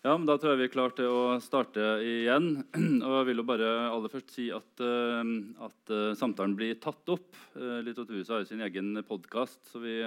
Ja, 0.00 0.14
men 0.16 0.24
Da 0.24 0.38
tror 0.40 0.54
jeg 0.54 0.62
vi 0.62 0.64
er 0.70 0.72
klare 0.72 0.94
til 0.96 1.12
å 1.12 1.24
starte 1.44 1.98
igjen. 2.00 2.62
Og 3.04 3.16
jeg 3.18 3.26
vil 3.28 3.42
jo 3.42 3.48
bare 3.50 3.66
aller 3.90 4.08
først 4.08 4.30
si 4.32 4.46
at, 4.48 4.80
uh, 4.80 5.20
at 5.66 5.92
uh, 5.92 6.14
samtalen 6.16 6.54
blir 6.56 6.78
tatt 6.80 7.12
opp. 7.12 7.36
Uh, 7.52 7.82
Litteraturhuset 7.84 8.32
har 8.32 8.40
jo 8.40 8.48
sin 8.48 8.64
egen 8.64 8.96
podkast, 9.04 9.60
så 9.68 9.82
vi 9.82 9.98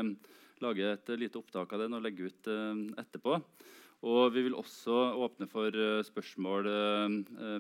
lager 0.66 0.96
et 0.96 1.14
lite 1.22 1.38
opptak 1.38 1.78
av 1.78 1.84
den 1.84 1.94
og 1.94 2.02
legger 2.08 2.32
ut 2.32 2.50
etterpå. 3.04 3.38
Og 4.10 4.34
vi 4.34 4.48
vil 4.48 4.58
også 4.58 4.98
åpne 5.28 5.46
for 5.52 5.78
spørsmål 6.08 6.68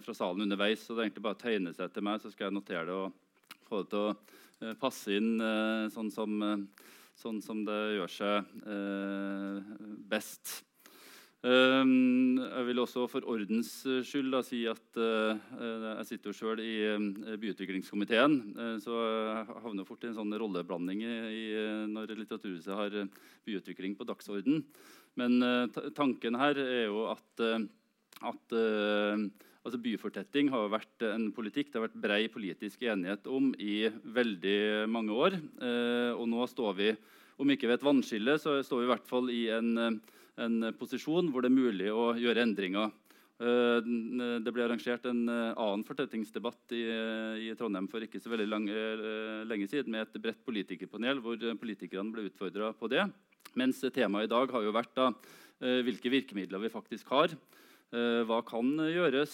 fra 0.03 0.15
salen 0.15 0.47
underveis. 0.47 0.81
så 0.81 0.95
det 0.95 0.99
er 1.01 1.09
egentlig 1.09 1.25
bare 1.27 1.37
å 1.37 1.43
tegne 1.43 1.73
seg 1.75 1.93
til 1.93 2.07
meg, 2.07 2.19
så 2.23 2.31
skal 2.31 2.47
jeg 2.47 2.57
notere 2.57 2.85
det 2.87 2.97
og 2.97 3.61
få 3.69 3.83
det 3.83 3.89
til 3.93 4.71
å 4.71 4.75
passe 4.81 5.15
inn 5.19 5.33
sånn 5.93 6.11
som, 6.11 6.43
sånn 7.19 7.41
som 7.43 7.63
det 7.67 7.81
gjør 7.99 8.15
seg 8.17 8.53
best. 10.11 10.61
Ehm, 11.43 12.37
jeg 12.39 12.65
vil 12.69 12.79
også 12.79 13.03
for 13.11 13.25
ordens 13.27 13.71
skyld 14.07 14.29
da, 14.31 14.39
si 14.47 14.61
at 14.71 14.95
uh, 14.95 15.35
jeg 15.99 16.05
sitter 16.07 16.31
jo 16.31 16.37
sjøl 16.37 16.61
i 16.63 17.35
byutviklingskomiteen. 17.41 18.37
Så 18.83 18.95
jeg 18.95 19.57
havner 19.65 19.87
fort 19.87 20.05
i 20.05 20.11
en 20.11 20.15
sånn 20.15 20.31
rolleblanding 20.39 21.03
i, 21.03 21.43
når 21.91 22.15
Litteraturhuset 22.15 22.71
har 22.79 22.95
byutvikling 23.43 23.97
på 23.99 24.07
dagsorden. 24.07 24.63
Men 25.19 25.35
tanken 25.93 26.39
her 26.39 26.57
er 26.63 26.87
jo 26.87 27.03
at, 27.11 27.43
at 28.31 28.55
altså 28.55 29.81
Byfortetting 29.83 30.49
har 30.49 30.71
vært 30.71 31.05
en 31.11 31.27
politikk 31.35 31.69
det 31.69 31.77
har 31.77 31.85
vært 31.89 32.01
brei 32.07 32.21
politisk 32.31 32.87
enighet 32.87 33.27
om 33.29 33.51
i 33.61 33.83
veldig 34.15 34.87
mange 34.89 35.13
år. 35.27 35.37
og 36.15 36.25
nå 36.31 36.47
står 36.49 36.73
vi, 36.79 36.89
om 37.37 37.51
ikke 37.51 37.67
ved 37.69 37.81
et 37.81 37.87
vannskille, 37.91 38.39
så 38.39 38.57
står 38.63 38.81
vi 38.81 38.87
i 38.87 38.93
hvert 38.95 39.11
fall 39.11 39.29
i 39.29 39.45
en 39.53 39.99
en 40.41 40.73
posisjon 40.79 41.29
hvor 41.31 41.41
det 41.43 41.51
er 41.51 41.61
mulig 41.61 41.89
å 41.93 42.13
gjøre 42.17 42.43
endringer. 42.45 42.89
Eh, 43.43 43.79
det 44.45 44.51
ble 44.53 44.63
arrangert 44.63 45.05
en 45.09 45.23
eh, 45.27 45.57
annen 45.59 45.83
fortettingsdebatt 45.87 46.73
i, 46.77 46.83
i 47.49 47.55
Trondheim 47.57 47.87
for 47.91 48.05
ikke 48.05 48.21
så 48.21 48.29
veldig 48.31 48.47
lang, 48.47 48.67
eh, 48.69 49.43
lenge 49.49 49.67
siden 49.71 49.91
med 49.93 50.01
et 50.05 50.21
bredt 50.21 50.45
politikerpanel 50.45 51.17
hvor 51.23 51.37
politikerne 51.59 52.13
ble 52.13 52.27
utfordra 52.29 52.67
på 52.77 52.85
det. 52.93 53.03
Mens 53.59 53.81
temaet 53.93 54.25
i 54.29 54.31
dag 54.31 54.53
har 54.53 54.61
jo 54.65 54.71
vært 54.73 54.95
da, 54.97 55.11
hvilke 55.85 56.09
virkemidler 56.09 56.59
vi 56.63 56.71
faktisk 56.73 57.05
har. 57.13 57.29
Hva 57.93 58.39
kan 58.47 58.71
gjøres? 58.89 59.33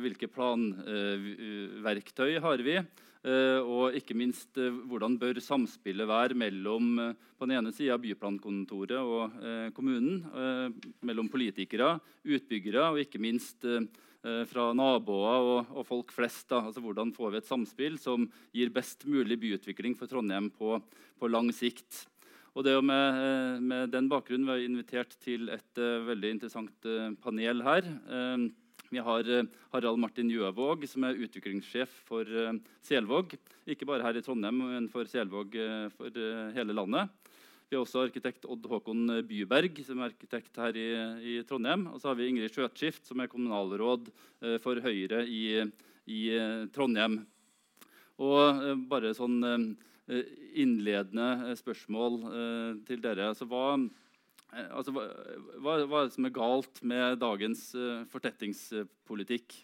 Hvilke 0.00 0.28
planverktøy 0.32 2.38
har 2.40 2.62
vi? 2.64 2.78
Eh, 3.22 3.60
og 3.62 3.94
ikke 3.94 4.16
minst 4.18 4.58
eh, 4.58 4.74
hvordan 4.90 5.14
bør 5.20 5.38
samspillet 5.38 6.08
være 6.10 6.34
mellom 6.34 6.88
eh, 6.98 7.12
på 7.38 7.46
den 7.46 7.54
ene 7.54 7.70
sida 7.74 7.94
byplankontoret 8.02 8.98
og 8.98 9.36
kommunen, 9.74 10.20
mellom 11.02 11.26
politikere, 11.30 11.96
utbyggere 12.22 12.84
og 12.92 13.00
ikke 13.02 13.18
minst 13.22 13.66
fra 14.46 14.68
naboer 14.78 15.48
og, 15.48 15.72
og 15.74 15.86
folk 15.88 16.14
flest. 16.14 16.44
Da. 16.52 16.60
Altså, 16.68 16.78
hvordan 16.84 17.10
får 17.16 17.32
vi 17.32 17.40
et 17.40 17.48
samspill 17.48 17.98
som 17.98 18.28
gir 18.54 18.70
best 18.70 19.02
mulig 19.10 19.40
byutvikling 19.42 19.98
for 19.98 20.06
Trondheim 20.06 20.52
på, 20.54 20.76
på 21.18 21.30
lang 21.32 21.50
sikt? 21.50 22.04
Og 22.54 22.62
det 22.66 22.76
med, 22.84 23.62
med, 23.64 23.90
den 23.90 24.06
bakgrunnen 24.12 24.46
vi 24.46 24.54
har 24.54 24.64
invitert 24.68 25.16
til 25.24 25.48
et 25.50 25.80
uh, 25.80 26.04
veldig 26.04 26.34
interessant 26.36 26.84
uh, 26.84 27.14
panel 27.24 27.62
her. 27.64 27.86
Uh, 28.06 28.50
vi 28.92 29.00
har 29.00 29.28
eh, 29.30 29.46
Harald 29.72 30.00
Martin 30.00 30.28
Gjøvåg, 30.28 30.84
som 30.90 31.06
er 31.08 31.20
utviklingssjef 31.24 31.92
for 32.04 32.28
eh, 32.28 32.58
Selvåg. 32.84 33.32
Ikke 33.64 33.88
bare 33.88 34.04
her 34.04 34.18
i 34.18 34.22
Trondheim, 34.24 34.58
men 34.68 34.88
for 34.92 35.08
Selvåg 35.08 35.56
eh, 35.56 35.86
for 35.96 36.18
hele 36.52 36.76
landet. 36.76 37.08
Vi 37.70 37.78
har 37.78 37.86
også 37.86 38.02
arkitekt 38.04 38.44
Odd 38.44 38.66
Håkon 38.68 39.22
Byberg, 39.24 39.80
som 39.86 40.02
er 40.02 40.10
arkitekt 40.10 40.60
her 40.60 40.76
i, 40.76 40.88
i 41.24 41.38
Trondheim. 41.48 41.86
Og 41.88 42.02
så 42.02 42.10
har 42.10 42.18
vi 42.18 42.26
Ingrid 42.28 42.52
Skjøtskift, 42.52 43.06
som 43.08 43.22
er 43.24 43.30
kommunalråd 43.32 44.10
for 44.60 44.76
Høyre 44.84 45.22
i, 45.24 45.62
i 46.04 46.20
Trondheim. 46.74 47.22
Og 48.20 48.60
bare 48.92 49.14
sånn 49.16 49.38
innledende 50.52 51.56
spørsmål 51.56 52.20
til 52.84 53.00
dere. 53.00 53.30
Altså, 53.32 53.48
hva, 53.48 53.78
altså, 54.52 54.92
hva, 54.94 55.06
hva, 55.86 56.02
er 56.02 56.08
det 56.08 56.16
som 56.16 56.28
er 56.28 56.34
galt 56.36 56.82
med 56.84 57.18
dagens 57.22 57.66
uh, 57.78 58.04
fortettingspolitikk? 58.12 59.56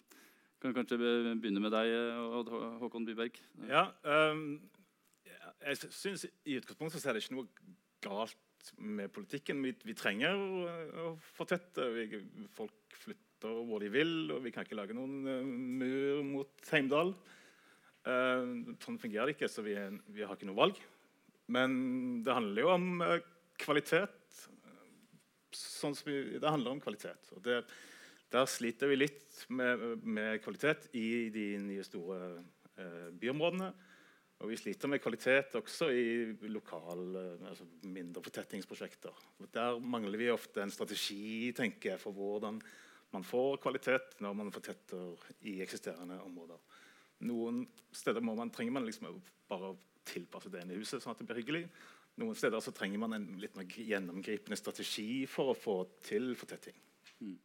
Kan 0.62 0.74
kanskje 0.74 0.98
begynne 0.98 1.62
med 1.62 1.70
deg, 1.70 1.92
Odd 2.34 2.50
Håkon 2.80 3.06
Byberg. 3.06 3.36
Ja, 3.68 3.84
um, 4.32 4.58
jeg 5.62 5.78
synes 5.86 6.24
i 6.26 6.58
utgangspunktet 6.58 7.02
så 7.02 7.10
er 7.10 7.16
det 7.16 7.22
ikke 7.24 7.36
noe 7.36 7.74
galt 8.02 8.72
med 8.82 9.12
politikken. 9.14 9.62
Vi, 9.64 9.72
vi 9.86 9.96
trenger 9.98 10.34
å, 10.34 10.66
å 11.04 11.14
fortette. 11.36 11.86
Vi, 11.94 12.22
folk 12.56 12.98
flytter 13.04 13.62
hvor 13.68 13.82
de 13.82 13.90
vil, 13.92 14.14
og 14.34 14.42
vi 14.44 14.52
kan 14.54 14.66
ikke 14.66 14.78
lage 14.78 14.96
noen 14.98 15.18
uh, 15.28 15.42
mur 15.46 16.22
mot 16.26 16.70
Heimdal. 16.72 17.14
Uh, 18.08 18.74
sånn 18.82 19.00
fungerer 19.00 19.30
det 19.30 19.36
ikke, 19.36 19.50
så 19.52 19.64
vi, 19.66 19.76
vi, 20.10 20.24
har 20.24 20.34
ikke 20.34 20.48
noe 20.50 20.58
valg. 20.58 20.80
Men 21.54 21.76
det 22.26 22.34
handler 22.34 22.64
jo 22.64 22.72
om 22.74 22.88
uh, 23.04 23.18
kvalitet 23.62 24.17
sånn 25.58 25.96
vi, 26.06 26.38
det 26.38 26.50
handler 26.50 26.76
om 26.76 26.82
kvalitet. 26.82 27.32
Og 27.36 27.42
det, 27.44 27.62
der 28.32 28.48
sliter 28.50 28.90
vi 28.90 29.00
litt 29.02 29.44
med, 29.54 29.84
med 30.04 30.42
kvalitet 30.44 30.90
i 30.98 31.28
de 31.34 31.46
nye 31.64 31.86
store 31.86 32.18
eh, 32.78 33.08
byområdene. 33.18 33.70
Og 34.38 34.52
vi 34.52 34.58
sliter 34.60 34.90
med 34.90 35.02
kvalitet 35.02 35.56
også 35.58 35.88
i 35.90 36.04
lokale, 36.46 37.24
altså 37.50 37.66
mindre 37.90 38.22
fortettingsprosjekter. 38.22 39.24
Der 39.54 39.80
mangler 39.82 40.20
vi 40.20 40.30
ofte 40.30 40.62
en 40.62 40.70
strategi 40.70 41.50
tenker 41.56 41.96
jeg, 41.96 42.02
for 42.02 42.14
hvordan 42.14 42.60
man 43.16 43.24
får 43.26 43.58
kvalitet 43.64 44.20
når 44.22 44.36
man 44.38 44.52
fortetter 44.54 45.32
i 45.50 45.56
eksisterende 45.64 46.20
områder. 46.22 46.60
Noen 47.26 47.64
steder 47.90 48.22
man, 48.22 48.52
trenger 48.54 48.76
man 48.76 48.86
liksom 48.86 49.10
bare 49.50 49.72
å 49.72 49.78
tilpasse 50.08 50.52
det 50.52 50.62
inn 50.62 50.76
i 50.76 50.78
huset 50.78 51.02
sånn 51.02 51.16
at 51.16 51.22
det 51.22 51.26
blir 51.26 51.40
hyggelig. 51.42 51.64
Noen 52.18 52.34
steder 52.34 52.62
så 52.62 52.72
trenger 52.74 52.98
man 52.98 53.14
en 53.14 53.26
litt 53.38 53.54
mer 53.58 53.68
gjennomgripende 53.68 54.58
strategi 54.58 55.22
for 55.30 55.52
å 55.52 55.58
få 55.58 55.76
til 56.02 56.32
fortetting. 56.38 56.74
Mm. 57.22 57.36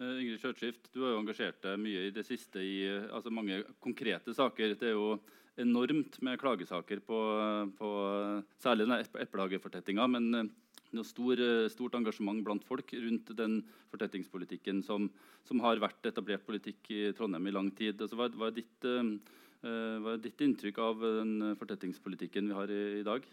Uh, 0.00 0.16
Ingrid 0.22 0.40
Kjørtskift, 0.40 0.88
du 0.94 1.02
har 1.04 1.12
jo 1.12 1.20
engasjert 1.20 1.60
deg 1.66 1.82
mye 1.82 2.06
i 2.08 2.14
det 2.14 2.24
siste 2.26 2.62
i 2.64 2.76
altså 2.88 3.32
mange 3.34 3.60
konkrete 3.84 4.32
saker. 4.36 4.76
Det 4.80 4.88
er 4.88 4.96
jo 4.96 5.18
enormt 5.60 6.16
med 6.24 6.40
klagesaker 6.40 7.02
på, 7.04 7.18
på 7.76 7.90
særlig 8.62 8.88
eplehagefortettinga. 9.20 10.08
Men 10.14 10.30
uh, 10.32 10.48
noe 10.96 11.08
stor, 11.08 11.36
uh, 11.36 11.68
stort 11.72 12.00
engasjement 12.00 12.40
blant 12.46 12.64
folk 12.64 12.96
rundt 13.04 13.34
den 13.36 13.60
fortettingspolitikken 13.92 14.80
som, 14.86 15.10
som, 15.44 15.60
har 15.60 15.82
vært 15.82 16.08
etablert 16.08 16.48
politikk 16.48 16.88
i 16.88 17.04
Trondheim 17.18 17.52
i 17.52 17.56
lang 17.58 17.68
tid. 17.76 18.00
Altså, 18.00 18.16
hva, 18.16 18.32
hva 18.32 18.48
er 18.48 18.60
ditt 18.62 18.92
Eh, 18.92 19.04
hva 20.02 20.16
er 20.16 20.22
ditt 20.24 20.40
inntrykk 20.42 20.78
av 20.82 21.04
den 21.04 21.36
eh, 21.46 21.54
fortettingspolitikken 21.60 22.50
vi 22.50 22.56
har 22.56 22.72
i, 22.72 22.80
i 22.98 23.04
dag? 23.06 23.26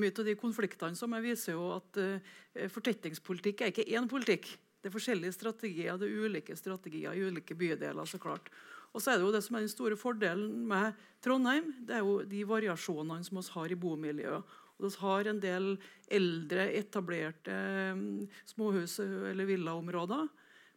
Mye 0.00 0.14
av 0.14 0.24
de 0.24 0.36
konfliktene 0.40 0.96
som 0.96 1.12
jeg 1.16 1.24
viser 1.26 1.56
jo 1.56 1.66
at 1.74 2.00
uh, 2.00 2.32
fortettingspolitikk 2.72 3.64
er 3.64 3.72
ikke 3.72 3.88
én 3.92 4.08
politikk. 4.08 4.48
Det 4.78 4.88
er 4.88 4.94
forskjellige 4.94 5.34
strategier, 5.36 5.98
det 6.00 6.08
er 6.08 6.24
ulike 6.24 6.56
strategier 6.56 7.16
i 7.16 7.26
ulike 7.26 7.56
bydeler. 7.58 8.06
så 8.08 8.20
klart. 8.22 8.48
Og 8.94 9.02
så 9.02 9.12
er 9.12 9.18
Det 9.18 9.26
jo 9.26 9.32
det 9.32 9.42
som 9.44 9.56
er 9.56 9.66
den 9.66 9.72
store 9.72 9.96
fordelen 9.96 10.66
med 10.68 10.96
Trondheim, 11.20 11.74
det 11.84 11.96
er 11.96 12.04
jo 12.06 12.22
de 12.24 12.44
variasjonene 12.48 13.24
som 13.24 13.40
vi 13.40 13.52
har 13.52 13.72
i 13.72 13.80
bomiljøet. 13.80 14.56
Og 14.78 14.84
Vi 14.86 14.96
har 15.00 15.26
en 15.26 15.40
del 15.40 15.78
eldre, 16.08 16.72
etablerte 16.78 17.92
um, 17.92 18.28
småhus- 18.46 19.00
eller 19.02 19.44
villaområder 19.44 20.28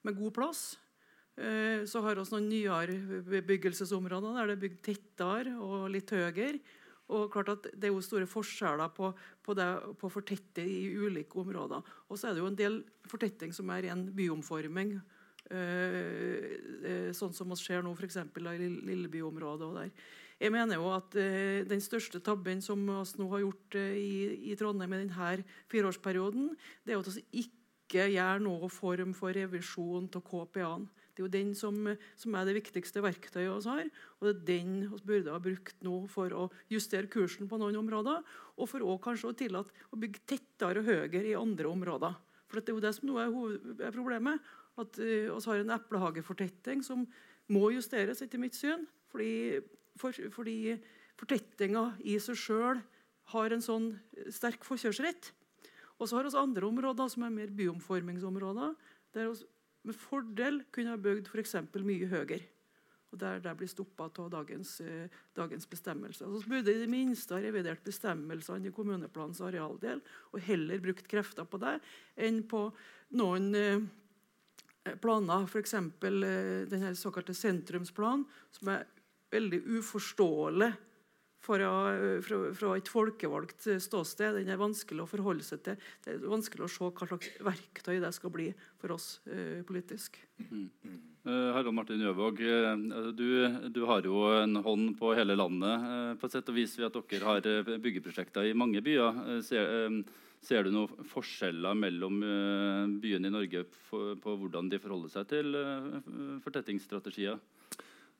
med 0.04 0.18
god 0.18 0.34
plass. 0.34 0.78
Eh, 1.40 1.88
så 1.88 2.02
har 2.04 2.20
vi 2.20 2.26
noen 2.28 2.50
nyere 2.50 3.22
bebyggelsesområder 3.24 4.36
der 4.36 4.50
det 4.52 4.56
er 4.58 4.64
bygd 4.66 4.82
tettere 4.84 5.56
og 5.56 5.88
litt 5.94 6.12
høyere. 6.12 6.60
Og 7.12 7.32
klart 7.32 7.50
at 7.52 7.64
Det 7.76 7.90
er 7.90 7.92
jo 7.92 8.04
store 8.04 8.28
forskjeller 8.28 8.92
på, 8.96 9.12
på, 9.44 9.54
det, 9.54 9.68
på 10.00 10.12
fortette 10.12 10.64
i 10.64 10.96
ulike 10.96 11.40
områder. 11.40 11.84
Og 12.08 12.20
så 12.20 12.30
er 12.30 12.36
det 12.36 12.44
jo 12.44 12.52
en 12.52 12.60
del 12.60 12.84
fortetting 13.08 13.52
som 13.52 13.70
er 13.72 13.84
ren 13.88 14.06
byomforming. 14.16 14.96
Eh, 15.52 16.48
eh, 16.88 17.12
sånn 17.12 17.36
som 17.36 17.52
vi 17.52 17.60
ser 17.60 17.84
nå 17.84 17.92
f.eks. 17.96 18.16
i 18.16 18.70
Lillebyområdet. 18.88 19.68
og 19.68 19.80
der. 19.80 19.92
Jeg 20.42 20.52
mener 20.52 20.80
jo 20.80 20.88
at 20.90 21.12
Den 21.14 21.82
største 21.82 22.20
tabben 22.20 22.62
som 22.62 22.80
vi 22.80 23.20
nå 23.20 23.28
har 23.30 23.44
gjort 23.44 23.76
i, 23.76 24.50
i, 24.50 24.56
Trondheim 24.56 24.94
i 24.94 25.04
denne 25.04 25.44
fireårsperioden, 25.70 26.56
det 26.84 26.96
er 26.96 26.98
at 26.98 27.12
vi 27.14 27.44
ikke 27.44 27.61
gjør 27.98 28.42
noe 28.44 28.70
form 28.72 29.14
for 29.18 29.36
revisjon 29.36 30.10
av 30.16 30.24
KPA-en. 30.26 30.88
Det 31.12 31.20
er 31.20 31.26
jo 31.26 31.32
den 31.32 31.50
som, 31.58 31.76
som, 32.16 32.36
er 32.40 32.48
det 32.48 32.56
viktigste 32.56 33.04
verktøyet 33.04 33.52
vi 33.52 33.68
har. 33.68 33.90
Og 34.20 34.28
det 34.28 34.32
er 34.32 34.46
den 34.48 34.76
vi 34.86 35.00
burde 35.10 35.34
ha 35.34 35.42
brukt 35.44 35.84
nå 35.84 35.98
for 36.12 36.32
å 36.32 36.46
justere 36.72 37.12
kursen 37.12 37.50
på 37.52 37.60
noen 37.60 37.80
områder. 37.82 38.24
Og 38.56 38.70
for 38.72 38.86
å 38.86 38.96
kanskje 39.04 39.32
å 39.32 39.38
tillate 39.38 39.90
å 39.92 40.00
bygge 40.00 40.24
tettere 40.32 40.80
og 40.80 40.88
høyere 40.88 41.28
i 41.28 41.36
andre 41.38 41.68
områder. 41.68 42.16
For 42.48 42.60
det 42.60 42.72
er 42.72 42.78
jo 42.78 42.84
det 42.84 42.94
som 42.96 43.12
nå 43.12 43.20
er, 43.20 43.92
problemet. 43.92 44.40
At 44.80 44.96
vi 45.00 45.26
uh, 45.28 45.36
har 45.46 45.60
en 45.60 45.76
eplehagefortetting 45.76 46.82
som 46.88 47.04
må 47.52 47.74
justeres, 47.76 48.24
etter 48.24 48.40
mitt 48.40 48.56
syn. 48.56 48.88
Fordi, 49.12 49.60
for, 50.00 50.16
fordi 50.32 50.78
fortettinga 51.20 51.90
i 52.08 52.16
seg 52.24 52.40
sjøl 52.40 52.80
har 53.36 53.54
en 53.54 53.64
sånn 53.64 53.92
sterk 54.32 54.64
forkjørsrett. 54.68 55.34
Og 56.02 56.10
så 56.10 56.18
har 56.18 56.26
vi 56.26 56.34
andre 56.38 56.66
områder 56.66 57.12
som 57.14 57.28
er 57.28 57.36
mer 57.36 57.54
byomformingsområder. 57.54 58.74
der 59.14 59.30
vi 59.30 59.46
med 59.84 59.96
fordel 59.96 60.64
kunne 60.72 60.94
ha 60.94 60.98
bygd 60.98 61.30
f.eks. 61.30 61.56
mye 61.74 62.08
høyere. 62.10 62.42
Og 63.12 63.20
der, 63.20 63.42
der 63.44 63.56
blir 63.60 63.68
stoppa 63.68 64.08
av 64.08 64.30
dagens, 64.32 64.80
eh, 64.82 65.10
dagens 65.36 65.68
bestemmelser. 65.68 66.26
Så 66.26 66.48
burde 66.48 66.72
i 66.72 66.80
det 66.80 66.90
minste 66.90 67.36
ha 67.36 67.42
revidert 67.44 67.84
bestemmelsene 67.84 68.70
i 68.70 68.72
kommuneplanens 68.72 69.42
arealdel 69.44 70.00
og 70.32 70.40
heller 70.40 70.80
brukt 70.80 71.10
krefter 71.12 71.44
på 71.44 71.60
det 71.60 71.76
enn 72.16 72.40
på 72.48 72.70
noen 73.20 73.50
eh, 73.56 73.84
planer, 75.04 75.44
f.eks. 75.44 75.76
Eh, 75.76 76.70
den 76.72 76.96
såkalte 76.96 77.36
sentrumsplanen, 77.36 78.24
som 78.56 78.72
er 78.78 78.88
veldig 79.32 79.60
uforståelig 79.80 80.72
fra, 81.42 81.70
fra, 82.22 82.40
fra, 82.54 82.74
et 82.78 82.90
folkevalgt 82.92 83.68
ståsted. 83.82 84.38
Den 84.40 84.52
er 84.54 84.62
vanskelig 84.62 85.04
å 85.04 85.10
forholde 85.10 85.46
seg 85.46 85.64
til. 85.66 85.88
Det 86.04 86.14
er 86.14 86.26
vanskelig 86.30 86.68
å 86.68 86.72
se 86.72 86.90
hva 86.90 87.08
slags 87.10 87.32
verktøy 87.44 87.96
det 88.04 88.12
skal 88.18 88.34
bli 88.34 88.50
for 88.82 88.96
oss 88.96 89.08
eh, 89.30 89.62
politisk. 89.68 90.20
Mm. 90.42 90.70
Uh, 91.22 91.52
Harald 91.54 91.76
Martin 91.78 92.02
Jøvåg, 92.02 92.40
uh, 92.42 93.12
du, 93.14 93.28
du, 93.70 93.84
har 93.86 94.06
jo 94.06 94.24
en 94.40 94.58
hånd 94.66 94.96
på 94.98 95.14
hele 95.18 95.38
landet. 95.38 96.18
På 96.22 96.30
sett 96.32 96.50
og 96.50 96.58
vis 96.58 96.74
ved 96.80 96.90
at 96.90 96.98
dere 97.12 97.30
har 97.30 97.78
byggeprosjekter 97.82 98.50
i 98.50 98.58
mange 98.58 98.82
byer. 98.86 99.42
Ser, 99.46 99.70
ser, 100.42 100.66
du 100.66 100.74
noen 100.74 101.10
forskjeller 101.10 101.78
mellom 101.78 102.22
byene 103.02 103.30
i 103.30 103.34
Norge 103.34 103.66
på 103.92 104.38
hvordan 104.42 104.70
de 104.72 104.82
forholder 104.82 105.14
seg 105.14 105.30
til 105.30 105.58
fortettingsstrategier? 106.42 107.38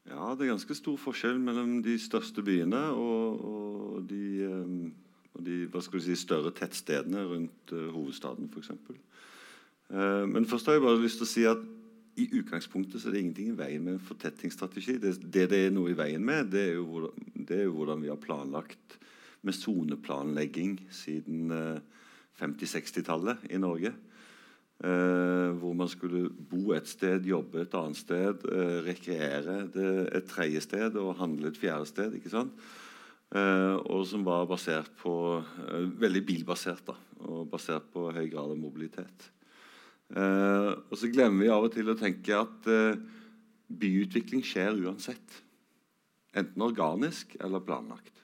Ja, 0.10 0.34
det 0.34 0.46
er 0.46 0.54
ganske 0.56 0.76
stor 0.76 0.98
forskjell 0.98 1.38
mellom 1.42 1.78
de 1.86 1.94
største 2.02 2.42
byene 2.46 2.80
og, 2.98 3.44
og, 3.46 4.00
de, 4.10 4.24
eh, 4.48 5.36
og 5.38 5.46
de, 5.46 6.02
si, 6.02 6.16
større 6.18 6.52
tettstedene 6.58 7.22
rundt 7.30 7.74
uh, 7.76 7.92
hovedstaden, 7.94 8.50
f.eks. 8.50 8.72
Uh, 9.92 10.26
men 10.28 10.48
først 10.50 10.66
har 10.66 10.80
jeg 10.80 10.86
bare 10.88 11.04
lyst 11.04 11.22
til 11.22 11.28
å 11.28 11.32
si 11.32 11.46
at 11.48 11.62
i 12.20 12.28
utgangspunktet 12.42 13.00
så 13.00 13.08
er 13.08 13.16
det 13.16 13.22
ingenting 13.24 13.54
i 13.54 13.60
veien 13.60 13.86
med 13.86 13.96
en 13.96 14.04
fortettingsstrategi. 14.04 14.98
Det, 15.00 15.14
det, 15.22 15.46
det 15.54 15.62
er 15.68 15.72
noe 15.74 15.94
i 15.94 15.98
veien 15.98 16.26
med, 16.26 16.50
det 16.52 16.66
er 16.72 16.74
jo 16.80 16.88
hvordan, 16.90 17.48
er 17.48 17.64
jo 17.64 17.76
hvordan 17.78 18.04
vi 18.04 18.12
har 18.12 18.20
planlagt 18.20 18.98
med 19.48 19.56
soneplanlegging 19.58 20.80
siden 20.94 21.54
uh, 21.54 21.78
50-60-tallet 22.42 23.46
i 23.54 23.62
Norge. 23.62 23.94
Eh, 24.82 25.50
hvor 25.62 25.76
man 25.78 25.90
skulle 25.92 26.30
bo 26.50 26.72
et 26.74 26.88
sted, 26.90 27.28
jobbe 27.30 27.62
et 27.62 27.76
annet 27.78 28.00
sted, 28.00 28.46
eh, 28.50 28.80
rekreere 28.88 29.60
et 30.18 30.26
tredje 30.26 30.64
sted 30.66 30.96
og 30.98 31.20
handle 31.20 31.52
et 31.52 31.60
fjerde 31.62 31.86
sted. 31.86 32.16
ikke 32.18 32.34
sant? 32.34 32.56
Eh, 33.32 33.76
og 33.88 34.02
som 34.10 34.26
var 34.28 34.48
basert 34.50 34.90
på 35.00 35.14
eh, 35.40 35.86
Veldig 36.02 36.24
bilbasert, 36.28 36.82
da, 36.90 36.98
og 37.30 37.46
basert 37.52 37.86
på 37.94 38.10
høy 38.12 38.26
grad 38.28 38.52
av 38.52 38.58
mobilitet. 38.60 39.30
Eh, 40.12 40.72
og 40.76 40.98
så 41.00 41.08
glemmer 41.08 41.46
vi 41.46 41.52
av 41.54 41.64
og 41.64 41.72
til 41.72 41.88
å 41.88 41.96
tenke 41.96 42.36
at 42.36 42.68
eh, 42.68 43.00
byutvikling 43.72 44.44
skjer 44.44 44.82
uansett. 44.84 45.38
Enten 46.36 46.66
organisk 46.66 47.38
eller 47.40 47.64
planlagt. 47.64 48.18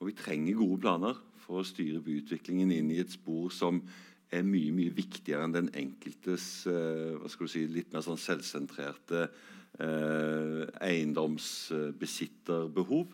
Og 0.00 0.08
vi 0.10 0.16
trenger 0.18 0.58
gode 0.58 0.80
planer 0.82 1.20
for 1.44 1.60
å 1.60 1.66
styre 1.66 2.02
byutviklingen 2.02 2.72
inn 2.74 2.90
i 2.90 2.98
et 3.02 3.14
spor 3.14 3.52
som 3.54 3.82
er 4.30 4.44
mye 4.46 4.70
mye 4.74 4.90
viktigere 4.94 5.44
enn 5.44 5.52
den 5.54 5.70
enkeltes 5.76 6.64
du 6.66 7.46
si, 7.50 7.66
litt 7.70 7.92
mer 7.94 8.02
sånn 8.06 8.18
selvsentrerte 8.20 9.20
uh, 9.26 10.64
eiendomsbesitterbehov. 10.86 13.06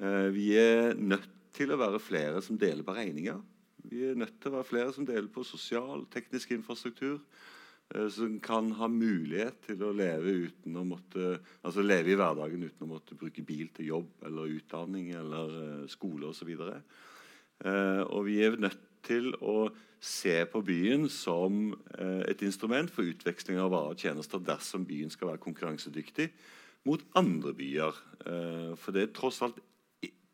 Uh, 0.00 0.28
vi 0.34 0.56
er 0.58 0.94
nødt 0.96 1.28
til 1.56 1.72
å 1.72 1.80
være 1.80 1.98
flere 2.00 2.42
som 2.44 2.58
deler 2.60 2.84
på 2.86 2.94
regninger. 2.96 3.40
Vi 3.88 3.98
er 4.08 4.14
nødt 4.18 4.40
til 4.40 4.48
å 4.50 4.56
være 4.58 4.70
flere 4.70 4.92
som 4.94 5.04
deler 5.08 5.30
på 5.32 5.42
sosial, 5.46 5.98
teknisk 6.12 6.50
infrastruktur. 6.56 7.18
Som 8.12 8.32
kan 8.44 8.66
ha 8.76 8.84
mulighet 8.92 9.56
til 9.64 9.80
å 9.86 9.96
leve, 9.96 10.28
uten 10.44 10.76
å 10.76 10.84
måtte, 10.84 11.40
altså 11.64 11.80
leve 11.80 12.12
i 12.12 12.18
hverdagen 12.20 12.66
uten 12.66 12.84
å 12.84 12.90
måtte 12.90 13.16
bruke 13.16 13.40
bil 13.48 13.72
til 13.72 13.88
jobb 13.88 14.10
eller 14.28 14.52
utdanning 14.58 15.06
eller 15.16 15.48
skole 15.88 16.28
osv. 16.28 16.50
Og, 16.52 16.68
så 16.68 16.76
og 18.12 18.28
vi 18.28 18.44
er 18.44 18.60
nødt 18.60 18.87
til 19.08 19.32
å 19.40 19.68
se 20.00 20.34
på 20.52 20.62
byen 20.62 21.08
som 21.10 21.72
eh, 21.98 22.22
et 22.30 22.42
instrument 22.46 22.90
for 22.92 23.08
utveksling 23.08 23.58
av 23.58 23.72
varer 23.74 23.96
og 23.96 24.04
tjenester 24.04 24.42
dersom 24.44 24.86
byen 24.86 25.10
skal 25.10 25.32
være 25.32 25.42
konkurransedyktig 25.42 26.28
mot 26.86 27.02
andre 27.18 27.54
byer. 27.58 28.02
Eh, 28.24 28.74
for 28.78 28.94
det 28.94 29.08
er 29.08 29.14
tross 29.16 29.42
alt 29.42 29.58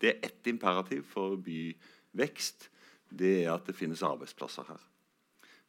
det 0.03 0.11
er 0.11 0.27
ett 0.27 0.51
imperativ 0.51 1.07
for 1.09 1.39
byvekst. 1.41 2.69
Det 3.09 3.37
er 3.45 3.55
at 3.55 3.65
det 3.69 3.77
finnes 3.79 4.03
arbeidsplasser 4.05 4.67
her. 4.69 4.83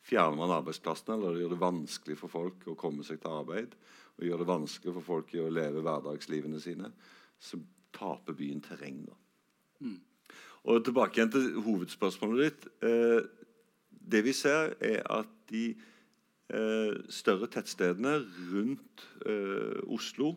Fjerner 0.06 0.38
man 0.38 0.54
arbeidsplassene 0.54 1.16
eller 1.16 1.40
gjør 1.40 1.54
det 1.56 1.62
vanskelig 1.62 2.18
for 2.20 2.34
folk 2.34 2.66
å 2.70 2.76
komme 2.78 3.06
seg 3.06 3.22
til 3.22 3.38
arbeid, 3.40 3.78
og 4.18 4.26
gjør 4.28 4.44
det 4.44 4.50
vanskelig 4.50 4.96
for 4.98 5.08
folk 5.08 5.32
å 5.40 5.48
leve 5.54 5.82
hverdagslivene 5.86 6.60
sine, 6.62 6.92
så 7.40 7.58
taper 7.96 8.38
byen 8.38 8.62
terreng. 8.66 9.00
da. 9.08 9.16
Mm. 9.86 9.98
Og 10.66 10.82
Tilbake 10.82 11.20
igjen 11.20 11.30
til 11.30 11.60
hovedspørsmålet 11.62 12.40
ditt. 12.46 12.64
Eh, 12.82 13.22
det 14.12 14.24
vi 14.26 14.34
ser, 14.34 14.74
er 14.82 15.04
at 15.14 15.30
de 15.52 15.76
eh, 16.50 16.96
større 17.10 17.50
tettstedene 17.54 18.16
rundt 18.50 19.06
eh, 19.30 19.78
Oslo 19.86 20.34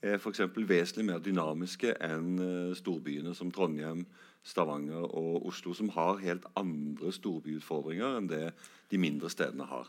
er 0.00 0.16
f.eks. 0.16 0.40
vesentlig 0.56 1.04
mer 1.10 1.20
dynamiske 1.20 1.92
enn 2.04 2.40
storbyene 2.76 3.34
som 3.36 3.52
Trondheim, 3.52 4.06
Stavanger 4.46 5.04
og 5.04 5.46
Oslo, 5.50 5.74
som 5.76 5.92
har 5.92 6.22
helt 6.24 6.44
andre 6.56 7.12
storbyutfordringer 7.12 8.16
enn 8.16 8.28
det 8.30 8.44
de 8.92 9.00
mindre 9.00 9.28
stedene 9.32 9.66
har. 9.66 9.88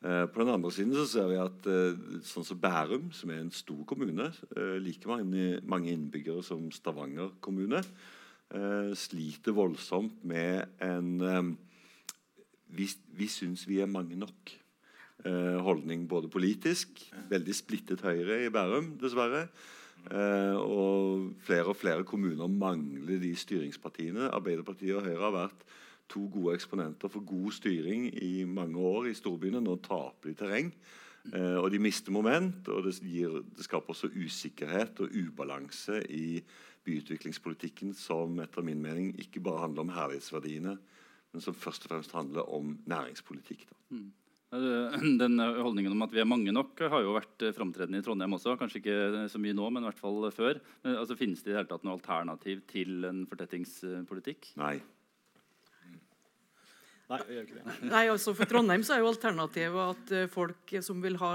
På 0.00 0.40
den 0.40 0.54
andre 0.54 0.70
siden 0.72 0.94
så 0.96 1.04
ser 1.04 1.26
vi 1.28 1.36
at 1.42 1.66
sånn 2.24 2.46
som 2.46 2.60
Bærum, 2.62 3.10
som 3.12 3.34
er 3.34 3.42
en 3.42 3.52
stor 3.52 3.82
kommune, 3.90 4.30
like 4.80 5.04
mange 5.10 5.92
innbyggere 5.92 6.46
som 6.46 6.70
Stavanger 6.72 7.34
kommune, 7.44 7.82
sliter 8.98 9.54
voldsomt 9.54 10.24
med 10.26 10.80
en 10.82 11.56
vi, 12.74 12.86
vi 13.18 13.28
syns 13.30 13.66
vi 13.68 13.80
er 13.82 13.90
mange 13.90 14.18
nok. 14.18 14.54
Eh, 15.24 15.58
holdning 15.60 16.06
både 16.08 16.30
politisk 16.32 17.02
Veldig 17.28 17.54
splittet 17.54 18.00
Høyre 18.00 18.38
i 18.46 18.52
Bærum, 18.52 18.94
dessverre. 19.00 19.48
Uh, 20.00 20.56
og 20.56 21.24
flere 21.44 21.68
og 21.68 21.76
flere 21.76 22.06
kommuner 22.08 22.48
mangler 22.48 23.18
de 23.20 23.34
styringspartiene. 23.36 24.30
Arbeiderpartiet 24.32 24.96
og 24.96 25.04
Høyre 25.04 25.26
har 25.26 25.34
vært 25.34 25.66
to 26.08 26.22
gode 26.32 26.54
eksponenter 26.56 27.12
for 27.12 27.20
god 27.28 27.52
styring 27.52 28.06
i 28.16 28.46
mange 28.48 28.80
år 28.80 29.10
i 29.10 29.14
storbyene. 29.18 29.60
Nå 29.60 29.76
taper 29.84 30.30
de 30.30 30.34
terreng. 30.38 30.72
Uh, 31.34 31.60
og 31.60 31.68
de 31.74 31.82
mister 31.84 32.16
moment, 32.16 32.64
og 32.72 32.88
det, 32.88 32.94
gir, 33.04 33.42
det, 33.44 33.66
skaper 33.68 33.92
også 33.92 34.08
usikkerhet 34.08 35.04
og 35.04 35.12
ubalanse 35.12 36.00
i 36.08 36.40
byutviklingspolitikken, 36.86 37.92
som 37.96 38.38
etter 38.42 38.64
min 38.66 38.80
mening 38.82 39.12
ikke 39.20 39.42
bare 39.44 39.66
handler 39.66 39.84
om 39.84 39.92
herlighetsverdiene, 39.94 40.76
men 41.30 41.44
som 41.44 41.56
først 41.56 41.86
og 41.86 41.94
fremst 41.94 42.14
handler 42.16 42.48
om 42.50 42.74
næringspolitikk. 42.90 43.66
Mm. 43.94 44.08
Den 45.22 45.38
holdningen 45.38 45.92
om 45.94 46.02
at 46.02 46.14
vi 46.14 46.22
er 46.22 46.26
mange 46.26 46.50
nok, 46.54 46.80
har 46.90 47.04
jo 47.04 47.14
vært 47.14 47.44
eh, 47.46 47.54
framtredende 47.54 48.00
i 48.00 48.06
Trondheim 48.06 48.34
også. 48.34 48.56
Kanskje 48.58 48.80
ikke 48.80 49.26
så 49.30 49.38
mye 49.42 49.54
nå, 49.54 49.68
men 49.70 49.84
i 49.84 49.90
hvert 49.90 50.00
fall 50.00 50.26
før. 50.34 50.58
Altså, 50.82 51.18
Finnes 51.18 51.44
det 51.44 51.52
i 51.52 51.54
det 51.54 51.60
hele 51.60 51.70
tatt 51.70 51.86
noe 51.86 51.94
alternativ 51.94 52.64
til 52.70 53.06
en 53.06 53.22
fortettingspolitikk? 53.30 54.50
Nei. 54.58 54.78
Nei. 57.10 57.20
Nei, 57.90 58.04
altså 58.06 58.34
For 58.38 58.46
Trondheim 58.46 58.84
så 58.86 58.94
er 58.94 59.02
jo 59.02 59.10
alternativet 59.10 59.96
at 59.96 60.12
eh, 60.14 60.30
folk 60.30 60.74
som 60.86 61.02
vil 61.02 61.18
ha 61.22 61.32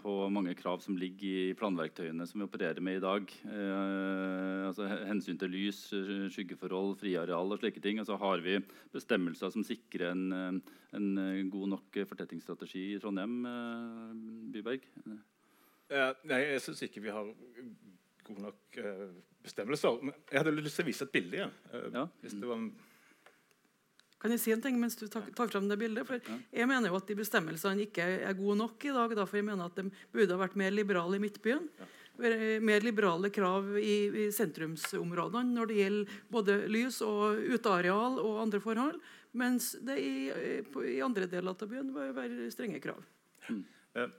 på, 0.00 0.12
mange 0.32 0.54
krav 0.56 0.80
som 0.80 0.96
ligger 0.96 1.50
i 1.50 1.56
planverktøyene 1.58 2.24
som 2.28 2.40
vi 2.40 2.46
opererer 2.46 2.80
med 2.84 2.98
i 2.98 3.02
dag. 3.04 3.34
Eh, 3.44 4.62
altså 4.68 4.88
Hensyn 5.10 5.40
til 5.40 5.52
lys, 5.52 5.82
skyggeforhold, 6.32 6.94
friareal 7.02 7.52
og 7.52 7.60
slike 7.60 7.82
ting. 7.84 8.00
Altså 8.00 8.16
har 8.20 8.40
vi 8.44 8.56
bestemmelser 8.94 9.52
som 9.52 9.66
sikrer 9.66 10.14
en, 10.14 10.62
en 10.96 11.12
god 11.52 11.74
nok 11.74 12.00
fortettingsstrategi 12.14 12.94
i 12.94 13.02
Trondheim, 13.02 13.42
eh, 13.48 14.16
Byberg? 14.56 14.88
Eh, 15.92 16.14
nei, 16.30 16.40
jeg 16.54 16.64
syns 16.64 16.80
ikke 16.86 17.04
vi 17.04 17.12
har 17.12 17.28
gode 18.24 18.46
nok 18.46 18.80
eh, 18.80 19.04
bestemmelser. 19.44 20.00
Men 20.00 20.16
jeg 20.30 20.40
hadde 20.40 20.54
lyst 20.56 20.80
til 20.80 20.86
å 20.86 20.88
vise 20.88 21.06
et 21.06 21.12
bilde. 21.12 21.44
Ja. 21.44 21.50
Ja. 21.92 22.06
Hvis 22.22 22.38
det 22.38 22.48
var 22.48 22.60
en 22.60 22.72
Kan 24.22 24.30
jeg 24.30 24.40
si 24.40 24.52
en 24.54 24.60
ting 24.62 24.76
mens 24.78 24.94
du 25.00 25.08
tar, 25.10 25.24
tar 25.34 25.48
frem 25.50 25.66
det 25.68 25.76
bildet? 25.80 26.06
For 26.06 26.20
Jeg 26.54 26.68
mener 26.70 26.92
jo 26.92 26.98
at 27.00 27.08
de 27.10 27.16
bestemmelsene 27.18 27.82
ikke 27.88 28.04
er 28.22 28.36
gode 28.38 28.54
nok 28.60 28.84
i 28.86 28.92
dag. 28.94 29.16
Da, 29.18 29.24
for 29.26 29.40
jeg 29.40 29.48
mener 29.48 29.66
at 29.66 29.74
de 29.80 29.88
burde 30.14 30.36
ha 30.36 30.38
vært 30.44 30.54
mer 30.60 30.70
liberale 30.70 31.18
i 31.18 31.22
Midtbyen. 31.24 31.66
Mer 32.62 32.84
liberale 32.84 33.30
krav 33.34 33.72
i, 33.80 33.94
i 34.22 34.26
sentrumsområdene 34.36 35.56
når 35.56 35.70
det 35.72 35.78
gjelder 35.80 36.16
både 36.30 36.56
lys 36.70 37.00
og 37.02 37.40
uteareal 37.56 38.20
og 38.22 38.38
andre 38.44 38.60
forhold. 38.62 39.00
Mens 39.40 39.72
det 39.80 39.96
i, 40.04 40.14
i 40.92 40.98
andre 41.02 41.26
deler 41.26 41.56
av 41.56 41.70
byen 41.70 41.90
bør 41.94 42.12
være 42.20 42.50
strenge 42.52 42.78
krav. 42.84 43.00
Eh, 43.48 44.10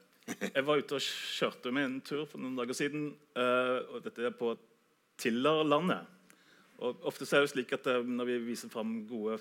Jeg 0.55 0.63
var 0.65 0.79
ute 0.81 0.97
og 0.97 1.03
kjørte 1.05 1.71
med 1.75 1.85
en 1.85 1.97
tur 2.05 2.25
for 2.27 2.41
noen 2.41 2.57
dager 2.59 2.75
siden. 2.81 3.11
eh, 3.37 3.79
og 3.93 4.03
Dette 4.05 4.25
er 4.25 4.35
på 4.35 4.51
Tillerlandet. 5.21 6.09
Og 6.83 7.05
ofte 7.07 7.25
er 7.29 7.45
det 7.45 7.51
slik 7.53 7.71
at 7.77 7.87
eh, 7.87 8.03
Når 8.03 8.27
vi 8.27 8.39
viser 8.49 8.71
fram 8.71 9.03
gode, 9.07 9.37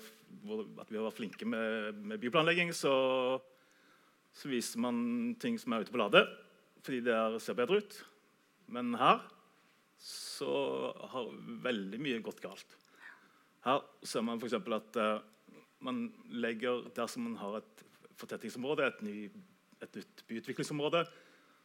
at 0.79 0.91
vi 0.91 0.97
har 0.97 1.07
vært 1.07 1.19
flinke 1.19 1.47
med, 1.47 1.99
med 1.99 2.21
byplanlegging, 2.21 2.71
så, 2.75 2.93
så 4.31 4.51
viser 4.51 4.81
man 4.83 5.35
ting 5.41 5.59
som 5.59 5.75
er 5.75 5.83
ute 5.83 5.93
på 5.93 5.99
ladet, 5.99 6.23
fordi 6.83 7.01
det 7.03 7.13
er, 7.15 7.37
ser 7.43 7.57
bedre 7.57 7.81
ut. 7.83 7.97
Men 8.71 8.95
her 8.99 9.21
så 10.03 10.53
har 11.13 11.29
veldig 11.63 11.99
mye 12.03 12.23
gått 12.23 12.41
galt. 12.43 12.77
Her 13.63 13.83
ser 14.03 14.25
man 14.27 14.41
f.eks. 14.41 14.57
at 14.59 14.97
uh, 14.99 15.21
man 15.83 16.05
legger 16.27 16.89
Dersom 16.95 17.29
man 17.29 17.37
har 17.39 17.61
et 17.61 17.83
fortettingsområde, 18.19 18.87
et, 18.87 19.03
ny, 19.05 19.15
et 19.83 19.99
nytt 19.99 20.23
byutviklingsområde, 20.27 21.05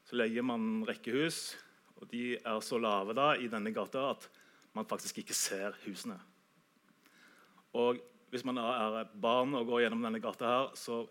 så 0.06 0.18
legger 0.20 0.46
man 0.46 0.84
rekkehus. 0.86 1.56
Og 1.98 2.06
de 2.12 2.36
er 2.38 2.60
så 2.62 2.78
lave 2.78 3.16
da 3.18 3.32
i 3.34 3.50
denne 3.50 3.74
gata 3.74 4.12
at 4.12 4.28
man 4.74 4.86
faktisk 4.88 5.18
ikke 5.18 5.34
ser 5.34 5.76
husene. 5.86 6.18
Og 7.78 8.00
hvis 8.30 8.44
man 8.44 8.60
er 8.60 9.04
barn 9.20 9.54
og 9.56 9.66
går 9.66 9.84
gjennom 9.84 10.04
denne 10.04 10.20
gata, 10.20 10.44
her, 10.44 10.70
så 10.76 11.02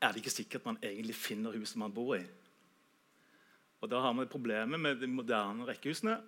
er 0.00 0.12
det 0.12 0.22
ikke 0.22 0.32
sikkert 0.32 0.66
man 0.68 0.78
egentlig 0.82 1.16
finner 1.18 1.56
huset 1.56 1.80
man 1.80 1.94
bor 1.94 2.14
i. 2.16 2.22
Og 3.80 3.90
Da 3.90 4.00
har 4.00 4.12
man 4.12 4.28
problemet 4.28 4.80
med 4.80 5.00
de 5.00 5.06
moderne 5.06 5.66
rekkehusene. 5.66 6.18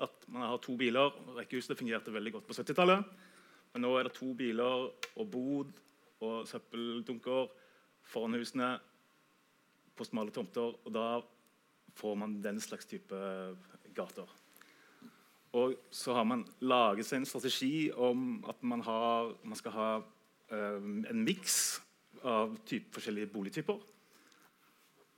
At 0.00 0.28
man 0.28 0.42
har 0.42 0.56
to 0.58 0.76
biler. 0.76 1.10
Rekkehusene 1.36 1.76
fungerte 1.76 2.12
veldig 2.12 2.32
godt 2.32 2.46
på 2.46 2.54
70-tallet. 2.54 3.04
Men 3.72 3.82
nå 3.82 3.90
er 3.96 4.06
det 4.06 4.14
to 4.14 4.32
biler 4.34 4.90
og 5.16 5.30
bod 5.30 5.72
og 6.20 6.46
søppeldunker 6.48 7.50
foran 8.02 8.34
husene 8.38 8.78
på 9.96 10.06
smale 10.06 10.30
tomter. 10.30 10.76
Og 10.84 10.94
da 10.94 11.20
får 11.98 12.14
man 12.14 12.38
den 12.42 12.60
slags 12.60 12.86
type 12.86 13.16
gater. 13.94 14.39
Og 15.56 15.74
så 15.90 16.14
har 16.14 16.26
man 16.28 16.44
laget 16.62 17.08
seg 17.08 17.20
en 17.20 17.26
strategi 17.26 17.90
om 17.90 18.44
at 18.48 18.60
man, 18.62 18.84
har, 18.86 19.32
man 19.42 19.58
skal 19.58 19.74
ha 19.74 19.88
eh, 20.52 20.76
en 21.10 21.24
miks 21.26 21.80
av 22.22 22.54
typ, 22.68 22.90
forskjellige 22.94 23.32
boligtyper. 23.32 23.80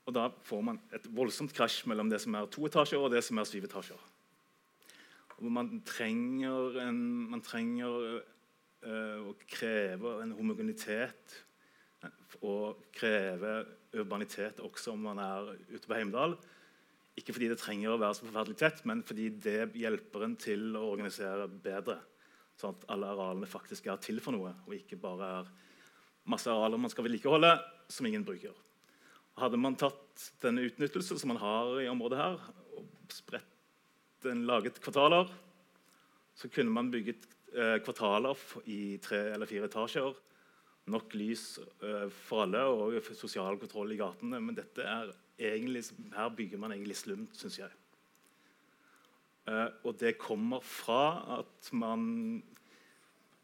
Og 0.02 0.14
da 0.16 0.26
får 0.46 0.64
man 0.66 0.80
et 0.94 1.04
voldsomt 1.14 1.52
krasj 1.54 1.84
mellom 1.90 2.10
det 2.10 2.22
som 2.22 2.34
er 2.34 2.48
to 2.50 2.64
etasjer 2.66 3.02
og 3.02 3.12
det 3.12 3.22
som 3.26 3.38
er 3.38 3.48
syv 3.48 3.68
etasjer. 3.68 4.08
Og 5.42 5.50
man 5.50 5.82
trenger, 5.86 6.78
en, 6.84 7.02
man 7.30 7.42
trenger 7.44 8.22
uh, 8.86 9.18
å 9.28 9.34
kreve 9.50 10.16
en 10.22 10.34
homogenitet 10.38 11.36
eh, 12.02 12.18
og 12.46 12.84
kreve 12.94 13.62
urbanitet 13.92 14.62
også 14.62 14.94
om 14.94 15.06
man 15.10 15.20
er 15.22 15.52
ute 15.72 15.86
på 15.86 15.96
Heimdal. 15.96 16.36
Ikke 17.18 17.34
fordi 17.36 17.50
det 17.50 17.58
trenger 17.60 17.92
å 17.92 18.00
være 18.00 18.16
så 18.16 18.24
forferdelig 18.24 18.58
tett, 18.62 18.80
men 18.88 19.02
fordi 19.04 19.28
det 19.44 19.58
hjelper 19.76 20.24
en 20.24 20.36
til 20.40 20.70
å 20.78 20.86
organisere 20.94 21.44
bedre. 21.50 21.98
Sånn 22.56 22.76
at 22.76 22.86
alle 22.94 23.10
arealene 23.12 23.48
faktisk 23.50 23.88
er 23.92 24.00
til 24.00 24.20
for 24.24 24.36
noe, 24.36 24.54
og 24.64 24.76
ikke 24.76 25.00
bare 25.00 25.28
er 25.40 25.50
masse 26.32 26.48
arealer 26.48 26.80
man 26.80 26.92
skal 26.92 27.06
vedlikeholde, 27.08 27.52
som 27.92 28.08
ingen 28.08 28.24
bruker. 28.24 28.56
Hadde 29.40 29.60
man 29.60 29.76
tatt 29.80 30.26
denne 30.42 30.64
utnyttelsen 30.68 31.20
som 31.20 31.32
man 31.32 31.40
har 31.42 31.78
i 31.82 31.88
området 31.90 32.20
her, 32.20 32.42
og 32.76 33.12
spredt 33.12 33.48
den, 34.24 34.44
laget 34.46 34.80
kvartaler, 34.82 35.30
så 36.34 36.48
kunne 36.48 36.72
man 36.72 36.90
bygget 36.92 37.26
eh, 37.52 37.78
kvartaler 37.84 38.38
i 38.70 38.98
tre 39.02 39.24
eller 39.34 39.50
fire 39.50 39.68
etasjer. 39.68 40.14
Nok 40.92 41.14
lys 41.18 41.44
eh, 41.58 42.06
for 42.26 42.46
alle 42.46 42.62
og 42.70 42.96
sosial 43.18 43.58
kontroll 43.60 43.92
i 43.94 43.98
gatene. 44.00 44.40
Men 44.42 44.56
dette 44.56 44.86
er 44.86 45.12
egentlig, 45.38 45.84
her 46.14 46.28
bygger 46.36 46.58
man 46.58 46.72
egentlig 46.72 46.96
slumt, 46.96 47.36
syns 47.36 47.58
jeg. 47.58 47.70
Uh, 49.48 49.68
og 49.84 49.96
det 49.98 50.18
kommer 50.22 50.62
fra 50.62 51.38
at 51.40 51.72
man 51.74 52.42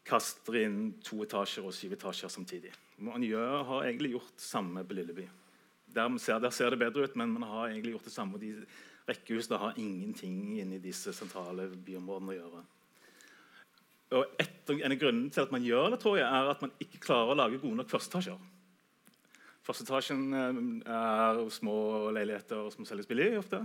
kaster 0.07 0.61
inn 0.61 0.79
to 1.05 1.19
etasjer 1.25 1.65
og 1.67 1.75
syv 1.75 1.97
etasjer 1.97 2.31
samtidig. 2.31 2.71
Man 3.03 3.23
gjør, 3.23 3.63
har 3.67 3.87
egentlig 3.87 4.13
gjort 4.15 4.41
samme 4.41 4.83
på 4.87 4.95
Lilleby. 4.95 5.27
Der 5.93 6.17
ser, 6.21 6.39
der 6.39 6.53
ser 6.53 6.69
det 6.69 6.79
bedre 6.79 7.03
ut, 7.03 7.15
men 7.15 7.33
man 7.33 7.43
har 7.49 7.67
egentlig 7.67 7.95
gjort 7.95 8.07
det 8.07 8.13
samme. 8.13 8.35
og 8.35 8.41
De 8.41 8.53
rekkehusene 9.09 9.57
har 9.57 9.77
ingenting 9.77 10.59
inni 10.59 10.79
disse 10.81 11.13
sentrale 11.13 11.67
byområdene 11.73 12.33
å 12.33 12.37
gjøre. 12.37 12.63
Og 14.17 14.39
et, 14.41 14.55
En 14.69 14.93
av 14.93 14.99
grunnene 15.01 15.33
til 15.33 15.41
at 15.41 15.51
man 15.51 15.63
gjør 15.65 15.89
det, 15.89 15.99
tror 16.01 16.17
jeg, 16.19 16.27
er 16.29 16.51
at 16.51 16.61
man 16.61 16.73
ikke 16.79 17.01
klarer 17.01 17.33
å 17.33 17.37
lage 17.39 17.57
gode 17.61 17.79
nok 17.79 17.89
førsteetasjer. 17.89 18.37
Førsteetasjen 19.69 20.31
etasjen 20.33 20.79
er 20.89 21.39
små 21.53 21.75
leiligheter 22.15 22.71
som 22.73 22.87
selges 22.89 23.05
billig 23.05 23.35
ofte. 23.37 23.59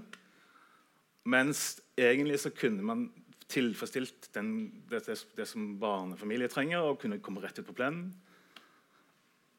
Mens 1.32 1.78
egentlig 1.96 2.42
så 2.42 2.50
kunne 2.52 2.84
man 2.84 3.06
tilfredsstilt 3.48 4.28
den, 4.36 4.50
det, 4.90 5.00
det, 5.36 5.46
som 5.48 5.78
barnefamilier 5.80 6.52
trenger, 6.52 6.84
og 6.84 7.00
kunne 7.00 7.22
komme 7.24 7.40
rett 7.40 7.56
ut 7.56 7.68
på 7.70 7.76
plenen. 7.78 8.10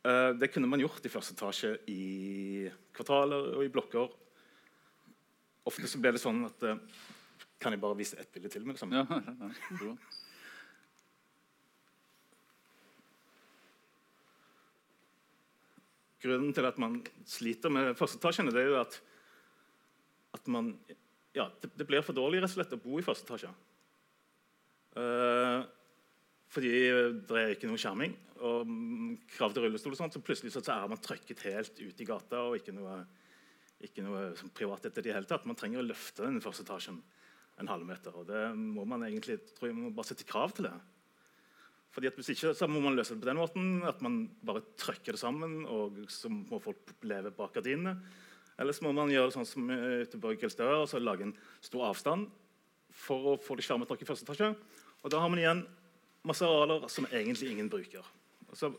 Eh, 0.05 0.35
det 0.37 0.51
kunne 0.53 0.69
man 0.69 0.83
gjort 0.83 1.05
i 1.05 1.13
første 1.13 1.33
etasje 1.33 1.73
i 1.89 2.69
kvartaler 2.93 3.55
og 3.57 3.65
i 3.65 3.71
blokker. 3.73 4.13
Ofte 5.65 5.89
så 5.89 6.01
ble 6.01 6.13
det 6.13 6.21
sånn 6.21 6.45
at 6.45 6.69
eh, 6.69 6.77
Kan 7.57 7.73
jeg 7.73 7.81
bare 7.81 7.97
vise 7.97 8.19
ett 8.19 8.29
bilde 8.35 8.51
til 8.53 8.65
med 8.67 8.75
det 8.75 8.83
samme? 8.83 9.01
Ja, 9.01 9.21
ja, 9.41 9.77
bra. 9.79 9.95
Grunnen 16.25 16.53
til 16.55 16.65
at 16.67 16.79
man 16.81 16.99
sliter 17.29 17.73
med 17.73 17.93
førsteetasjene, 17.99 18.53
det 18.53 18.63
er 18.63 18.71
jo 18.73 18.81
at, 18.81 18.99
at 20.37 20.51
man 20.51 20.73
Ja, 21.35 21.49
det, 21.61 21.73
det 21.75 21.87
blir 21.87 22.03
for 22.05 22.15
dårlig 22.15 22.39
rett 22.39 22.53
og 22.53 22.57
slett 22.57 22.73
å 22.77 22.79
bo 22.79 22.97
i 22.97 23.03
første 23.03 23.27
etasje. 23.27 23.49
Uh, 24.95 25.65
fordi 26.55 26.71
det 27.27 27.41
er 27.41 27.51
ikke 27.51 27.67
noe 27.67 27.81
skjerming 27.81 28.13
og 28.45 28.69
krav 29.33 29.51
til 29.51 29.65
rullestol. 29.65 29.91
og 29.91 29.99
sånt, 29.99 30.15
så 30.15 30.23
plutselig 30.23 30.53
så 30.53 30.63
er 30.71 30.87
man 30.87 31.01
trøkket 31.03 31.43
helt 31.47 31.79
ut 31.81 32.01
i 32.01 32.07
gata 32.07 32.45
og 32.47 32.55
ikke 32.59 32.75
noe, 32.75 33.01
ikke 33.83 34.05
noe 34.05 34.29
privat 34.55 34.87
etter 34.87 35.03
det 35.03 35.15
hele 35.15 35.27
tatt. 35.27 35.47
Man 35.47 35.59
trenger 35.59 35.81
å 35.81 35.87
løfte 35.87 36.23
den 36.23 36.39
første 36.43 36.63
etasjen 36.63 37.01
en 37.59 37.71
halvmeter. 37.71 38.15
og 38.15 38.27
Det 38.27 38.43
må 38.55 38.85
man 38.87 39.03
egentlig 39.07 39.39
tror 39.55 39.69
jeg, 39.69 39.77
man 39.77 39.89
må 39.89 39.95
bare 39.95 40.11
sette 40.11 40.27
krav 40.27 40.55
til 40.55 40.69
det. 40.69 40.75
Fordi 41.95 42.09
at 42.11 42.17
Hvis 42.19 42.33
ikke 42.33 42.51
så 42.57 42.67
må 42.67 42.81
man 42.83 42.97
løse 42.97 43.15
det 43.15 43.23
på 43.23 43.29
den 43.29 43.39
måten 43.39 43.83
at 43.87 44.01
man 44.03 44.25
bare 44.43 44.65
trykker 44.75 45.15
det 45.15 45.21
sammen, 45.21 45.63
og 45.65 45.95
så 46.11 46.27
må 46.27 46.59
folk 46.59 46.91
leve 47.07 47.31
bak 47.31 47.53
gardinene. 47.55 47.95
Eller 48.59 48.75
så 48.75 48.83
må 48.83 48.91
man 48.95 49.11
gjøre 49.11 49.29
det 49.29 49.35
sånn 49.35 49.47
som 49.47 49.71
Uteborg 49.71 50.41
Gelstøer, 50.41 50.81
og 50.81 50.89
så 50.91 50.99
lage 50.99 51.27
en 51.27 51.35
stor 51.63 51.87
avstand 51.87 52.27
for 52.95 53.31
å 53.31 53.39
få 53.39 53.55
det 53.55 53.65
skjermet 53.67 53.91
nok 53.91 54.03
i 54.03 54.07
første 54.07 54.27
etasje. 54.27 54.51
Og 55.03 55.11
da 55.11 55.23
har 55.23 55.31
man 55.31 55.39
igjen 55.39 55.63
masse 56.27 56.43
arealer 56.43 56.87
som 56.91 57.07
egentlig 57.11 57.53
ingen 57.53 57.71
bruker. 57.71 58.03
Altså, 58.49 58.71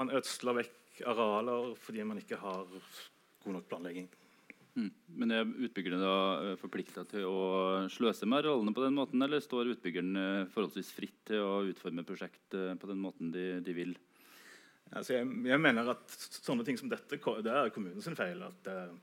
man 0.00 0.12
ødsler 0.16 0.60
vekk 0.60 1.02
arealer 1.08 1.74
fordi 1.80 2.04
man 2.04 2.20
ikke 2.20 2.40
har 2.40 2.64
god 2.68 3.52
nok 3.54 3.68
planlegging. 3.70 4.08
Mm. 4.78 4.90
Men 5.18 5.34
er 5.34 5.48
utbyggerne 5.66 5.98
da 5.98 6.56
forplikta 6.60 7.02
til 7.10 7.26
å 7.26 7.40
sløse 7.90 8.28
med 8.30 8.46
rollene 8.46 8.74
på 8.76 8.84
den 8.84 8.94
måten, 8.94 9.22
eller 9.24 9.42
står 9.42 9.72
utbyggeren 9.74 10.20
eh, 10.20 10.50
forholdsvis 10.52 10.92
fritt 10.94 11.18
til 11.32 11.42
å 11.42 11.64
utforme 11.66 12.06
prosjekt 12.06 12.54
eh, 12.54 12.76
på 12.78 12.90
den 12.90 13.00
måten 13.02 13.32
de, 13.34 13.48
de 13.64 13.74
vil? 13.74 13.96
Altså, 14.92 15.18
jeg, 15.18 15.26
jeg 15.50 15.60
mener 15.60 15.90
at 15.92 16.14
sånne 16.30 16.64
ting 16.64 16.78
som 16.80 16.90
dette 16.92 17.18
det 17.18 17.52
er 17.52 17.74
kommunens 17.74 18.08
feil. 18.18 18.44
At 18.46 18.70
eh, 18.70 18.94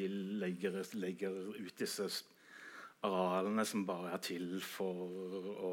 de 0.00 0.08
legger, 0.42 0.80
legger 0.98 1.38
ut 1.54 1.78
disse 1.78 2.08
arealene 3.06 3.64
som 3.68 3.86
bare 3.86 4.14
er 4.16 4.22
til 4.24 4.56
for 4.64 5.06
å 5.52 5.72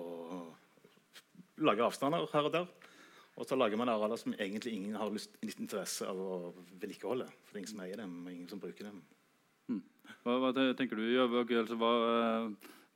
lage 1.65 1.85
avstander 1.85 2.29
her 2.33 2.47
og 2.47 2.53
der. 2.53 2.69
Og 3.39 3.47
så 3.47 3.55
lager 3.55 3.79
man 3.79 3.89
arealer 3.91 4.19
som 4.19 4.35
egentlig 4.35 4.73
ingen 4.75 4.97
har 4.99 5.11
lyst, 5.15 5.37
interesse 5.41 6.07
av 6.07 6.19
å 6.19 6.39
vedlikeholde. 6.81 7.29
For 7.45 7.55
det 7.55 7.57
er 7.57 7.61
ingen 7.63 7.71
som 7.71 7.83
eier 7.85 8.01
dem, 8.01 8.17
og 8.25 8.33
ingen 8.33 8.49
som 8.51 8.61
bruker 8.61 8.89
dem. 8.89 8.99
Hva, 9.69 10.35
hva 10.43 10.51
tenker 10.77 10.99
du, 10.99 11.05
Jøvåg? 11.13 11.53
Altså, 11.61 11.77
hva, 11.79 11.91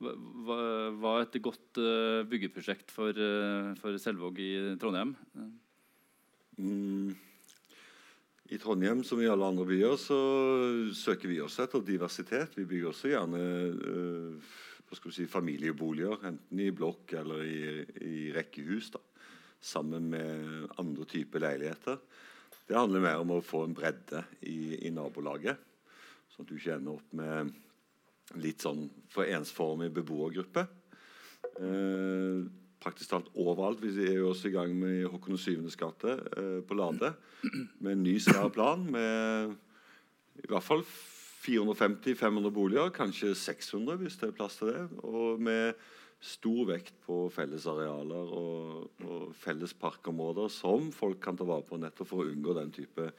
hva, 0.02 0.58
hva 1.00 1.12
er 1.18 1.28
et 1.28 1.38
godt 1.44 1.80
uh, 1.80 2.24
byggeprosjekt 2.28 2.92
for, 2.94 3.16
uh, 3.16 3.72
for 3.80 3.96
Selvåg 4.00 4.40
i 4.44 4.50
Trondheim? 4.80 5.14
Mm. 6.58 7.14
I 8.52 8.60
Trondheim 8.60 9.00
som 9.06 9.22
i 9.22 9.30
alle 9.30 9.46
andre 9.48 9.64
byer 9.66 9.96
så 9.98 10.18
søker 10.94 11.32
vi 11.32 11.40
også 11.42 11.64
etter 11.64 11.82
diversitet. 11.86 12.58
Vi 12.58 12.68
bygger 12.68 12.92
også 12.92 13.10
gjerne 13.14 13.40
vi 14.94 15.12
si, 15.16 15.26
familieboliger, 15.26 16.20
enten 16.28 16.60
i 16.60 16.70
blokk 16.70 17.16
eller 17.18 17.42
i, 17.42 17.62
i 18.04 18.30
rekkehus. 18.36 18.92
da, 18.94 19.00
Sammen 19.64 20.10
med 20.12 20.68
andre 20.78 21.06
typer 21.08 21.42
leiligheter. 21.42 21.98
Det 22.68 22.76
handler 22.76 23.02
mer 23.02 23.22
om 23.24 23.32
å 23.34 23.44
få 23.44 23.64
en 23.66 23.74
bredde 23.76 24.22
i, 24.46 24.86
i 24.86 24.92
nabolaget. 24.94 25.73
Sånn 26.34 26.46
at 26.46 26.50
du 26.50 26.58
ikke 26.58 26.74
ender 26.74 26.98
opp 26.98 27.14
med 27.14 27.54
litt 28.42 28.64
sånn 28.64 28.88
for 29.12 29.28
ensformig 29.30 29.92
beboergruppe. 29.94 30.64
Eh, 31.62 32.40
praktisk 32.82 33.12
talt 33.12 33.30
overalt. 33.38 33.82
Vi 33.84 33.92
er 34.08 34.18
jo 34.18 34.32
også 34.32 34.50
i 34.50 34.54
gang 34.56 34.72
med 34.76 35.06
Håkon 35.12 35.38
7.s 35.38 35.78
gate 35.78 36.16
eh, 36.34 36.60
på 36.66 36.76
Lade. 36.78 37.14
Med 37.78 37.92
en 37.92 38.06
ny 38.06 38.16
svær 38.22 38.50
plan 38.52 38.82
med 38.90 39.54
i 40.42 40.48
hvert 40.50 40.66
fall 40.66 40.82
450-500 41.44 42.50
boliger, 42.56 42.90
kanskje 42.96 43.34
600 43.36 44.00
hvis 44.00 44.16
det 44.18 44.30
er 44.30 44.36
plass 44.36 44.58
til 44.58 44.72
det. 44.72 44.82
Og 45.06 45.38
med 45.38 45.78
stor 46.24 46.64
vekt 46.72 46.96
på 47.04 47.26
fellesarealer 47.30 48.34
og, 48.34 49.02
og 49.04 49.32
felles 49.36 49.74
parkområder 49.76 50.50
som 50.50 50.88
folk 50.94 51.20
kan 51.22 51.36
ta 51.36 51.46
vare 51.46 51.66
på 51.68 51.78
nettopp 51.78 52.08
for 52.10 52.24
å 52.24 52.30
unngå 52.32 52.56
den 52.56 52.72
type 52.74 53.10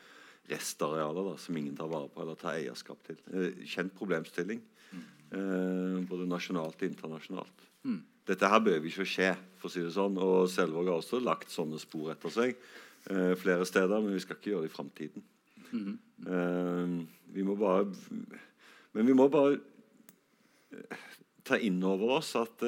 restarealer 0.50 1.32
da, 1.32 1.36
som 1.42 1.58
ingen 1.58 1.76
tar 1.78 1.90
vare 1.90 2.10
på 2.12 2.22
eller 2.22 2.38
tar 2.40 2.58
eierskap 2.60 3.02
til. 3.08 3.18
Eh, 3.34 3.62
kjent 3.70 3.94
problemstilling. 3.98 4.62
Eh, 4.96 6.02
både 6.06 6.28
nasjonalt 6.30 6.78
og 6.80 6.88
internasjonalt. 6.88 7.66
Mm. 7.86 8.02
Dette 8.30 8.50
her 8.50 8.62
behøver 8.64 8.90
ikke 8.90 9.06
å 9.06 9.10
skje. 9.10 9.36
for 9.60 9.70
å 9.70 9.74
si 9.74 9.82
det 9.82 9.94
sånn, 9.96 10.18
og 10.22 10.50
Selvåg 10.50 10.90
har 10.92 11.00
også 11.02 11.20
lagt 11.24 11.50
sånne 11.50 11.80
spor 11.82 12.12
etter 12.14 12.30
seg 12.30 12.54
eh, 13.10 13.34
flere 13.42 13.66
steder, 13.66 14.02
men 14.02 14.14
vi 14.14 14.22
skal 14.22 14.38
ikke 14.38 14.52
gjøre 14.52 14.68
det 14.68 14.72
i 14.72 14.76
framtiden. 14.76 15.24
Mm. 15.72 16.00
-hmm. 16.24 17.08
vi 17.34 17.44
må 17.44 17.56
bare 17.56 17.92
Men 18.94 19.06
vi 19.06 19.14
må 19.14 19.28
bare 19.28 19.60
ta 21.44 21.58
inn 21.58 21.84
over 21.84 22.18
oss 22.18 22.36
at 22.36 22.64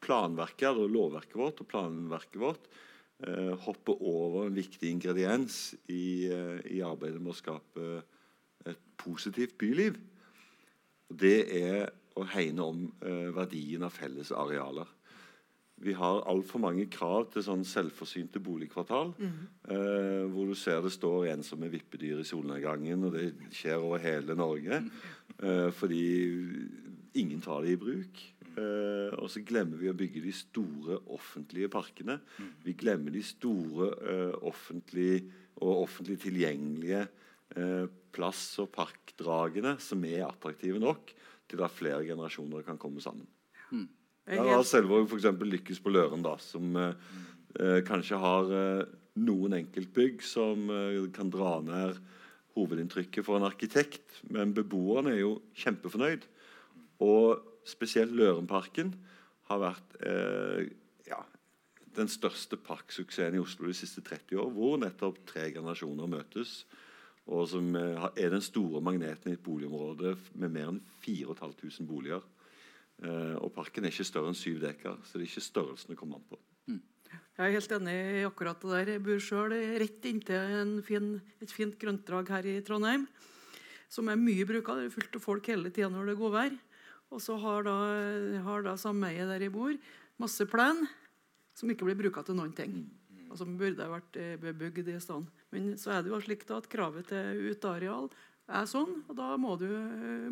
planverket, 0.00 0.68
eller 0.68 0.88
lovverket 0.88 1.36
vårt 1.36 1.60
og 1.60 1.68
planverket 1.68 2.40
vårt 2.40 2.68
uh, 3.26 3.54
hopper 3.64 4.02
over 4.02 4.46
en 4.46 4.58
viktig 4.58 4.90
ingrediens 4.90 5.74
i, 5.88 6.28
i, 6.70 6.80
arbeidet 6.84 7.22
med 7.22 7.34
å 7.34 7.38
skape 7.38 7.88
et 8.68 8.84
positivt 9.00 9.56
byliv. 9.58 9.98
Det 11.08 11.38
er 11.58 11.88
å 12.18 12.24
hegne 12.28 12.64
om 12.66 12.80
verdien 13.32 13.84
av 13.86 13.94
felles 13.94 14.32
arealer 14.34 14.88
vi 15.80 15.94
har 15.94 16.24
altfor 16.26 16.60
mange 16.62 16.86
krav 16.90 17.28
til 17.32 17.44
sånn 17.44 17.62
selvforsynte 17.66 18.40
boligkvartal. 18.42 19.12
Mm. 19.18 19.36
Eh, 19.70 20.24
hvor 20.32 20.50
du 20.50 20.56
ser 20.58 20.82
det 20.82 20.92
står 20.94 21.30
ensomme 21.34 21.70
vippedyr 21.70 22.22
i 22.22 22.26
solnedgangen, 22.26 23.06
og 23.06 23.14
det 23.14 23.28
skjer 23.54 23.78
over 23.78 24.02
hele 24.02 24.34
Norge. 24.38 24.82
Eh, 25.38 25.68
fordi 25.74 26.02
ingen 27.22 27.42
tar 27.44 27.62
det 27.62 27.76
i 27.76 27.80
bruk. 27.80 28.22
Eh, 28.58 29.14
og 29.18 29.30
så 29.32 29.42
glemmer 29.46 29.80
vi 29.80 29.90
å 29.90 29.96
bygge 29.96 30.24
de 30.24 30.34
store 30.34 30.98
offentlige 31.14 31.70
parkene. 31.72 32.18
Vi 32.64 32.74
glemmer 32.78 33.14
de 33.14 33.22
store 33.24 33.92
uh, 34.02 34.34
offentlige 34.48 35.22
og 35.62 35.84
offentlig 35.84 36.18
tilgjengelige 36.22 37.04
uh, 37.56 37.86
plass- 38.14 38.58
og 38.62 38.70
parkdragene 38.74 39.76
som 39.82 40.02
er 40.08 40.26
attraktive 40.26 40.80
nok 40.82 41.14
til 41.48 41.64
at 41.64 41.74
flere 41.74 42.04
generasjoner 42.06 42.66
kan 42.66 42.78
komme 42.80 43.02
sammen. 43.04 43.28
Mm. 43.70 43.88
Der 44.28 44.44
har 44.44 44.64
Selvåg 44.66 45.08
f.eks. 45.08 45.28
lykkes 45.40 45.80
på 45.80 45.92
Løren, 45.92 46.22
da, 46.24 46.34
som 46.42 46.76
eh, 46.76 47.12
eh, 47.56 47.78
kanskje 47.88 48.18
har 48.20 48.50
eh, 48.52 48.88
noen 49.24 49.56
enkeltbygg 49.56 50.20
som 50.24 50.68
eh, 50.72 50.98
kan 51.14 51.30
dra 51.32 51.58
ned 51.64 51.96
hovedinntrykket 52.58 53.24
for 53.24 53.38
en 53.38 53.48
arkitekt. 53.48 54.20
Men 54.28 54.52
beboerne 54.56 55.14
er 55.14 55.22
jo 55.22 55.38
kjempefornøyd. 55.56 56.26
Og 57.06 57.57
spesielt 57.68 58.14
Lørenparken 58.16 58.92
har 59.48 59.60
vært 59.62 59.96
eh, 60.04 60.68
ja, 61.08 61.20
den 61.96 62.10
største 62.10 62.58
parksuksessen 62.60 63.38
i 63.38 63.42
Oslo 63.42 63.68
de 63.68 63.76
siste 63.76 64.04
30 64.04 64.40
år, 64.42 64.50
hvor 64.54 64.76
nettopp 64.80 65.22
tre 65.28 65.48
generasjoner 65.54 66.10
møtes. 66.10 66.62
Og 67.28 67.44
som 67.50 67.74
eh, 67.76 68.08
er 68.16 68.32
den 68.32 68.44
store 68.44 68.82
magneten 68.84 69.32
i 69.32 69.36
et 69.36 69.44
boligområde 69.44 70.14
med 70.40 70.52
mer 70.52 70.72
enn 70.72 70.82
4500 71.04 71.88
boliger. 71.88 72.24
Eh, 73.04 73.36
og 73.38 73.52
parken 73.54 73.84
er 73.84 73.92
ikke 73.92 74.08
større 74.08 74.32
enn 74.32 74.38
syv 74.38 74.62
dekar, 74.64 75.00
så 75.04 75.16
det 75.16 75.26
er 75.26 75.32
ikke 75.32 75.48
størrelsen 75.48 75.92
det 75.92 75.98
kommer 76.00 76.20
an 76.20 76.28
på. 76.30 76.40
Mm. 76.68 76.80
Jeg 77.08 77.44
er 77.46 77.54
helt 77.54 77.74
enig 77.76 77.96
i 78.18 78.24
akkurat 78.26 78.64
det 78.64 78.72
der. 78.72 78.94
Jeg 78.96 79.04
bor 79.06 79.20
sjøl 79.22 79.56
rett 79.82 80.08
inntil 80.10 80.78
fin, 80.86 81.12
et 81.40 81.52
fint 81.54 81.76
grøntdrag 81.80 82.32
her 82.34 82.48
i 82.50 82.56
Trondheim. 82.66 83.06
Som 83.88 84.10
er 84.12 84.20
mye 84.20 84.44
bruka. 84.44 84.74
Det 84.76 84.88
er 84.88 84.92
fullt 84.92 85.14
av 85.16 85.24
folk 85.24 85.46
hele 85.48 85.70
tida 85.72 85.88
når 85.92 86.10
det 86.10 86.16
er 86.16 86.20
godvær. 86.20 86.56
Og 87.14 87.22
så 87.24 87.38
har 87.40 87.64
da, 87.66 87.76
har 88.44 88.64
da 88.66 88.76
sameiet 88.80 89.30
der 89.30 89.46
jeg 89.46 89.54
bor, 89.54 89.74
masse 90.20 90.44
plen 90.50 90.84
som 91.56 91.70
ikke 91.72 91.88
blir 91.88 91.98
bruka 91.98 92.22
til 92.26 92.36
noen 92.38 92.52
ting. 92.56 92.82
Og 93.28 93.36
som 93.40 93.56
burde 93.60 93.88
vært 93.90 94.16
eh, 94.20 94.36
bebygd 94.40 94.88
i 94.92 94.98
stedet. 95.02 95.44
Men 95.54 95.72
så 95.80 95.96
er 95.96 96.04
det 96.04 96.12
jo 96.12 96.20
slik 96.22 96.46
da 96.48 96.60
at 96.60 96.68
kravet 96.70 97.10
til 97.10 97.48
uteareal 97.52 98.08
er 98.48 98.68
sånn, 98.68 99.02
og 99.08 99.16
da 99.18 99.34
må 99.40 99.56
du, 99.60 99.68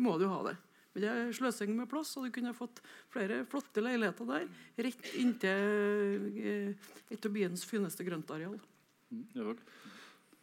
må 0.01 0.15
du 0.17 0.25
ha 0.29 0.39
det. 0.49 0.55
Men 0.97 1.03
det 1.03 1.09
er 1.13 1.35
sløsing 1.37 1.75
med 1.77 1.89
plass, 1.91 2.15
og 2.17 2.25
du 2.25 2.33
kunne 2.33 2.55
fått 2.57 2.79
flere 3.13 3.43
flotte 3.49 3.83
leiligheter 3.85 4.29
der. 4.31 4.47
Rett 4.81 5.11
inntil 5.21 6.23
eh, 6.41 6.87
et 7.13 7.27
av 7.29 7.35
byens 7.35 7.65
fineste 7.69 8.05
grøntareal. 8.07 8.57
Mm, 9.13 9.51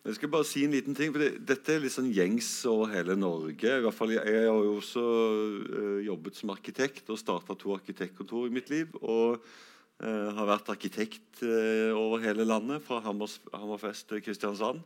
jeg 0.05 0.19
skal 0.19 0.33
bare 0.35 0.45
si 0.45 0.63
en 0.67 0.75
liten 0.75 0.97
ting, 0.97 1.13
for 1.15 1.23
det, 1.23 1.31
Dette 1.49 1.73
er 1.73 1.81
litt 1.81 1.95
sånn 1.95 2.11
gjengs 2.13 2.49
over 2.69 2.91
hele 2.93 3.15
Norge. 3.17 3.71
I 3.73 3.85
hvert 3.87 3.97
fall, 3.97 4.13
Jeg 4.13 4.35
har 4.37 4.51
jo 4.51 4.75
også 4.77 5.05
uh, 5.05 6.01
jobbet 6.05 6.37
som 6.37 6.53
arkitekt 6.53 7.09
og 7.09 7.21
starta 7.21 7.57
to 7.57 7.73
arkitektkontor 7.73 8.51
i 8.51 8.53
mitt 8.53 8.69
liv. 8.69 8.93
Og 9.01 9.41
uh, 9.41 10.29
har 10.37 10.51
vært 10.51 10.69
arkitekt 10.75 11.41
uh, 11.41 11.97
over 11.97 12.21
hele 12.21 12.45
landet, 12.45 12.85
fra 12.85 13.01
Hammers, 13.01 13.39
Hammerfest 13.55 14.11
til 14.11 14.21
Kristiansand. 14.27 14.85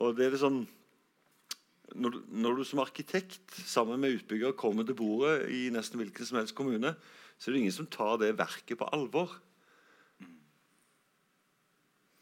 Og 0.00 0.16
det 0.16 0.24
er 0.24 0.32
litt 0.32 0.44
sånn 0.44 0.64
når 1.96 2.16
når 2.32 2.56
du, 2.56 2.64
som 2.66 2.80
arkitekt 2.82 3.60
sammen 3.68 4.00
med 4.00 4.16
utbygger 4.16 4.56
kommer 4.58 4.88
til 4.88 4.96
bordet 4.98 5.50
i 5.52 5.68
nesten 5.72 6.00
hvilken 6.00 6.26
som 6.26 6.40
helst 6.40 6.56
kommune, 6.56 6.96
så 7.36 7.50
er 7.50 7.54
det 7.54 7.60
ingen 7.60 7.76
som 7.76 7.88
tar 7.92 8.16
det 8.20 8.38
verket 8.40 8.80
på 8.80 8.88
alvor. 8.92 9.36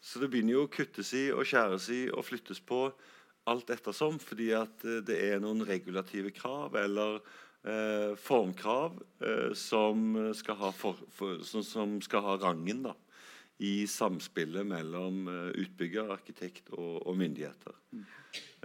Så 0.05 0.21
det 0.21 0.29
begynner 0.29 0.59
jo 0.59 0.65
å 0.67 0.71
kuttes 0.71 1.11
i 1.17 1.27
og 1.33 1.47
skjæres 1.49 1.89
i 1.93 2.03
og 2.13 2.25
flyttes 2.27 2.61
på 2.61 2.85
alt 3.49 3.71
ettersom, 3.73 4.19
fordi 4.21 4.51
at 4.57 4.85
eh, 4.85 5.01
det 5.05 5.17
er 5.31 5.41
noen 5.41 5.65
regulative 5.65 6.33
krav 6.33 6.77
eller 6.81 7.17
eh, 7.65 8.13
formkrav 8.17 8.99
eh, 9.21 9.51
som, 9.57 10.13
skal 10.37 10.59
ha 10.61 10.69
for, 10.73 11.01
for, 11.13 11.41
som, 11.45 11.65
som, 11.65 11.97
skal 12.05 12.25
ha 12.25 12.37
rangen 12.41 12.85
da, 12.85 12.93
i 13.65 13.85
samspillet 13.89 14.67
mellom 14.67 15.25
eh, 15.31 15.49
utbygger, 15.65 16.13
arkitekt 16.13 16.69
og, 16.75 17.01
og 17.05 17.17
myndigheter. 17.21 17.77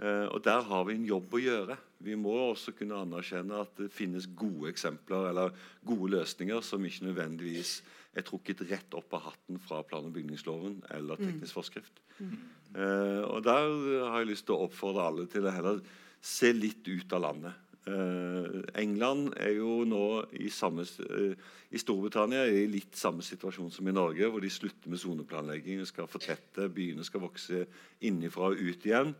Uh, 0.01 0.25
og 0.33 0.41
Der 0.43 0.65
har 0.67 0.85
vi 0.87 0.97
en 0.97 1.05
jobb 1.07 1.35
å 1.37 1.39
gjøre. 1.39 1.75
Vi 2.03 2.15
må 2.19 2.33
også 2.49 2.73
kunne 2.75 2.97
anerkjenne 3.05 3.61
at 3.63 3.77
det 3.77 3.91
finnes 3.93 4.25
gode 4.35 4.71
eksempler 4.73 5.29
eller 5.29 5.53
gode 5.87 6.09
løsninger 6.15 6.59
som 6.65 6.83
ikke 6.83 7.05
nødvendigvis 7.05 7.77
er 8.11 8.25
trukket 8.27 8.63
rett 8.69 8.93
opp 8.97 9.13
av 9.15 9.29
hatten 9.29 9.59
fra 9.63 9.81
plan- 9.87 10.07
og 10.07 10.13
bygningsloven 10.15 10.81
eller 10.91 11.19
mm. 11.19 11.27
teknisk 11.27 11.57
forskrift. 11.57 12.01
Mm. 12.19 12.37
Uh, 12.75 13.23
og 13.27 13.43
Der 13.47 13.67
har 14.09 14.21
jeg 14.21 14.31
lyst 14.33 14.47
til 14.47 14.57
å 14.57 14.67
oppfordre 14.67 15.07
alle 15.07 15.27
til 15.31 15.47
å 15.47 15.53
heller 15.55 15.83
se 16.21 16.51
litt 16.53 16.87
ut 16.87 17.13
av 17.15 17.23
landet. 17.25 17.67
Uh, 17.81 18.61
England 18.77 19.31
er 19.41 19.55
jo 19.57 19.79
nå 19.89 20.05
i, 20.37 20.51
samme, 20.53 20.83
i 20.85 21.79
Storbritannia 21.81 22.43
er 22.45 22.59
i 22.59 22.67
litt 22.69 22.99
samme 22.99 23.25
situasjon 23.25 23.71
som 23.73 23.87
i 23.89 23.95
Norge, 23.95 24.27
hvor 24.29 24.43
de 24.43 24.51
slutter 24.53 24.91
med 24.91 25.01
soneplanlegging, 25.01 25.81
skal 25.89 26.09
fortette, 26.11 26.69
byene 26.69 27.05
skal 27.07 27.23
vokse 27.23 27.63
innenfra 28.05 28.51
og 28.51 28.61
ut 28.61 28.85
igjen. 28.85 29.15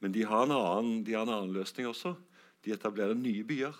Men 0.00 0.16
de 0.16 0.24
har, 0.26 0.48
annen, 0.48 1.04
de 1.04 1.14
har 1.14 1.28
en 1.28 1.36
annen, 1.36 1.54
løsning 1.54 1.86
også. 1.90 2.16
De 2.64 2.72
etablerer 2.74 3.14
nye 3.14 3.44
byer. 3.46 3.76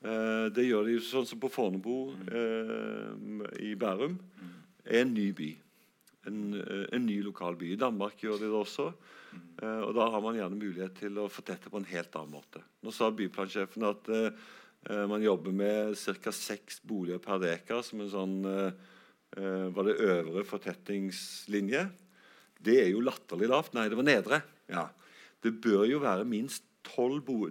Eh, 0.00 0.46
det 0.56 0.64
gjør 0.64 0.86
de 0.88 0.94
sånn 1.04 1.26
som 1.28 1.40
på 1.40 1.50
Fornebu 1.52 1.96
eh, 2.32 3.10
i 3.68 3.74
Bærum. 3.76 4.16
er 4.84 5.02
en 5.02 5.12
ny 5.14 5.32
by. 5.32 5.56
en, 6.26 6.54
eh, 6.54 6.86
en 6.92 7.06
ny 7.06 7.22
lokal 7.22 7.56
by. 7.56 7.72
I 7.72 7.80
Danmark 7.80 8.20
gjør 8.20 8.38
de 8.40 8.48
det 8.48 8.56
også. 8.56 8.92
Eh, 9.62 9.80
og 9.80 9.94
Da 9.94 10.10
har 10.10 10.20
man 10.20 10.36
gjerne 10.36 10.58
mulighet 10.58 10.94
til 10.94 11.16
å 11.16 11.30
fortette 11.30 11.70
på 11.70 11.76
en 11.78 11.84
helt 11.84 12.14
annen 12.16 12.32
måte. 12.32 12.62
Nå 12.82 12.92
sa 12.92 13.10
byplansjefen 13.10 13.88
at 13.88 14.08
eh 14.08 14.30
man 15.06 15.20
jobber 15.20 15.52
med 15.52 15.94
ca. 15.94 16.32
seks 16.32 16.80
boliger 16.80 17.18
per 17.18 17.38
dekar 17.38 17.82
som 17.84 18.00
en 18.00 18.08
sånn 18.08 18.44
eh, 18.46 18.72
Var 19.70 19.84
det 19.84 20.00
øvre 20.00 20.42
fortettingslinje? 20.42 21.90
Det 22.58 22.78
er 22.80 22.88
jo 22.88 23.00
latterlig 23.00 23.46
lavt. 23.46 23.74
Nei, 23.74 23.88
det 23.88 23.96
var 23.96 24.08
nedre. 24.08 24.42
Ja. 24.68 24.88
Det 25.40 25.52
bør 25.60 25.84
jo 25.86 26.00
være 26.00 26.24
minst 26.24 26.64
tolv 26.90 27.22
bo 27.26 27.48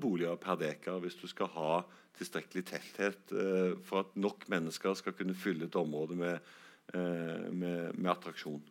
boliger 0.00 0.36
per 0.40 0.58
dekar 0.60 1.00
hvis 1.00 1.18
du 1.20 1.26
skal 1.30 1.50
ha 1.54 1.82
tilstrekkelig 2.18 2.64
tetthet 2.68 3.32
eh, 3.32 3.78
for 3.86 4.04
at 4.04 4.16
nok 4.16 4.48
mennesker 4.52 4.94
skal 4.98 5.16
kunne 5.16 5.34
fylle 5.34 5.66
et 5.66 5.78
område 5.78 6.18
med, 6.18 6.50
eh, 6.94 7.48
med, 7.52 7.94
med 7.96 8.10
attraksjon. 8.10 8.62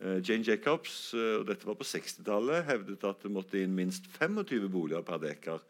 Eh, 0.00 0.20
Jane 0.28 0.44
Jacobs 0.46 1.14
eh, 1.14 1.40
og 1.40 1.48
dette 1.48 1.66
var 1.66 1.78
på 1.78 1.86
60-tallet, 1.86 2.66
hevdet 2.68 3.08
at 3.08 3.24
det 3.24 3.32
måtte 3.32 3.60
inn 3.62 3.74
minst 3.74 4.06
25 4.18 4.68
boliger 4.70 5.02
per 5.06 5.22
dekar 5.22 5.64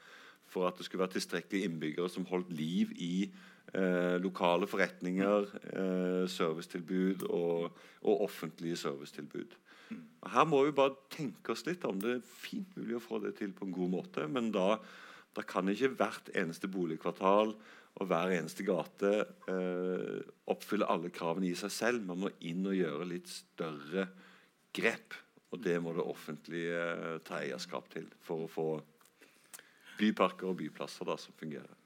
for 0.49 0.69
at 0.69 0.79
det 0.79 0.87
skulle 0.87 1.05
være 1.05 1.17
tilstrekkelig 1.17 1.67
innbyggere 1.67 2.11
som 2.13 2.27
holdt 2.29 2.53
liv 2.55 2.93
i 3.03 3.27
eh, 3.75 4.17
lokale 4.23 4.69
forretninger, 4.71 5.51
eh, 5.73 6.25
servicetilbud 6.31 7.27
og, 7.29 7.71
og, 8.03 8.25
offentlige 8.29 8.79
servicetilbud. 8.81 9.57
Og 9.93 10.31
her 10.33 10.47
må 10.49 10.63
vi 10.65 10.77
bare 10.77 10.97
tenke 11.13 11.53
oss 11.53 11.67
litt 11.67 11.85
om 11.85 11.99
det 12.01 12.17
er 12.17 12.29
fint 12.45 12.77
mulig 12.79 12.97
å 12.97 13.03
få 13.05 13.21
det 13.23 13.35
til 13.39 13.53
på 13.53 13.67
en 13.67 13.75
god 13.77 13.91
måte, 13.99 14.29
men 14.31 14.49
da 14.55 14.79
da 15.35 15.43
kan 15.43 15.69
ikke 15.71 15.95
hvert 15.99 16.31
eneste 16.39 16.71
boligkvartal 16.71 17.53
og 17.95 18.09
hver 18.11 18.33
eneste 18.37 18.67
gate 18.67 19.11
eh, 19.51 20.21
oppfylle 20.51 20.89
alle 20.91 21.11
kravene 21.15 21.51
i 21.51 21.59
seg 21.59 21.73
selv. 21.75 22.07
Man 22.07 22.23
må 22.25 22.31
inn 22.47 22.67
og 22.67 22.77
gjøre 22.79 23.09
litt 23.11 23.31
større 23.31 24.09
grep. 24.75 25.17
Og 25.55 25.63
det 25.63 25.77
må 25.83 25.93
det 25.95 26.07
offentlige 26.07 27.19
ta 27.27 27.39
eierskap 27.43 27.87
til 27.93 28.09
for 28.23 28.47
å 28.47 28.51
få 28.51 28.69
byparker 30.01 30.51
og 30.51 30.59
byplasser 30.59 31.07
da, 31.07 31.15
som 31.19 31.35
fungerer. 31.39 31.84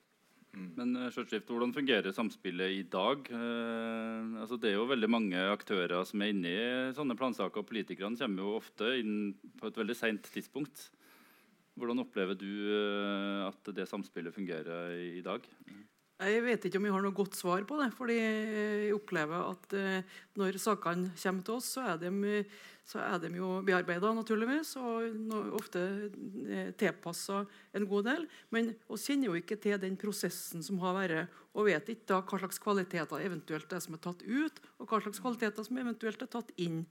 Mm. 0.57 0.69
Men 0.79 0.95
uh, 0.97 1.09
Hvordan 1.13 1.75
fungerer 1.77 2.15
samspillet 2.15 2.77
i 2.79 2.85
dag? 2.89 3.27
Eh, 3.31 4.41
altså 4.41 4.57
det 4.57 4.73
er 4.73 4.79
jo 4.79 4.89
veldig 4.89 5.11
mange 5.11 5.43
aktører 5.53 6.07
som 6.09 6.23
er 6.25 6.33
inne 6.33 6.53
i 6.53 6.95
sånne 6.97 7.17
plansaker. 7.19 7.61
og 7.61 7.69
Politikerne 7.69 8.19
kommer 8.19 8.45
jo 8.45 8.57
ofte 8.57 8.95
inn 9.01 9.35
på 9.61 9.69
et 9.69 9.79
veldig 9.79 9.97
seint 9.99 10.31
tidspunkt. 10.33 10.89
Hvordan 11.79 12.03
opplever 12.03 12.39
du 12.39 12.49
eh, 12.49 13.45
at 13.47 13.75
det 13.77 13.87
samspillet 13.91 14.35
fungerer 14.35 14.97
i 15.19 15.23
dag? 15.23 15.45
Jeg 16.19 16.43
vet 16.43 16.65
ikke 16.67 16.81
om 16.81 16.89
vi 16.89 16.91
har 16.91 17.05
noe 17.05 17.15
godt 17.15 17.37
svar 17.39 17.63
på 17.69 17.77
det. 17.79 17.93
fordi 17.95 18.17
jeg 18.19 18.97
opplever 18.97 19.53
at 19.53 19.77
eh, 19.79 20.17
når 20.41 20.59
sakene 20.59 21.13
kommer 21.15 21.47
til 21.47 21.61
oss, 21.61 21.75
så 21.77 21.93
er 21.93 22.01
de, 22.03 22.43
så 22.89 23.03
er 23.05 23.19
de 23.21 23.29
jo 23.37 23.59
bearbeida, 23.67 24.11
naturligvis. 24.17 24.71
Og 24.81 25.35
ofte 25.59 25.83
eh, 26.49 26.71
tilpassa 26.81 27.43
en 27.77 27.89
god 27.89 28.07
del. 28.09 28.25
Men 28.55 28.71
vi 28.89 29.01
kjenner 29.03 29.29
jo 29.29 29.37
ikke 29.37 29.59
til 29.61 29.77
den 29.83 29.99
prosessen 30.01 30.65
som 30.65 30.81
har 30.85 30.97
vært, 30.97 31.35
og 31.53 31.69
vet 31.69 31.93
ikke 31.93 32.09
da 32.09 32.23
hva 32.23 32.41
slags 32.41 32.63
kvaliteter 32.63 33.27
eventuelt 33.27 33.73
er 33.77 33.83
som 33.85 33.99
er 33.99 34.03
tatt 34.05 34.25
ut, 34.25 34.63
og 34.79 34.89
hva 34.89 35.03
slags 35.05 35.21
kvaliteter 35.21 35.67
som 35.67 35.81
eventuelt 35.83 36.25
er 36.25 36.33
tatt 36.33 36.55
inn. 36.57 36.87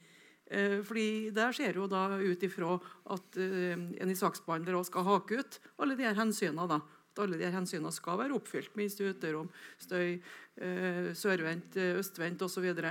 Eh, 0.48 0.84
fordi 0.86 1.34
Der 1.34 1.52
ser 1.52 1.74
jo 1.74 1.88
da 1.88 2.20
ut 2.20 2.44
ifra 2.44 2.78
at 3.10 3.38
eh, 3.38 3.74
en 3.74 4.12
i 4.12 4.16
saksbehandler 4.16 4.78
skal 4.86 5.04
hake 5.04 5.42
ut 5.42 5.60
alle 5.80 5.98
de 5.98 6.06
her 6.06 6.16
hensynene. 6.16 6.68
da, 6.68 6.80
At 7.12 7.24
alle 7.26 7.38
de 7.38 7.44
her 7.44 7.58
hensynene 7.58 7.92
skal 7.92 8.20
være 8.22 8.38
oppfylt. 8.38 8.76
Minst 8.78 9.02
uterom, 9.02 9.50
støy, 9.82 10.22
eh, 10.62 11.10
sørvendt, 11.18 11.76
østvendt 11.98 12.46
osv. 12.46 12.70
Og 12.70 12.86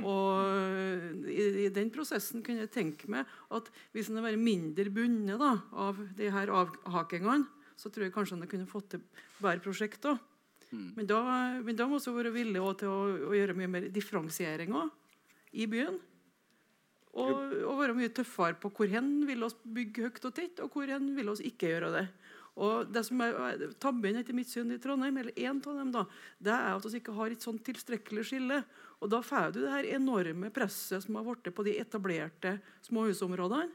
i, 0.00 1.42
i, 1.66 1.68
den 1.74 1.90
prosessen 1.92 2.40
kunne 2.44 2.64
jeg 2.64 2.72
tenke 2.72 3.10
meg 3.12 3.28
at 3.52 3.68
hvis 3.92 4.08
en 4.08 4.22
er 4.24 4.38
mindre 4.40 4.88
bundet 4.92 5.40
da, 5.40 5.56
av 5.72 6.00
de 6.16 6.30
her 6.32 6.52
avhakingene, 6.52 7.44
så 7.76 7.90
tror 7.90 8.06
jeg 8.06 8.14
kanskje 8.14 8.38
en 8.38 8.48
kunne 8.48 8.70
fått 8.70 8.94
til 8.94 9.02
bedre 9.42 9.60
prosjekter. 9.64 10.16
Mm. 10.72 10.88
Men, 10.96 11.08
da, 11.08 11.20
men 11.60 11.76
da 11.76 11.88
må 11.90 11.98
vi 12.00 12.14
være 12.16 12.32
villige 12.32 12.72
til 12.80 12.88
å, 12.88 13.00
å, 13.28 13.34
gjøre 13.36 13.56
mye 13.58 13.70
mer 13.74 13.88
differensieringer 13.92 14.88
i 15.60 15.68
byen. 15.68 15.98
Og, 17.12 17.34
og, 17.66 17.74
være 17.76 17.96
mye 17.98 18.12
tøffere 18.16 18.56
på 18.56 18.70
hvor 18.72 18.88
hen 18.88 19.26
vil 19.28 19.44
oss 19.44 19.58
bygge 19.60 20.06
høyt 20.06 20.28
og 20.30 20.32
tett, 20.38 20.62
og 20.64 20.72
hvor 20.72 20.88
hen 20.88 21.10
vil 21.18 21.28
oss 21.28 21.42
ikke 21.44 21.68
gjøre 21.74 21.90
det. 21.92 22.06
Og 22.60 22.90
det 22.92 23.00
som 23.06 23.20
er 23.24 23.62
Tabben 23.80 24.18
etter 24.20 24.36
mitt 24.36 24.50
syn 24.50 24.74
i 24.74 24.80
Trondheim, 24.80 25.16
eller 25.22 25.38
en 25.40 25.60
av 25.64 25.78
dem, 25.78 25.92
da, 25.94 26.04
det 26.36 26.52
er 26.52 26.74
at 26.74 26.84
vi 26.84 27.00
ikke 27.00 27.14
har 27.16 27.32
et 27.32 27.44
sånn 27.44 27.60
tilstrekkelig 27.64 28.26
skille. 28.28 28.58
Og 29.00 29.10
Da 29.10 29.22
får 29.24 29.54
du 29.54 29.60
det 29.62 29.72
her 29.72 29.88
enorme 29.96 30.52
presset 30.52 31.04
som 31.04 31.16
har 31.16 31.24
blitt 31.24 31.54
på 31.54 31.64
de 31.64 31.78
etablerte 31.80 32.58
småhusområdene. 32.86 33.70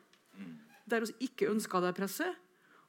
Der 0.87 1.03
vi 1.03 1.27
ikke 1.27 1.49
ønsker 1.49 1.81
det 1.81 1.95
presset. 1.97 2.37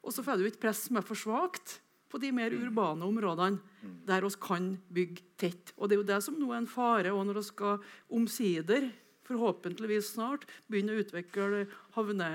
Og 0.04 0.12
så 0.12 0.22
får 0.22 0.38
du 0.38 0.46
et 0.46 0.60
press 0.60 0.84
som 0.86 1.00
er 1.00 1.06
for 1.06 1.18
svakt 1.18 1.80
på 2.08 2.20
de 2.20 2.30
mer 2.32 2.54
urbane 2.54 3.04
områdene, 3.04 3.58
der 4.06 4.22
vi 4.24 4.30
kan 4.40 4.70
bygge 4.92 5.24
tett. 5.36 5.72
Og 5.76 5.88
Det 5.88 5.96
er 5.96 6.00
jo 6.00 6.10
det 6.12 6.22
som 6.24 6.38
nå 6.38 6.52
er 6.52 6.62
en 6.62 6.70
fare 6.70 7.10
når 7.10 7.40
vi 7.40 7.42
skal 7.48 7.82
omsider 8.10 8.92
forhåpentligvis 9.28 10.14
snart 10.16 10.46
begynne 10.68 10.96
å 10.96 11.02
utvikle 11.02 11.64
havne, 11.96 12.28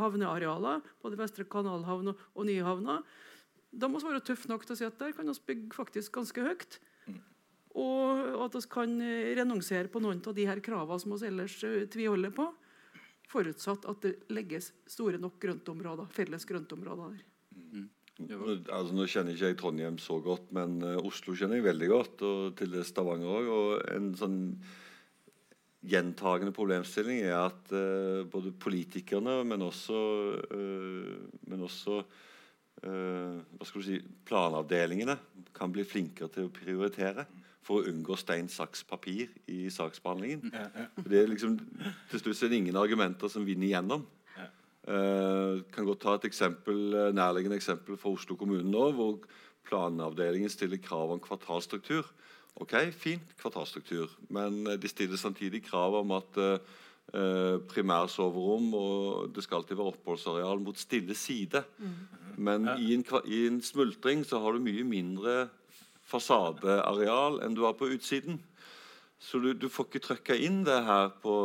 havnearealer. 0.00 0.82
Både 1.02 1.20
Vestre 1.20 1.46
kanalhavn 1.48 2.12
og, 2.12 2.26
og 2.36 2.48
Nyhavna. 2.48 3.00
Da 3.74 3.90
må 3.90 3.98
vi 3.98 4.10
være 4.12 4.24
tøffe 4.28 4.50
nok 4.50 4.66
til 4.66 4.76
å 4.76 4.78
si 4.78 4.86
at 4.86 5.00
der 5.00 5.14
kan 5.16 5.28
vi 5.30 5.34
bygge 5.50 5.74
faktisk 5.76 6.14
ganske 6.20 6.44
høyt. 6.44 6.78
Og 7.74 8.44
at 8.44 8.54
vi 8.54 8.68
kan 8.70 8.92
renonsere 9.34 9.90
på 9.90 10.02
noen 10.02 10.20
av 10.22 10.36
de 10.36 10.44
her 10.46 10.60
kravene 10.62 11.02
som 11.02 11.14
vi 11.16 11.26
ellers 11.26 11.56
eh, 11.66 11.88
tviholder 11.90 12.30
på. 12.36 12.46
Forutsatt 13.32 13.88
at 13.90 14.04
det 14.04 14.14
legges 14.30 14.70
store 14.86 15.18
nok 15.18 15.40
grøntområder, 15.42 16.06
felles 16.14 16.46
grøntområder 16.46 17.16
der. 17.16 17.24
Mm. 17.72 17.88
Altså, 18.70 18.94
nå 18.94 19.08
kjenner 19.10 19.34
ikke 19.34 19.48
jeg 19.50 19.58
Trondheim 19.58 19.96
så 19.98 20.20
godt, 20.22 20.52
men 20.54 20.76
uh, 20.84 21.00
Oslo 21.02 21.34
kjenner 21.34 21.58
jeg 21.58 21.66
veldig 21.66 21.88
godt. 21.90 22.22
Og 22.22 22.54
til 22.60 22.76
Stavanger 22.86 23.32
òg. 23.40 23.50
Og 23.50 23.88
en 23.90 24.12
sånn 24.18 24.38
gjentagende 25.84 26.54
problemstilling 26.54 27.22
er 27.24 27.36
at 27.38 27.72
uh, 27.74 28.24
både 28.30 28.52
politikerne, 28.60 29.42
men 29.44 29.64
også, 29.66 30.00
uh, 30.50 31.40
men 31.50 31.64
også 31.66 32.00
uh, 32.84 33.80
si, 33.84 34.00
planavdelingene 34.28 35.16
kan 35.54 35.72
bli 35.72 35.84
flinkere 35.86 36.32
til 36.32 36.48
å 36.48 36.54
prioritere 36.54 37.26
for 37.64 37.80
å 37.80 37.92
unngå 37.92 38.16
stein, 38.20 38.50
saks, 38.52 38.82
papir 38.84 39.30
i 39.48 39.70
saksbehandlingen. 39.72 40.50
Ja, 40.52 40.66
ja. 40.68 40.88
Det 41.00 41.22
er 41.22 41.30
liksom, 41.30 41.56
til 42.10 42.20
slutt 42.20 42.42
er 42.44 42.52
det 42.52 42.60
ingen 42.60 42.76
argumenter 42.76 43.32
som 43.32 43.46
vinner 43.46 43.70
igjennom. 43.70 44.04
Ja. 44.36 44.50
kan 45.72 45.86
godt 45.88 46.02
ta 46.02 46.18
et 46.18 46.26
eksempel, 46.28 46.92
nærliggende 47.16 47.56
eksempel 47.56 47.96
fra 47.96 48.12
Oslo 48.12 48.36
kommune 48.36 48.68
nå, 48.68 48.90
hvor 48.92 49.22
planavdelingen 49.64 50.52
stiller 50.52 50.82
krav 50.84 51.14
om 51.14 51.22
kvartalstruktur. 51.24 52.04
Ok, 52.62 52.74
fint 52.94 53.34
kvartalstruktur, 53.40 54.12
men 54.30 54.66
eh, 54.68 54.78
de 54.78 54.90
stiller 54.90 55.18
samtidig 55.18 55.64
krav 55.66 55.96
om 55.98 56.12
at 56.14 56.36
uh, 56.38 57.58
primærsoverom 57.70 58.68
og 58.78 59.34
det 59.34 59.42
skal 59.44 59.60
alltid 59.60 59.76
være 59.80 59.90
oppholdsareal 59.90 60.62
mot 60.62 60.78
stille 60.78 61.16
side. 61.18 61.64
Mm. 61.78 61.98
Men 62.46 62.70
ja. 62.70 62.76
i, 62.78 62.94
en, 62.94 63.04
i, 63.26 63.40
en, 63.48 63.60
smultring 63.62 64.24
så 64.26 64.38
har 64.42 64.54
du 64.54 64.62
mye 64.62 64.86
mindre 64.86 65.48
fasadeareal 66.06 67.42
enn 67.42 67.58
du 67.58 67.64
har 67.66 67.76
på 67.78 67.90
utsiden. 67.90 68.38
Så 69.18 69.40
du, 69.42 69.52
du 69.54 69.68
får 69.72 69.88
ikke 69.88 70.04
trykka 70.06 70.38
inn 70.38 70.62
det 70.66 70.80
her 70.86 71.12
på, 71.22 71.36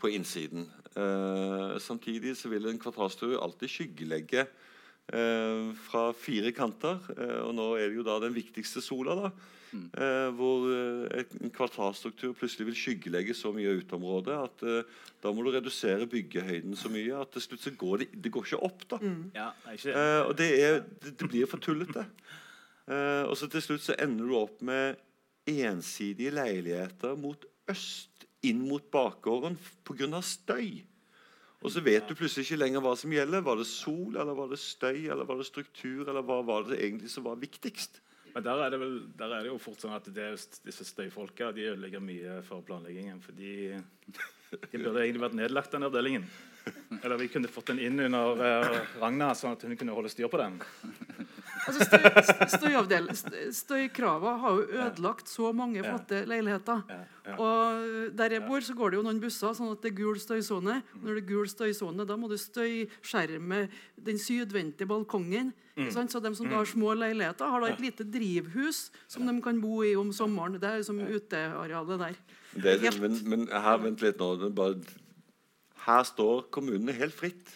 på 0.00 0.10
innsiden. 0.12 0.66
Eh, 0.96 1.76
samtidig 1.80 2.34
så 2.36 2.50
vil 2.50 2.66
en 2.66 2.80
kvartalstur 2.80 3.36
alltid 3.38 3.70
skyggelegge 3.70 4.42
eh, 4.46 5.68
fra 5.84 6.08
fire 6.16 6.50
kanter. 6.56 6.98
og 7.44 7.52
nå 7.54 7.68
er 7.76 7.90
det 7.90 8.00
jo 8.00 8.08
da 8.08 8.18
den 8.24 8.34
viktigste 8.36 8.82
sola. 8.84 9.14
da 9.14 9.30
Mm. 9.72 9.90
Eh, 10.00 10.28
hvor 10.38 10.64
eh, 10.72 11.24
en 11.42 11.52
kvartalstruktur 11.52 12.32
plutselig 12.38 12.68
vil 12.70 12.78
skyggelegge 12.78 13.34
så 13.36 13.52
mye 13.52 13.68
av 13.68 13.82
uteområdet 13.82 14.36
at 14.36 14.64
eh, 14.64 14.94
da 15.22 15.32
må 15.34 15.44
du 15.44 15.50
redusere 15.52 16.08
byggehøyden 16.08 16.76
så 16.78 16.88
mye 16.92 17.18
at 17.20 17.34
til 17.34 17.44
slutt 17.44 17.66
så 17.66 17.74
går 17.76 18.04
det, 18.04 18.08
det 18.24 18.32
går 18.32 18.46
ikke 18.48 18.62
opp. 18.64 18.86
da. 18.90 19.00
Mm. 19.02 19.30
Ja, 19.36 19.50
ikke... 19.74 19.92
Eh, 19.92 20.20
og 20.24 20.36
det, 20.38 20.48
er, 20.56 20.80
det, 21.02 21.14
det, 21.20 21.28
blir 21.28 21.50
for 21.50 21.62
tullete. 21.64 22.06
Eh, 22.88 23.26
og 23.28 23.34
så 23.36 23.44
til 23.52 23.60
slutt 23.60 23.82
så 23.84 23.92
ender 24.00 24.24
du 24.24 24.30
opp 24.38 24.62
med 24.64 24.96
ensidige 25.44 26.30
leiligheter 26.32 27.18
mot 27.20 27.42
øst, 27.68 28.24
inn 28.48 28.62
mot 28.64 28.86
bakgården 28.88 29.58
pga. 29.84 30.22
støy. 30.24 30.86
Og 31.60 31.74
så 31.74 31.82
vet 31.84 32.08
du 32.08 32.14
plutselig 32.14 32.46
ikke 32.46 32.62
lenger 32.62 32.80
hva 32.84 32.94
som 32.96 33.12
gjelder. 33.12 33.44
Var 33.44 33.58
det 33.60 33.66
sol, 33.68 34.16
eller 34.16 34.36
var 34.38 34.48
det 34.48 34.60
støy, 34.62 35.08
eller 35.10 35.28
var 35.28 35.36
det 35.36 35.48
struktur, 35.50 36.06
eller 36.06 36.22
hva 36.22 36.38
var 36.46 36.68
det 36.70 36.78
egentlig 36.78 37.10
som 37.12 37.26
var 37.26 37.40
viktigst? 37.42 38.00
Men 38.34 38.44
der 38.44 38.62
er, 38.64 38.76
vel, 38.80 38.98
der 39.18 39.32
er 39.34 39.46
det 39.46 39.52
jo 39.52 39.58
fort 39.62 39.82
sånn 39.82 39.96
at 39.96 40.08
det, 40.14 40.28
disse 40.66 40.86
støyfolka 40.86 41.50
de 41.56 41.70
ødelegger 41.72 42.02
mye 42.04 42.38
for 42.46 42.64
planleggingen. 42.66 43.22
For 43.24 43.36
de, 43.36 43.80
de 44.12 44.80
burde 44.82 45.02
egentlig 45.02 45.24
vært 45.24 45.38
nedlagt, 45.38 45.74
den 45.74 45.88
avdelingen. 45.88 46.28
Eller 47.02 47.16
vi 47.20 47.30
kunne 47.32 47.50
fått 47.50 47.72
den 47.72 47.80
inn 47.82 48.00
under 48.08 48.42
uh, 48.42 48.78
Ragna, 49.00 49.32
sånn 49.36 49.56
at 49.56 49.64
hun 49.64 49.76
kunne 49.80 49.96
holde 49.96 50.12
styr 50.12 50.30
på 50.30 50.40
den. 50.40 50.58
Altså, 51.68 51.84
støy, 52.56 53.52
Støykravene 53.54 54.34
har 54.42 54.56
jo 54.56 54.64
ødelagt 54.80 55.30
så 55.30 55.52
mange 55.56 55.84
flotte 55.84 56.22
leiligheter. 56.28 56.82
Og 57.36 58.10
der 58.16 58.36
jeg 58.38 58.44
bor, 58.46 58.64
så 58.64 58.74
går 58.74 58.90
det 58.90 59.00
jo 59.00 59.04
noen 59.06 59.20
busser 59.22 59.54
sånn 59.56 59.74
at 59.74 59.84
det 59.84 59.92
er 59.92 59.98
gul 60.00 60.18
støysone. 60.20 60.80
Mm. 60.80 61.02
Når 61.04 61.18
det 61.18 61.22
er 61.22 61.28
gul 61.28 61.50
støysone, 61.50 62.06
da 62.08 62.16
må 62.18 62.30
du 62.30 62.36
støyskjerme 62.40 63.62
den 64.08 64.20
sydvendte 64.22 64.88
balkongen. 64.88 65.52
Mm. 65.78 65.90
Så 65.94 66.20
de 66.24 66.32
som 66.34 66.50
har 66.50 66.66
små 66.66 66.94
leiligheter, 66.98 67.46
har 67.46 67.62
da 67.62 67.70
et 67.70 67.82
lite 67.82 68.06
drivhus 68.08 68.88
som 69.06 69.28
de 69.28 69.36
kan 69.44 69.60
bo 69.62 69.82
i 69.86 69.94
om 69.98 70.10
sommeren. 70.14 70.58
Det 70.58 70.72
er 70.72 70.82
som 70.86 70.98
utearealet 70.98 72.02
der. 72.02 72.18
Det, 72.58 72.96
men, 72.98 73.20
men 73.28 73.46
her, 73.52 73.78
vent 73.84 74.02
litt 74.02 74.18
nå. 74.18 74.50
Bare, 74.56 74.98
her 75.84 76.04
står 76.08 76.48
kommunene 76.54 76.96
helt 76.96 77.14
fritt. 77.14 77.54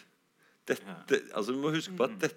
Dette, 0.63 1.19
altså 1.35 1.51
Vi 1.51 1.59
må 1.59 1.73
huske 1.73 1.95
på 1.97 2.07
at 2.07 2.15
det, 2.21 2.31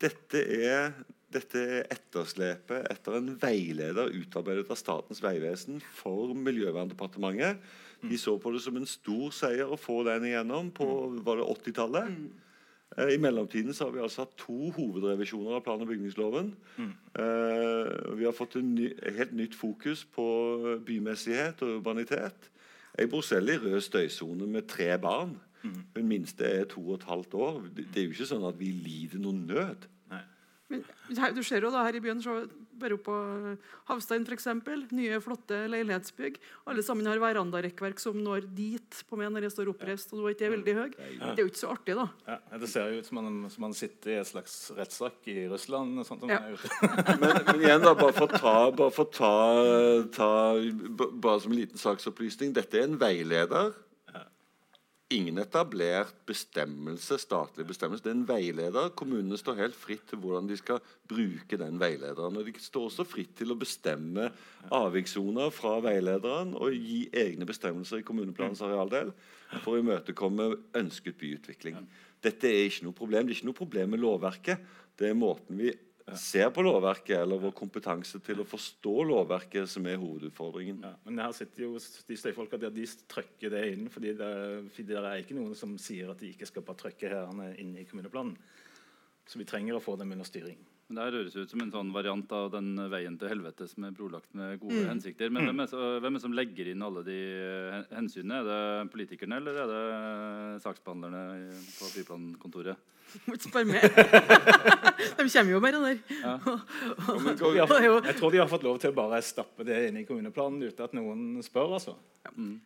dette, 0.00 0.40
er, 0.40 0.92
dette 1.32 1.60
er 1.60 1.88
etterslepet 1.92 2.88
etter 2.92 3.18
en 3.18 3.34
veileder 3.40 4.12
utarbeidet 4.16 4.70
av 4.72 4.78
Statens 4.80 5.22
vegvesen 5.24 5.80
for 5.96 6.34
Miljøverndepartementet. 6.34 7.60
De 8.00 8.16
så 8.16 8.38
på 8.40 8.52
det 8.54 8.62
som 8.64 8.78
en 8.80 8.88
stor 8.88 9.28
seier 9.36 9.68
å 9.68 9.76
få 9.76 10.00
den 10.08 10.24
igjennom 10.30 10.70
på 10.72 10.86
var 11.26 11.36
det 11.36 11.48
80-tallet. 11.52 12.14
Eh, 12.96 13.12
I 13.14 13.18
mellomtiden 13.20 13.76
så 13.76 13.86
har 13.86 13.92
vi 13.94 14.02
altså 14.02 14.24
hatt 14.24 14.38
to 14.40 14.70
hovedrevisjoner 14.76 15.58
av 15.58 15.64
plan- 15.66 15.82
og 15.84 15.90
bygningsloven. 15.90 16.54
Eh, 16.80 17.90
vi 18.16 18.24
har 18.24 18.32
fått 18.36 18.56
en 18.56 18.72
ny, 18.74 18.88
helt 19.18 19.36
nytt 19.36 19.54
fokus 19.58 20.06
på 20.16 20.26
bymessighet 20.86 21.60
og 21.66 21.76
urbanitet. 21.78 22.50
Jeg 22.96 23.10
bor 23.12 23.22
selv 23.22 23.52
i 23.52 23.60
rød 23.60 23.80
støysone 23.84 24.48
med 24.50 24.66
tre 24.68 24.96
barn. 24.98 25.36
Den 25.62 26.08
minste 26.08 26.46
er 26.46 26.68
to 26.70 26.82
og 26.86 27.00
et 27.00 27.08
halvt 27.08 27.34
år. 27.34 27.62
Det, 27.76 27.88
er 27.94 28.06
jo 28.08 28.14
ikke 28.14 28.30
sånn 28.30 28.46
at 28.48 28.58
vi 28.60 28.72
lider 28.72 29.22
noen 29.22 29.46
nød. 29.50 29.88
Men 30.70 30.84
her, 31.18 31.32
du 31.34 31.42
ser 31.42 31.64
jo 31.66 31.70
da 31.74 31.82
her 31.82 31.96
i 31.98 32.00
byen, 32.02 32.20
så 32.22 32.44
bare 32.80 32.94
på 33.02 33.14
Havstein 33.88 34.22
f.eks. 34.22 34.46
Nye, 34.94 35.18
flotte 35.22 35.56
leilighetsbygg. 35.68 36.38
Alle 36.70 36.84
sammen 36.86 37.08
har 37.10 37.18
verandarekkverk 37.20 37.98
som 38.00 38.20
når 38.22 38.46
dit 38.56 39.00
på 39.08 39.18
meg 39.18 39.32
når 39.34 39.48
jeg 39.48 39.54
står 39.56 39.72
oppreist. 39.72 40.14
og 40.14 40.22
du 40.22 40.28
er 40.28 40.36
ikke 40.36 40.46
er 40.46 40.54
veldig 40.54 40.76
høy. 40.78 40.86
Det 40.94 41.32
er 41.34 41.42
jo 41.42 41.50
ikke 41.50 41.62
så 41.64 41.72
artig, 41.74 41.98
da. 41.98 42.06
Ja, 42.30 42.38
det 42.62 42.70
ser 42.70 42.94
jo 42.94 43.02
ut 43.02 43.10
som 43.10 43.18
man, 43.18 43.42
som 43.50 43.66
man 43.66 43.76
sitter 43.76 44.14
i 44.14 44.18
et 44.20 44.30
slags 44.30 44.56
rettssak 44.78 45.28
i 45.34 45.36
Russland. 45.50 45.98
og 45.98 46.06
Sånt, 46.06 46.24
Ja. 46.30 46.38
Men, 47.20 47.34
men 47.46 47.60
igjen, 47.60 47.82
da, 47.82 47.92
bare 47.98 48.14
for 48.14 48.30
å 48.30 48.38
ta, 48.38 48.54
bare, 48.70 48.94
for 48.94 49.10
ta, 49.10 49.34
ta 50.14 50.30
bare 50.94 51.40
som 51.42 51.50
en 51.50 51.58
liten 51.58 51.80
saksopplysning 51.80 52.54
Dette 52.54 52.78
er 52.78 52.86
en 52.86 52.98
veileder. 53.00 53.74
Ingen 55.10 55.40
etablert 55.42 56.20
bestemmelse, 56.28 57.16
statlig 57.18 57.64
bestemmelse. 57.66 58.04
Det 58.04 58.12
er 58.12 58.14
en 58.14 58.28
veileder. 58.28 58.92
Kommunene 58.94 59.34
står 59.40 59.58
helt 59.58 59.74
fritt 59.74 60.04
til 60.06 60.20
hvordan 60.22 60.46
de 60.46 60.54
skal 60.60 60.78
bruke 61.10 61.58
den 61.58 61.80
veilederen. 61.82 62.38
Og 62.38 62.46
De 62.46 62.54
står 62.62 62.86
også 62.86 63.06
fritt 63.10 63.32
til 63.40 63.50
å 63.50 63.58
bestemme 63.58 64.28
avvikssoner 64.70 65.50
fra 65.50 65.80
veilederen 65.82 66.54
og 66.54 66.76
gi 66.76 67.08
egne 67.10 67.48
bestemmelser 67.48 68.04
i 68.04 68.06
kommuneplanens 68.06 68.62
arealdel 68.62 69.10
for 69.64 69.74
å 69.74 69.82
imøtekomme 69.82 70.46
ønsket 70.78 71.18
byutvikling. 71.18 71.82
Dette 72.22 72.46
er 72.46 72.68
ikke 72.68 72.86
noe 72.86 73.00
problem. 73.02 73.26
Det 73.26 73.34
er 73.34 73.40
ikke 73.40 73.50
noe 73.50 73.62
problem 73.64 73.96
med 73.96 74.04
lovverket. 74.06 74.62
Det 74.94 75.10
er 75.10 75.18
måten 75.18 75.58
vi 75.58 75.74
ser 76.18 76.48
på 76.54 76.64
lovverket, 76.64 77.16
eller 77.18 77.40
vår 77.42 77.52
kompetanse 77.56 78.20
til 78.24 78.42
å 78.42 78.46
forstå 78.48 78.94
lovverket, 79.10 79.68
som 79.70 79.86
er 79.86 80.00
hovedutfordringen. 80.00 80.80
Ja, 80.86 80.94
men 81.06 81.20
her 81.22 81.34
sitter 81.36 81.66
jo 81.66 81.74
de 81.78 82.18
støyfolka 82.18 82.58
der 82.60 82.74
de 82.74 82.86
trykker 83.10 83.54
det 83.54 83.62
inn, 83.74 83.86
fordi 83.92 84.16
det, 84.18 84.32
fordi 84.74 84.88
det 84.90 84.98
er 85.02 85.22
ikke 85.22 85.38
noen 85.38 85.54
som 85.58 85.76
sier 85.80 86.10
at 86.12 86.20
de 86.22 86.32
ikke 86.34 86.48
skal 86.50 86.66
bare 86.66 86.82
trykke 86.86 87.12
hærene 87.12 87.52
inn 87.62 87.76
i 87.78 87.86
kommuneplanen. 87.88 88.36
Så 89.30 89.38
vi 89.38 89.46
trenger 89.46 89.78
å 89.78 89.84
få 89.84 89.94
dem 90.00 90.10
under 90.16 90.26
styring. 90.26 90.58
Men 90.90 90.96
Det 90.96 91.02
her 91.04 91.16
høres 91.20 91.36
ut 91.38 91.52
som 91.52 91.60
en 91.62 91.70
sånn 91.70 91.90
variant 91.94 92.32
av 92.34 92.48
den 92.50 92.72
veien 92.90 93.14
til 93.14 93.30
helvete 93.30 93.68
som 93.70 93.84
er 93.86 93.92
brolagt 93.94 94.32
med 94.34 94.58
gode 94.58 94.88
hensikter. 94.88 95.30
Men 95.30 95.46
hvem 95.46 95.62
er, 95.62 95.74
hvem 96.02 96.16
er 96.16 96.18
det 96.18 96.22
som 96.24 96.34
legger 96.34 96.70
inn 96.72 96.82
alle 96.82 97.04
de 97.06 97.18
hensynene? 97.94 98.40
Er 98.40 98.48
det 98.48 98.90
politikerne 98.90 99.38
eller 99.38 99.60
er 99.62 99.70
det 99.70 100.64
saksbehandlerne 100.64 101.52
på 101.76 101.92
byplankontoret? 101.94 102.88
Må 103.26 103.36
ikke 103.36 103.48
spørre 103.48 103.68
mer. 103.68 103.86
De 105.20 105.26
kommer 105.28 105.52
jo 105.52 105.60
bare 105.62 105.80
der. 105.80 105.98
Jeg 106.20 107.36
tror, 107.38 107.52
de 107.54 107.60
har, 107.60 108.06
jeg 108.06 108.16
tror 108.18 108.32
de 108.32 108.40
har 108.40 108.48
fått 108.50 108.64
lov 108.64 108.78
til 108.80 108.92
å 108.92 108.96
bare 108.96 109.20
stappe 109.24 109.64
det 109.66 109.76
inn 109.88 110.00
i 110.00 110.06
kommuneplanen 110.08 110.62
uten 110.68 110.86
at 110.86 110.96
noen 110.96 111.42
spør. 111.44 111.76
altså. 111.78 111.96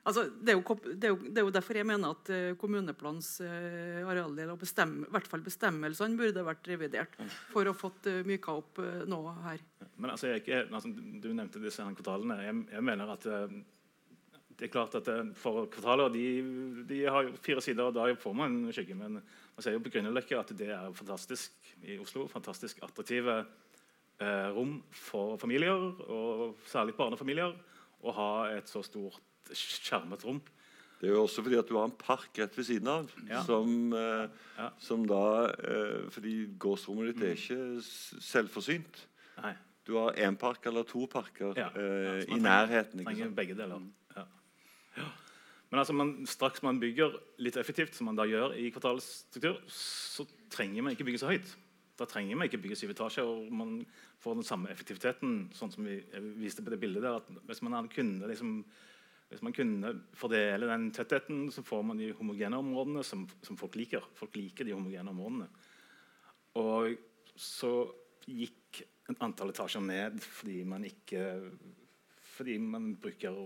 Altså, 0.05 0.25
det, 0.43 0.53
er 0.53 0.59
jo, 0.59 0.77
det, 0.85 1.05
er 1.07 1.13
jo, 1.13 1.19
det 1.29 1.41
er 1.41 1.47
jo 1.47 1.53
derfor 1.55 1.79
jeg 1.79 1.87
mener 1.87 2.15
at 2.17 2.31
eh, 2.35 2.57
kommuneplanens 2.59 3.29
uh, 3.45 4.01
arealdel 4.11 4.51
og 4.55 4.59
bestemme, 4.65 5.07
i 5.07 5.15
hvert 5.15 5.29
fall 5.31 5.45
bestemmelsene 5.47 6.19
burde 6.19 6.43
vært 6.47 6.67
revidert 6.73 7.15
for 7.53 7.71
å 7.71 7.77
fått 7.77 8.11
uh, 8.11 8.19
myka 8.27 8.57
opp 8.59 8.83
uh, 8.83 9.05
noe 9.11 9.37
her. 9.45 9.63
Men 9.95 10.15
altså, 10.17 10.33
jeg 10.33 10.49
er 10.51 10.67
altså, 10.67 10.91
Du 10.91 11.31
nevnte 11.31 11.63
disse 11.63 11.87
kvartalene. 11.87 12.41
Jeg, 12.43 12.59
jeg 12.75 12.87
mener 12.91 13.15
at 13.15 13.29
uh, 13.31 13.47
det 14.59 14.69
er 14.69 14.75
klart 14.75 14.99
at 14.99 15.09
for 15.39 15.69
kvartaler 15.71 16.13
de, 16.15 16.27
de 16.87 17.01
har 17.07 17.27
jo 17.27 17.39
fire 17.43 17.63
sider, 17.65 17.89
og 17.89 17.95
da 17.97 18.11
får 18.19 18.37
man 18.39 18.59
skygge. 18.75 18.99
Men 18.99 19.23
man 19.57 19.63
sier 19.63 19.77
jo 19.77 19.83
på 19.85 19.91
Grünerløkka 19.95 20.39
at 20.41 20.51
det 20.59 20.69
er 20.75 20.93
fantastisk 20.97 21.53
i 21.87 21.99
Oslo. 22.03 22.27
Fantastisk 22.29 22.81
attraktive 22.83 23.37
eh, 24.21 24.49
rom 24.57 24.81
for 24.91 25.37
familier, 25.39 25.79
og 26.11 26.57
særlig 26.67 26.95
barnefamilier, 26.99 27.55
å 28.05 28.13
ha 28.17 28.31
et 28.57 28.69
så 28.69 28.83
stort 28.85 29.21
skjermet 29.55 30.25
rom. 30.27 30.41
Det 31.01 31.11
er 31.11 31.15
jo 31.17 31.25
også 31.27 31.43
fordi 31.45 31.59
at 31.61 31.69
du 31.69 31.75
har 31.77 31.85
en 31.91 31.97
park 32.01 32.39
rett 32.41 32.55
ved 32.57 32.65
siden 32.65 32.89
av. 32.89 33.11
Ja. 33.29 33.43
Som, 33.45 33.93
eh, 33.93 34.29
Ja. 34.59 34.71
som 34.79 35.05
da 35.07 35.51
eh, 35.53 36.09
Fordi 36.11 36.35
gårdsrommet 36.59 37.13
ditt 37.15 37.23
er 37.23 37.35
ikke 37.35 37.83
selvforsynt. 38.23 39.07
Nei, 39.43 39.55
Du 39.85 39.99
har 39.99 40.13
én 40.17 40.37
park 40.39 40.65
eller 40.67 40.83
to 40.89 41.07
parker 41.07 41.53
Ja. 41.57 41.69
eh, 41.77 42.25
i 42.25 42.39
nærheten. 42.41 43.01
ikke 43.01 43.05
trenger 43.11 43.25
sant? 43.27 43.37
begge 43.37 43.55
deler. 43.55 43.83
Ja. 44.17 44.25
Men 45.71 45.81
altså, 45.81 45.95
man, 45.97 46.15
straks 46.29 46.63
man 46.63 46.79
bygger 46.81 47.17
litt 47.43 47.57
effektivt, 47.59 47.97
som 47.97 48.09
man 48.11 48.19
da 48.19 48.27
gjør 48.29 48.55
i 48.61 48.69
kvartalsstruktur, 48.75 49.61
så 49.71 50.27
trenger 50.53 50.85
man 50.85 50.95
ikke 50.95 51.07
bygge 51.09 51.23
så 51.23 51.33
høyt. 51.33 51.55
Da 51.99 52.07
trenger 52.11 52.39
man 52.39 52.49
ikke 52.49 52.61
bygge 52.63 52.79
syv 52.79 52.93
etasjer, 52.95 53.27
og 53.27 53.53
man 53.55 53.77
får 54.23 54.39
den 54.39 54.47
samme 54.47 54.71
effektiviteten. 54.73 55.51
sånn 55.55 55.73
som 55.75 55.87
vi 55.87 56.01
viste 56.43 56.63
på 56.63 56.73
det 56.75 56.81
bildet 56.83 57.03
der, 57.03 57.21
at 57.21 57.47
Hvis 57.47 57.63
man 57.63 57.89
kunne 57.89 58.29
liksom, 58.29 58.65
hvis 59.31 59.43
man 59.43 59.53
kunne 59.53 59.93
fordele 60.15 60.67
den 60.67 60.91
tettheten, 60.91 61.51
så 61.51 61.63
får 61.63 61.83
man 61.83 61.99
de 61.99 62.13
homogene 62.13 62.59
områdene 62.59 63.05
som, 63.05 63.27
som 63.43 63.57
folk 63.57 63.77
liker. 63.77 64.03
Folk 64.15 64.37
liker 64.37 64.65
de 64.65 64.75
homogene 64.75 65.11
områdene. 65.11 65.49
Og 66.55 66.97
så 67.37 67.73
gikk 68.27 68.85
antall 69.21 69.51
etasjer 69.53 69.83
ned 69.85 70.21
fordi 70.23 70.63
man 70.65 70.85
ikke 70.89 71.25
fordi 72.35 72.57
man 72.59 72.95
bruker 72.99 73.37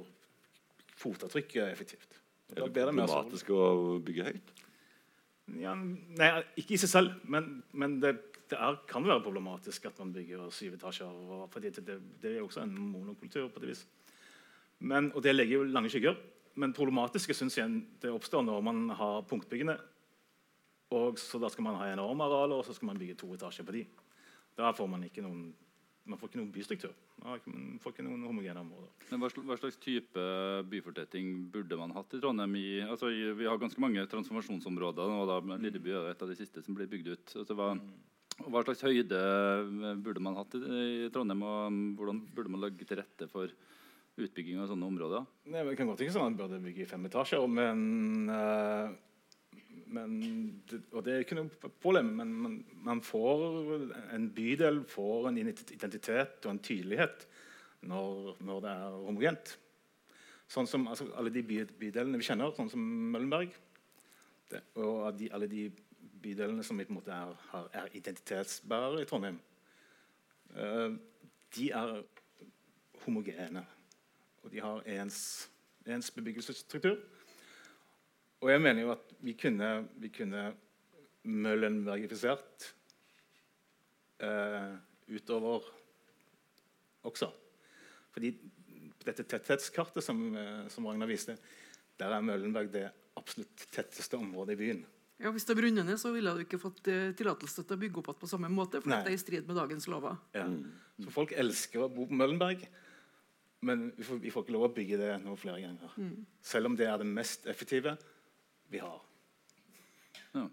fotavtrykket 0.98 1.68
effektivt. 1.68 2.18
Er 2.54 2.64
det 2.64 2.72
det 2.74 2.86
problematisk 2.88 3.52
å 3.52 3.98
bygge 4.04 4.30
høyt? 4.30 4.54
Ja, 5.56 5.72
nei, 5.74 6.28
ikke 6.60 6.76
i 6.76 6.80
seg 6.80 6.90
selv, 6.90 7.20
men, 7.32 7.62
men 7.72 7.96
det, 8.02 8.14
det 8.50 8.58
er, 8.60 8.80
kan 8.88 9.06
være 9.06 9.24
problematisk 9.24 9.86
at 9.88 10.00
man 10.02 10.12
bygger 10.12 10.48
syv 10.52 10.76
etasjer. 10.76 11.08
Og, 11.08 11.46
fordi 11.52 11.72
det, 11.76 11.84
det, 11.86 11.98
det 12.22 12.34
er 12.34 12.42
også 12.44 12.64
en 12.64 12.74
monokultur 12.76 13.48
på 13.52 13.62
det 13.62 13.72
vis. 13.72 13.84
Men, 14.84 15.10
og 15.14 15.24
det 15.24 15.34
legger 15.34 15.58
jo 15.58 15.70
lange 15.70 15.92
skygger. 15.92 16.18
Men 16.58 16.74
problematiske 16.74 17.36
synes 17.36 17.56
jeg 17.58 17.80
det 18.02 18.10
oppstår 18.12 18.44
når 18.44 18.66
man 18.66 18.82
har 18.98 19.22
punktbyggene. 19.30 19.78
Og 20.98 21.18
så 21.20 21.40
da 21.40 21.50
skal 21.52 21.66
man 21.66 21.78
ha 21.80 21.88
enorme 21.92 22.24
arealer, 22.24 22.60
og 22.60 22.66
så 22.66 22.74
skal 22.76 22.90
man 22.90 23.00
bygge 23.00 23.18
to 23.20 23.30
etasjer 23.36 23.66
på 23.66 23.76
de. 23.76 23.84
Da 24.58 24.72
får 24.74 24.88
man 24.90 25.04
ikke 25.06 25.22
noen, 25.24 25.50
man 26.08 26.20
får 26.20 26.30
ikke 26.30 26.40
noen 26.40 26.52
bystruktur. 26.54 26.92
Man 27.22 27.78
får 27.82 27.94
ikke 27.94 28.04
noen 28.06 28.26
homogene 28.26 28.62
områder. 28.62 28.90
Men 29.10 29.22
hva, 29.22 29.30
hva 29.50 29.56
slags 29.60 29.78
type 29.82 30.26
byfortetting 30.72 31.48
burde 31.52 31.78
man 31.80 31.94
hatt 31.96 32.16
i 32.16 32.20
Trondheim? 32.22 32.54
I, 32.58 32.68
altså, 32.86 33.10
i, 33.12 33.32
vi 33.38 33.48
har 33.48 33.60
ganske 33.60 33.82
mange 33.82 34.04
transformasjonsområder, 34.10 35.16
og 35.20 35.30
da 35.30 35.58
Lilleby 35.60 35.94
er 35.94 36.12
et 36.12 36.24
av 36.24 36.30
de 36.30 36.38
siste 36.38 36.64
som 36.64 36.76
blir 36.78 36.90
bygd 36.90 37.12
ut. 37.12 37.34
Altså, 37.42 37.56
hva, 37.58 37.72
hva 38.46 38.62
slags 38.66 38.84
høyde 38.86 39.22
burde 40.04 40.22
man 40.24 40.38
hatt 40.38 40.56
i, 40.58 40.62
i 41.06 41.10
Trondheim, 41.14 41.44
og 41.44 41.58
um, 41.68 41.82
hvordan 41.98 42.22
burde 42.36 42.54
man 42.54 42.64
legge 42.64 42.88
til 42.88 43.02
rette 43.02 43.28
for 43.32 43.52
utbygging 44.18 44.62
av 44.62 44.70
sånne 44.70 44.88
områder? 44.88 45.26
Nei, 45.46 45.60
men 45.60 45.72
det 45.72 45.78
kan 45.78 45.90
godt 45.90 46.02
ikke 46.02 46.16
sånn 46.16 46.26
at 46.26 46.32
man 46.32 46.40
burde 46.40 46.62
bygge 46.64 46.84
i 46.84 46.88
fem 46.90 47.04
etasjer, 47.06 47.44
men, 47.50 48.32
eh, 48.34 48.96
men 49.94 50.12
Og 50.92 51.04
det 51.04 51.14
er 51.14 51.24
ikke 51.24 51.38
noe 51.38 51.70
problem, 51.82 52.12
men 52.20 52.32
man, 52.44 52.56
man 52.86 53.00
får 53.04 53.44
en 54.14 54.28
bydel 54.34 54.82
får 54.88 55.28
en 55.30 55.38
identitet 55.40 56.44
og 56.44 56.52
en 56.52 56.62
tydelighet 56.62 57.26
når, 57.88 58.36
når 58.44 58.60
det 58.64 58.70
er 58.74 58.98
homogent. 59.06 59.54
Sånn 60.48 60.68
som 60.68 60.86
altså, 60.88 61.08
alle 61.18 61.32
de 61.32 61.42
bydelene 61.44 62.18
vi 62.20 62.26
kjenner, 62.26 62.54
sånn 62.56 62.70
som 62.72 62.84
Møllenberg, 63.12 63.52
det, 64.48 64.62
og 64.80 65.12
de, 65.18 65.28
alle 65.36 65.48
de 65.50 65.66
bydelene 66.22 66.64
som 66.64 66.80
på 66.80 66.88
en 66.88 66.96
måte 66.96 67.12
er, 67.12 67.34
er 67.76 67.98
identitetsbærere 68.00 69.02
i 69.04 69.08
Trondheim, 69.08 69.36
uh, 70.56 70.96
de 71.56 71.68
er 71.76 71.92
homogene. 73.04 73.64
Og 74.42 74.52
de 74.52 74.62
har 74.64 74.82
ens, 74.96 75.20
ens 75.86 76.10
bebyggelsesstruktur. 76.16 76.96
Og 78.38 78.50
jeg 78.52 78.62
mener 78.62 78.84
jo 78.84 78.92
at 78.94 79.14
vi 79.24 79.34
kunne, 79.38 79.70
vi 79.98 80.10
kunne 80.14 80.52
Møllenbergifisert 81.28 82.68
eh, 84.22 84.76
utover 85.10 85.66
også. 87.08 87.30
Fordi 88.14 88.30
på 88.98 89.08
dette 89.08 89.26
tetthetskartet 89.26 90.04
som, 90.04 90.22
eh, 90.36 90.68
som 90.72 90.86
Ragnar 90.86 91.10
viste, 91.10 91.36
der 91.98 92.14
er 92.14 92.24
Møllenberg 92.24 92.70
det 92.72 92.86
absolutt 93.18 93.66
tetteste 93.74 94.16
området 94.16 94.54
i 94.54 94.62
byen. 94.62 94.84
Ja, 95.18 95.32
Hvis 95.34 95.44
det 95.44 95.56
brunner 95.58 95.82
ned, 95.82 95.98
så 95.98 96.12
ville 96.14 96.30
du 96.30 96.44
ikke 96.44 96.60
fått 96.62 96.86
eh, 96.86 97.10
tillatelse 97.18 97.64
til 97.64 97.74
å 97.74 97.80
bygge 97.80 97.98
opp 97.98 98.12
igjen 98.12 98.20
på 98.20 98.30
samme 98.30 98.50
måte. 98.54 98.80
for 98.80 98.92
Nei. 98.92 99.00
det 99.02 99.10
er 99.10 99.18
i 99.18 99.24
strid 99.24 99.48
med 99.48 99.58
dagens 99.58 99.88
lover. 99.90 100.14
Ja. 100.36 100.46
Så 101.02 101.10
folk 101.10 101.34
elsker 101.34 101.82
å 101.82 101.88
bo 101.90 102.06
på 102.06 102.14
Møllenberg, 102.14 102.62
men 103.66 103.88
vi 103.96 104.06
får, 104.06 104.20
vi 104.22 104.30
får 104.30 104.46
ikke 104.46 104.54
lov 104.54 104.68
å 104.68 104.74
bygge 104.76 105.00
det 105.00 105.10
noe 105.24 105.34
flere 105.36 105.64
ganger. 105.64 105.96
Selv 106.46 106.70
om 106.70 106.78
det 106.78 106.86
er 106.86 107.02
det 107.02 107.08
mest 107.10 107.50
effektive 107.50 107.96
vi 108.72 108.80
har. 108.82 109.00
Ja. 110.34 110.46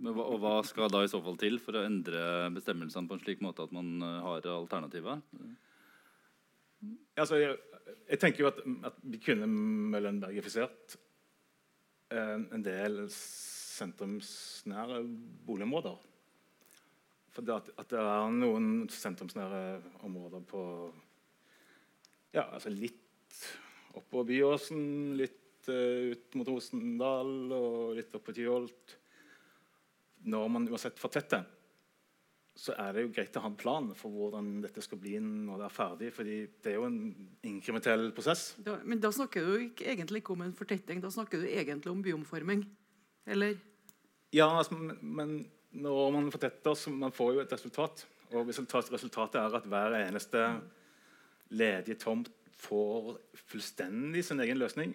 Men 0.00 0.14
hva, 0.16 0.24
og 0.32 0.40
hva 0.40 0.54
skal 0.66 0.92
da 0.92 1.02
i 1.04 1.10
så 1.12 1.20
fall 1.24 1.36
til 1.40 1.58
for 1.62 1.76
å 1.76 1.84
endre 1.84 2.48
bestemmelsene 2.54 3.08
på 3.08 3.18
en 3.18 3.24
slik 3.24 3.42
måte 3.44 3.66
at 3.66 3.74
man 3.76 4.00
eh, 4.04 4.20
har 4.24 4.48
alternativer? 4.54 5.20
Altså, 7.20 7.36
jeg, 7.40 7.58
jeg 8.08 8.20
tenker 8.22 8.44
jo 8.44 8.50
at, 8.50 8.62
at 8.88 9.00
vi 9.04 9.20
kunne 9.20 9.48
Møllenbergifisert 9.92 10.96
eh, 12.14 12.38
en 12.40 12.64
del 12.64 13.02
sentrumsnære 13.12 15.02
boligområder. 15.46 15.98
For 17.30 17.46
det 17.46 17.54
at, 17.54 17.68
at 17.78 17.92
det 17.92 18.00
er 18.00 18.32
noen 18.34 18.88
sentrumsnære 18.90 19.62
områder 20.08 20.42
på 20.50 20.62
ja, 22.34 22.44
altså 22.46 22.70
litt 22.72 23.38
oppå 23.98 24.22
Byåsen, 24.26 24.82
litt 25.18 25.39
eh, 25.68 26.12
ut 26.14 26.36
mot 26.38 26.48
Rosendal 26.48 27.52
og 27.52 27.96
litt 27.98 28.14
opp 28.16 28.24
på 28.28 28.34
Tyholt 28.36 28.96
Når 30.30 30.48
man 30.52 30.68
uansett 30.68 30.98
fortetter, 31.00 31.44
så 32.60 32.74
er 32.76 32.92
det 32.92 33.04
jo 33.06 33.12
greit 33.14 33.36
å 33.38 33.42
ha 33.44 33.48
en 33.48 33.56
plan 33.56 33.86
for 33.96 34.12
hvordan 34.12 34.48
dette 34.64 34.82
skal 34.84 35.00
bli 35.00 35.14
når 35.22 35.62
det 35.62 35.66
er 35.66 35.74
ferdig. 35.74 36.10
fordi 36.12 36.34
det 36.60 36.72
er 36.72 36.76
jo 36.76 36.88
en 36.88 36.98
inkrementell 37.48 38.10
prosess. 38.12 38.54
Da, 38.60 38.76
men 38.84 39.00
da 39.00 39.08
snakker 39.16 39.46
du 39.46 39.54
ikke, 39.70 39.86
egentlig 39.88 40.20
ikke 40.20 40.34
om 40.34 40.44
en 40.44 40.56
fortetting, 40.56 41.00
da 41.00 41.08
snakker 41.14 41.40
du 41.40 41.48
egentlig 41.48 41.92
om 41.92 42.02
byomforming. 42.04 42.66
Eller? 43.26 43.56
Ja, 44.34 44.50
altså, 44.58 44.76
men, 44.76 44.98
men 45.00 45.32
når 45.72 46.12
man 46.18 46.28
fortetter, 46.34 46.76
så 46.76 46.92
man 46.92 47.14
får 47.16 47.32
jo 47.34 47.44
et 47.46 47.54
resultat. 47.54 48.04
Og 48.30 48.48
resultat- 48.50 48.92
resultatet 48.92 49.40
er 49.40 49.56
at 49.56 49.66
hver 49.70 49.96
eneste 50.02 50.44
ledige 51.50 51.98
tomt 51.98 52.28
får 52.60 53.16
fullstendig 53.48 54.22
sin 54.26 54.40
egen 54.44 54.60
løsning, 54.60 54.92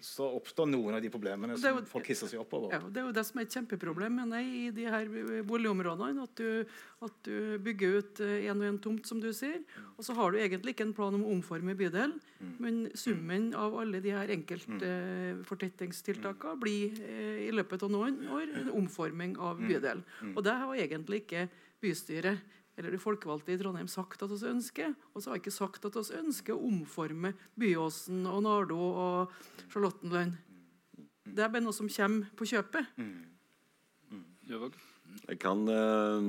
så 0.00 0.24
oppstår 0.38 0.66
noen 0.70 0.94
av 0.94 1.02
de 1.02 1.08
problemene 1.10 1.56
som 1.58 1.76
jo- 1.78 1.84
folk 1.86 2.06
hisser 2.06 2.26
seg 2.28 2.40
opp 2.40 2.52
over. 2.54 2.70
Ja, 2.72 2.78
Det 2.88 2.96
er 3.02 3.06
jo 3.06 3.12
det 3.12 3.24
som 3.26 3.38
er 3.38 3.42
et 3.44 3.50
kjempeproblem 3.54 4.12
mener 4.16 4.36
jeg, 4.40 4.54
i 4.54 4.70
de 4.70 4.84
her 4.84 5.06
boligområdene. 5.44 6.22
At 6.22 6.34
du, 6.36 6.64
at 7.02 7.22
du 7.22 7.58
bygger 7.58 7.96
ut 7.98 8.14
én 8.20 8.56
og 8.56 8.62
én 8.72 8.78
tomt, 8.80 9.06
som 9.06 9.20
du 9.20 9.32
sier. 9.32 9.62
Og 9.98 10.04
så 10.04 10.14
har 10.14 10.30
du 10.32 10.38
egentlig 10.38 10.70
ikke 10.74 10.86
en 10.86 10.94
plan 10.94 11.14
om 11.14 11.22
å 11.24 11.30
omforme 11.36 11.74
bydel. 11.76 12.12
Men 12.58 12.90
summen 12.94 13.54
av 13.54 13.74
alle 13.78 14.00
de 14.00 14.10
her 14.10 14.28
enkeltfortettingstiltakene 14.28 16.58
blir 16.60 16.98
eh, 17.04 17.48
i 17.48 17.52
løpet 17.54 17.82
av 17.86 17.92
noen 17.92 18.18
år 18.34 18.50
en 18.60 18.70
omforming 18.80 19.36
av 19.38 19.60
bydel. 19.60 20.02
Og 20.34 20.42
det 20.44 20.54
har 20.60 20.74
egentlig 20.76 21.22
ikke 21.24 21.46
bystyret 21.84 22.38
eller 22.76 22.90
de 22.90 22.98
folkevalgte 22.98 23.54
i 23.54 23.58
Trondheim 23.60 23.88
sagt 23.90 24.22
at 24.24 24.32
vi 24.32 24.50
ønsker. 24.50 24.94
Og 25.14 25.22
så 25.22 25.30
har 25.30 25.38
jeg 25.38 25.44
ikke 25.44 25.54
sagt 25.54 25.86
at 25.86 25.98
vi 25.98 26.18
ønsker 26.18 26.56
å 26.56 26.64
omforme 26.70 27.34
Byåsen 27.60 28.24
og 28.30 28.42
Nardo 28.46 28.80
og 28.80 29.36
Charlottenlund. 29.70 30.34
Det 31.24 31.44
er 31.44 31.52
bare 31.52 31.64
noe 31.64 31.76
som 31.76 31.88
kommer 31.90 32.34
på 32.36 32.48
kjøpet. 32.50 32.90
Jeg 35.28 35.38
kan 35.40 35.62
eh, 35.70 36.26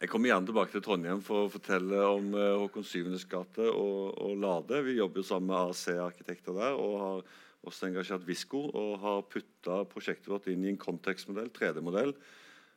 Jeg 0.00 0.10
kommer 0.10 0.28
gjerne 0.28 0.50
tilbake 0.50 0.74
til 0.74 0.84
Trondheim 0.84 1.22
for 1.24 1.46
å 1.46 1.52
fortelle 1.52 2.02
om 2.10 2.34
eh, 2.34 2.58
Håkon 2.60 2.86
Syvendes 2.86 3.24
gate 3.30 3.70
og, 3.70 4.18
og 4.18 4.36
Lade. 4.42 4.82
Vi 4.84 4.98
jobber 4.98 5.22
jo 5.22 5.28
sammen 5.30 5.52
med 5.52 5.70
AC-arkitekter 5.70 6.58
der 6.58 6.76
og 6.76 6.98
har 7.00 7.24
også 7.64 7.88
engasjert 7.88 8.26
Visco 8.28 8.66
og 8.66 8.98
har 9.00 9.22
putta 9.30 9.78
prosjektet 9.88 10.28
vårt 10.28 10.50
inn 10.52 10.66
i 10.66 10.72
en 10.74 10.80
kontekstmodell, 10.80 11.48
3D-modell, 11.54 12.12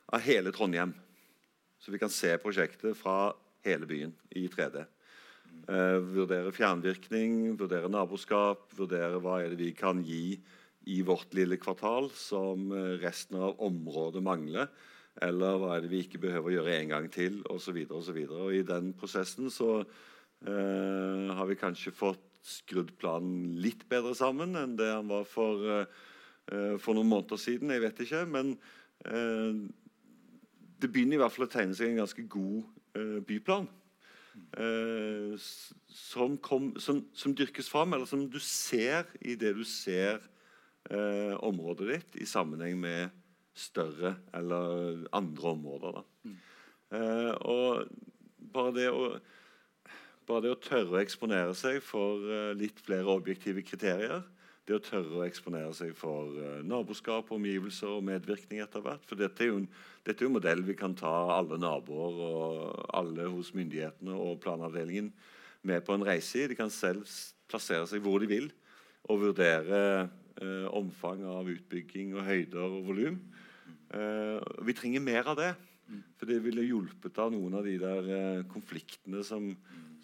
av 0.08 0.24
hele 0.24 0.54
Trondheim. 0.54 0.94
Så 1.78 1.94
vi 1.94 2.00
kan 2.00 2.12
se 2.12 2.34
prosjektet 2.42 2.96
fra 2.98 3.32
hele 3.66 3.88
byen 3.88 4.14
i 4.36 4.46
3D. 4.50 4.84
Uh, 5.68 5.98
vurdere 6.14 6.52
fjernvirkning, 6.54 7.54
vurdere 7.58 7.90
naboskap, 7.92 8.68
vurdere 8.76 9.20
hva 9.22 9.40
er 9.42 9.52
det 9.52 9.60
vi 9.60 9.72
kan 9.76 10.02
gi 10.04 10.38
i 10.88 11.00
vårt 11.04 11.34
lille 11.36 11.58
kvartal 11.60 12.08
som 12.16 12.70
eh, 12.72 12.94
resten 13.02 13.36
av 13.42 13.58
området 13.60 14.22
mangler. 14.24 14.70
Eller 15.20 15.58
hva 15.60 15.74
er 15.74 15.82
det 15.84 15.90
vi 15.92 16.04
ikke 16.04 16.20
behøver 16.22 16.48
å 16.48 16.54
gjøre 16.54 16.76
en 16.76 16.92
gang 16.94 17.08
til, 17.12 17.40
osv. 17.50 17.76
I 18.54 18.62
den 18.64 18.92
prosessen 18.96 19.50
så 19.52 19.82
uh, 19.82 21.26
har 21.34 21.48
vi 21.50 21.58
kanskje 21.58 21.92
fått 21.92 22.24
skrudd 22.46 22.94
planen 23.00 23.58
litt 23.60 23.82
bedre 23.90 24.14
sammen 24.16 24.54
enn 24.56 24.76
det 24.78 24.88
han 24.92 25.10
var 25.10 25.26
for, 25.28 25.82
uh, 25.82 26.76
for 26.78 26.94
noen 26.94 27.10
måneder 27.10 27.42
siden. 27.42 27.74
Jeg 27.74 27.82
vet 27.84 28.04
ikke. 28.06 28.22
Men 28.30 28.54
eh, 29.10 29.66
det 30.78 30.90
begynner 30.92 31.18
i 31.18 31.22
hvert 31.22 31.34
fall 31.34 31.48
å 31.48 31.52
tegne 31.52 31.76
seg 31.76 31.92
en 31.92 32.02
ganske 32.02 32.24
god 32.30 32.98
eh, 32.98 33.18
byplan. 33.26 33.68
Eh, 34.58 35.34
som, 35.90 36.36
kom, 36.42 36.70
som, 36.80 37.02
som 37.16 37.34
dyrkes 37.36 37.70
fram, 37.72 37.94
eller 37.96 38.08
som 38.08 38.26
du 38.30 38.38
ser 38.42 39.08
i 39.20 39.34
det 39.38 39.54
du 39.58 39.64
ser 39.66 40.20
eh, 40.90 41.34
området 41.42 41.88
ditt 41.90 42.20
i 42.22 42.28
sammenheng 42.28 42.78
med 42.80 43.16
større 43.58 44.14
eller 44.36 45.04
andre 45.16 45.54
områder. 45.56 45.98
Da. 45.98 46.32
Eh, 46.94 47.34
og 47.42 47.88
bare 48.54 48.76
det 48.76 48.88
å 48.92 49.10
bare 50.28 50.44
det 50.44 50.50
å 50.52 50.60
tørre 50.60 50.92
å 50.92 51.00
eksponere 51.00 51.54
seg 51.56 51.80
for 51.84 52.20
eh, 52.28 52.50
litt 52.58 52.80
flere 52.84 53.08
objektive 53.16 53.62
kriterier. 53.64 54.20
Det 54.68 54.76
å 54.76 54.82
tørre 54.84 55.22
å 55.22 55.24
eksponere 55.24 55.72
seg 55.72 55.94
for 55.96 56.34
eh, 56.36 56.60
naboskap, 56.68 57.30
omgivelser 57.32 57.94
og 57.94 58.04
medvirkning 58.04 58.60
etter 58.60 58.84
hvert. 58.84 59.06
For 59.08 59.16
dette 59.16 59.46
er 59.46 59.48
jo 59.48 59.62
en, 59.62 59.68
dette 60.04 60.20
er 60.20 60.28
en 60.28 60.34
modell 60.34 60.60
vi 60.66 60.76
kan 60.76 60.92
ta 60.98 61.12
alle 61.38 61.56
naboer 61.56 62.20
og 62.26 62.82
alle 62.98 63.30
hos 63.32 63.54
myndighetene 63.56 64.12
og 64.12 64.42
planavdelingen 64.44 65.08
med 65.68 65.86
på 65.86 65.96
en 65.96 66.04
reise 66.04 66.42
i. 66.42 66.50
De 66.52 66.58
kan 66.58 66.72
selv 66.72 67.08
plassere 67.48 67.88
seg 67.88 68.04
hvor 68.04 68.20
de 68.20 68.28
vil 68.28 68.50
og 69.08 69.22
vurdere 69.22 69.80
eh, 70.04 70.68
omfang 70.76 71.24
av 71.24 71.48
utbygging 71.48 72.12
og 72.18 72.28
høyder 72.28 72.68
og 72.68 72.84
volum. 72.90 73.18
Eh, 73.96 74.36
vi 74.68 74.76
trenger 74.76 75.04
mer 75.04 75.32
av 75.32 75.40
det. 75.40 75.52
For 76.20 76.28
det 76.28 76.42
ville 76.44 76.66
hjulpet 76.66 77.16
av 77.22 77.32
noen 77.32 77.56
av 77.56 77.64
de 77.64 77.78
der 77.80 78.08
eh, 78.12 78.46
konfliktene 78.52 79.22
som, 79.24 79.48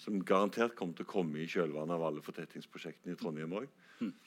som 0.01 0.21
garantert 0.27 0.75
kom 0.79 0.93
til 0.97 1.07
å 1.07 1.11
komme 1.11 1.43
i 1.43 1.49
kjølvannet 1.51 1.97
av 1.97 2.05
alle 2.09 2.23
fortettingsprosjektene 2.25 3.15
i 3.15 3.19
Trondheim 3.19 3.57
òg. 3.61 3.67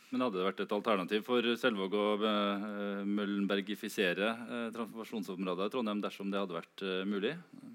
Men 0.10 0.24
hadde 0.24 0.40
det 0.40 0.46
vært 0.48 0.62
et 0.64 0.74
alternativ 0.74 1.26
for 1.28 1.48
Selvåg 1.60 1.96
å 2.00 2.04
eh, 2.24 3.02
Møllenbergifisere 3.04 4.30
eh, 4.30 4.68
transformasjonsområdet 4.76 5.68
i 5.68 5.74
Trondheim 5.74 6.04
dersom 6.04 6.32
det 6.32 6.40
hadde 6.40 6.56
vært 6.56 6.84
eh, 6.86 7.02
mulig? 7.08 7.34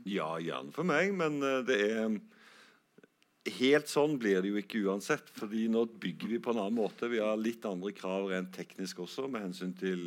Ja, 0.08 0.30
gjerne 0.40 0.72
for 0.72 0.88
meg, 0.88 1.12
men 1.16 1.42
det 1.68 1.82
er 1.90 2.16
Helt 3.58 3.90
sånn 3.90 4.12
blir 4.22 4.38
det 4.38 4.52
jo 4.52 4.60
ikke 4.60 4.84
uansett. 4.86 5.26
fordi 5.34 5.64
nå 5.66 5.80
bygger 5.98 6.30
vi 6.30 6.38
på 6.38 6.52
en 6.52 6.60
annen 6.62 6.76
måte. 6.76 7.08
Vi 7.10 7.18
har 7.18 7.34
litt 7.34 7.64
andre 7.66 7.90
krav 7.90 8.28
rent 8.30 8.52
teknisk 8.54 9.00
også, 9.02 9.26
med 9.26 9.42
hensyn 9.42 9.72
til 9.74 10.04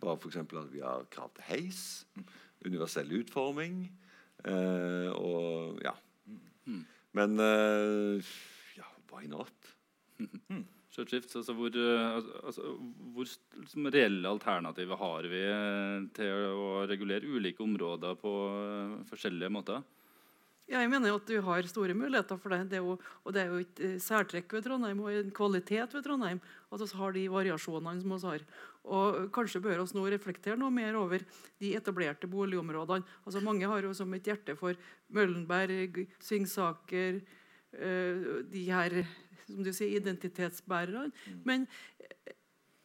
bare 0.00 0.16
f.eks. 0.16 0.38
at 0.38 0.70
vi 0.70 0.82
har 0.84 1.08
krav 1.12 1.32
til 1.34 1.48
heis, 1.48 1.80
universell 2.64 3.10
utforming 3.20 3.82
eh, 4.44 5.10
og 5.10 5.82
ja. 5.84 5.96
Men 7.18 7.40
eh, 7.42 8.32
ja, 8.78 8.88
why 9.12 9.30
not? 9.30 9.70
Shift, 10.90 11.32
altså 11.38 11.54
hvor, 11.56 11.76
altså, 12.44 12.74
hvor 13.14 13.28
liksom, 13.56 13.86
reelle 13.94 14.28
alternativer 14.28 14.98
har 15.00 15.28
vi 15.32 15.40
eh, 15.48 16.02
til 16.16 16.48
å 16.50 16.82
regulere 16.90 17.30
ulike 17.30 17.62
områder 17.64 18.18
på 18.20 18.32
forskjellige 19.08 19.54
måter? 19.54 19.86
Ja, 20.70 20.84
jeg 20.84 20.90
mener 20.92 21.16
at 21.16 21.26
du 21.26 21.34
har 21.42 21.66
store 21.66 21.94
muligheter 21.98 22.38
for 22.38 22.54
det. 22.54 22.68
det 22.70 22.78
jo, 22.78 22.92
og 23.26 23.34
det 23.34 23.40
er 23.42 23.48
jo 23.50 23.62
et 23.64 23.80
eh, 23.82 23.96
særtrekk 23.98 24.52
ved 24.54 24.62
Trondheim 24.68 25.00
og 25.02 25.10
en 25.10 25.32
kvalitet 25.34 25.96
ved 25.96 26.04
Trondheim 26.06 26.38
at 26.70 26.84
vi 26.84 26.98
har 27.00 27.16
de 27.16 27.24
variasjonene 27.32 28.04
som 28.04 28.14
vi 28.14 28.28
har. 28.28 28.44
Og 28.84 29.18
Kanskje 29.34 29.62
bør 29.64 29.82
vi 29.82 29.98
nå 29.98 30.04
reflektere 30.14 30.60
noe 30.60 30.70
mer 30.70 30.94
over 30.94 31.24
de 31.58 31.72
etablerte 31.74 32.30
boligområdene. 32.30 33.02
Altså 33.26 33.42
Mange 33.42 33.66
har 33.66 33.82
jo 33.82 33.90
som 33.98 34.14
et 34.14 34.30
hjerte 34.30 34.54
for 34.54 34.78
Møllenberg, 35.10 36.04
Svingsaker, 36.22 37.18
eh, 37.74 38.30
de 38.46 38.64
her 38.70 39.00
som 39.50 39.64
du 39.66 39.72
sier, 39.74 39.98
identitetsbærerne. 39.98 41.10
Men 41.42 41.66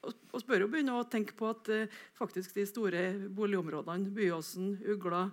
vi 0.05 0.45
bør 0.49 0.65
jo 0.65 0.69
begynne 0.73 0.97
å 0.97 1.05
tenke 1.09 1.37
på 1.37 1.53
at 1.53 1.69
eh, 1.69 2.01
faktisk 2.17 2.57
de 2.57 2.65
store 2.65 3.03
boligområdene, 3.29 4.09
Byåsen, 4.15 4.79
Ugla, 4.89 5.27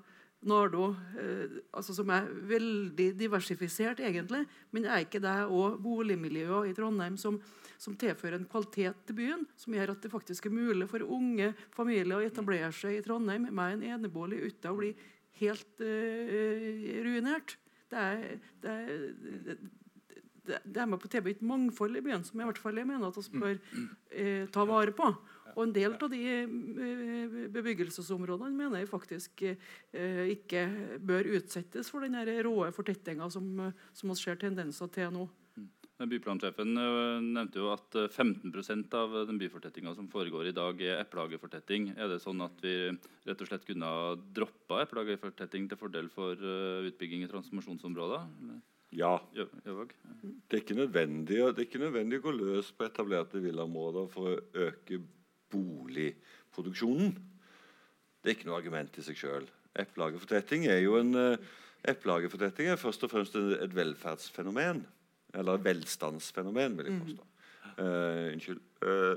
Nardo, 0.48 0.88
eh, 1.20 1.58
altså 1.70 1.94
som 1.94 2.10
er 2.10 2.26
veldig 2.50 3.12
diversifisert, 3.18 4.00
egentlig, 4.02 4.42
men 4.74 4.86
er 4.90 5.04
ikke 5.04 5.20
det 5.22 5.34
òg 5.46 5.76
boligmiljøet 5.82 6.70
i 6.70 6.74
Trondheim 6.76 7.18
som, 7.20 7.38
som 7.78 7.94
tilfører 7.98 8.40
en 8.40 8.48
kvalitet 8.50 9.04
til 9.06 9.18
byen, 9.20 9.44
som 9.56 9.76
gjør 9.76 9.94
at 9.94 10.02
det 10.02 10.10
faktisk 10.12 10.48
er 10.48 10.56
mulig 10.56 10.88
for 10.90 11.04
unge 11.06 11.52
familier 11.74 12.18
å 12.18 12.24
etablere 12.26 12.72
seg 12.74 12.98
i 12.98 13.04
Trondheim 13.06 13.46
med 13.50 13.76
en 13.76 13.86
enebolig 13.94 14.40
uten 14.48 14.72
å 14.72 14.80
bli 14.80 14.90
helt 15.42 15.84
uh, 15.84 16.74
ruinert. 17.06 17.56
Det 17.92 18.02
er, 18.02 18.26
det, 18.62 18.72
er, 18.72 19.62
det, 20.64 20.80
er 20.80 20.88
med 20.88 20.98
på 20.98 21.10
å 21.10 21.22
et 21.28 21.44
mangfold 21.44 21.98
i 21.98 22.04
byen 22.04 22.24
som 22.24 22.40
i 22.40 22.46
hvert 22.48 22.60
fall 22.60 22.80
jeg 22.80 22.88
mener 22.88 23.12
at 23.12 23.18
vi 23.20 23.42
bør 23.42 23.58
uh, 23.62 24.44
ta 24.54 24.66
vare 24.68 24.94
på. 24.96 25.12
Og 25.56 25.66
en 25.66 25.74
del 25.76 25.94
av 25.96 26.08
de 26.12 26.22
uh, 26.48 27.36
bebyggelsesområdene 27.52 28.56
mener 28.56 28.82
jeg 28.82 28.90
faktisk 28.90 29.44
ikke 29.92 30.62
bør 31.04 31.28
utsettes 31.36 31.90
for 31.92 32.04
den 32.04 32.16
råe 32.46 32.70
fortettinga 32.74 33.28
som, 33.32 33.48
som 33.92 34.12
vi 34.12 34.18
ser 34.18 34.40
tendenser 34.40 34.90
til 34.92 35.12
nå. 35.14 35.26
Byplansjefen 36.02 36.72
nevnte 36.74 37.60
jo 37.60 37.68
at 37.70 37.94
15% 37.94 38.96
av 38.98 39.14
den 39.28 39.38
byfortettinga 39.38 39.92
som 39.94 40.08
foregår 40.10 40.48
i 40.50 40.54
dag, 40.56 40.80
er 40.82 41.02
eplehagefortetting. 41.04 41.92
Er 41.94 42.10
det 42.10 42.18
sånn 42.24 42.42
at 42.42 42.58
vi 42.64 42.74
rett 43.28 43.44
og 43.44 43.50
slett 43.50 43.68
kunne 43.68 43.86
ha 43.86 44.16
droppa 44.34 44.82
eplehagefortetting 44.86 45.68
til 45.70 45.78
fordel 45.78 46.10
for 46.10 46.34
utbygging 46.88 47.22
i 47.22 47.30
transformasjonsområder? 47.30 48.26
Ja. 48.92 49.14
Det 49.32 49.46
er 49.64 49.86
det 50.50 50.58
er 50.58 50.62
ikke 50.62 50.76
nødvendig 51.80 52.18
å 52.18 52.24
gå 52.26 52.34
løs 52.36 52.72
på 52.76 52.84
etablerte 52.86 53.40
villaområder 53.40 54.08
for 54.12 54.34
å 54.34 54.66
øke 54.66 55.00
boligproduksjonen. 55.52 57.12
Det 58.22 58.30
er 58.30 58.38
ikke 58.38 58.48
noe 58.48 58.58
argument 58.58 58.98
i 58.98 59.04
seg 59.04 59.18
sjøl. 59.18 59.46
Eplehagefortetting 59.78 60.66
er 60.70 60.82
jo 60.84 60.98
en 61.00 61.14
eplehagefortetting 61.88 62.68
er 62.70 62.80
først 62.80 63.04
og 63.06 63.12
fremst 63.12 63.36
et 63.36 63.74
velferdsfenomen. 63.74 64.84
Eller 65.34 65.58
et 65.58 65.64
velstandsfenomen, 65.64 66.78
vil 66.78 66.90
jeg 66.90 66.96
mm. 67.00 67.20
Uh, 67.72 68.34
unnskyld. 68.34 68.58
Uh, 68.84 69.16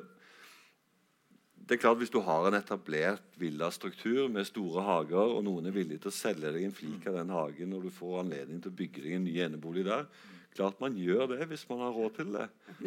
det 1.66 1.76
er 1.76 1.82
klart 1.82 1.98
Hvis 1.98 2.14
du 2.14 2.22
har 2.24 2.46
en 2.48 2.56
etablert 2.56 3.24
villastruktur 3.42 4.30
med 4.32 4.48
store 4.48 4.84
hager, 4.86 5.34
og 5.36 5.44
noen 5.44 5.66
er 5.66 5.76
villig 5.76 5.98
til 6.00 6.12
å 6.12 6.16
selge 6.16 6.52
deg 6.54 6.68
en 6.68 6.76
flik 6.76 7.08
av 7.10 7.18
den 7.18 7.34
hagen 7.34 7.74
når 7.74 7.88
du 7.88 7.96
får 7.98 8.22
anledning 8.22 8.62
til 8.62 8.72
å 8.72 8.78
bygge 8.80 9.04
deg 9.04 9.18
en 9.18 9.26
ny 9.26 9.34
enebolig 9.48 9.84
der, 9.88 10.06
klart 10.56 10.80
man 10.82 10.96
gjør 10.98 11.28
det 11.34 11.48
hvis 11.50 11.66
man 11.70 11.84
har 11.84 11.96
råd 11.96 12.16
til 12.18 12.32
det. 12.36 12.46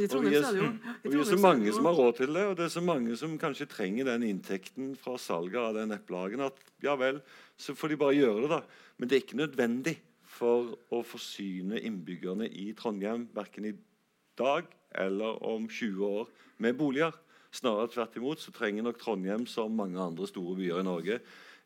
Og 0.09 0.25
vi 0.25 0.35
er, 0.39 0.49
og 0.49 1.09
vi 1.09 1.21
er 1.21 1.29
så 1.29 1.39
mange 1.41 1.73
som 1.75 1.89
har 1.89 1.99
råd 1.99 2.19
til 2.21 2.33
det, 2.35 2.45
og 2.49 2.57
det 2.59 2.67
er 2.67 2.75
så 2.75 2.85
mange 2.85 3.17
som 3.21 3.37
kanskje 3.41 3.69
trenger 3.71 4.09
den 4.09 4.27
inntekten 4.31 4.95
fra 4.99 5.19
salget 5.21 5.61
av 5.61 5.77
den 5.77 5.95
eplehagen, 5.97 6.45
at 6.49 6.59
ja 6.85 6.97
vel, 6.99 7.21
så 7.59 7.77
får 7.77 7.93
de 7.93 8.01
bare 8.01 8.17
gjøre 8.17 8.45
det, 8.45 8.51
da. 8.57 8.63
Men 8.99 9.11
det 9.11 9.17
er 9.17 9.25
ikke 9.27 9.43
nødvendig 9.43 9.97
for 10.39 10.75
å 10.95 11.03
forsyne 11.07 11.81
innbyggerne 11.83 12.49
i 12.49 12.71
Trondheim 12.79 13.27
verken 13.35 13.69
i 13.69 13.75
dag 14.39 14.69
eller 14.99 15.41
om 15.45 15.67
20 15.69 16.05
år 16.07 16.31
med 16.63 16.79
boliger. 16.79 17.17
Snarere 17.55 17.91
tvert 17.93 18.17
imot 18.21 18.43
så 18.43 18.53
trenger 18.55 18.87
nok 18.87 19.01
Trondheim 19.01 19.47
som 19.49 19.75
mange 19.77 20.01
andre 20.01 20.29
store 20.29 20.57
byer 20.59 20.83
i 20.83 20.87
Norge 20.87 21.21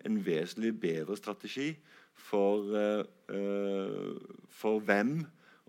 en 0.06 0.18
vesentlig 0.24 0.72
bedre 0.82 1.16
strategi 1.18 1.72
for, 2.18 2.70
uh, 2.72 4.16
for 4.50 4.82
hvem 4.86 5.20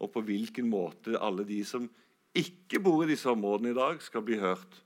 og 0.04 0.12
på 0.14 0.24
hvilken 0.28 0.68
måte 0.70 1.20
alle 1.20 1.46
de 1.48 1.62
som 1.68 1.88
ikke 2.34 2.82
bor 2.84 3.04
i 3.04 3.12
disse 3.12 3.30
områdene 3.30 3.74
i 3.74 3.78
dag, 3.78 4.02
skal 4.02 4.24
bli 4.26 4.40
hørt. 4.42 4.80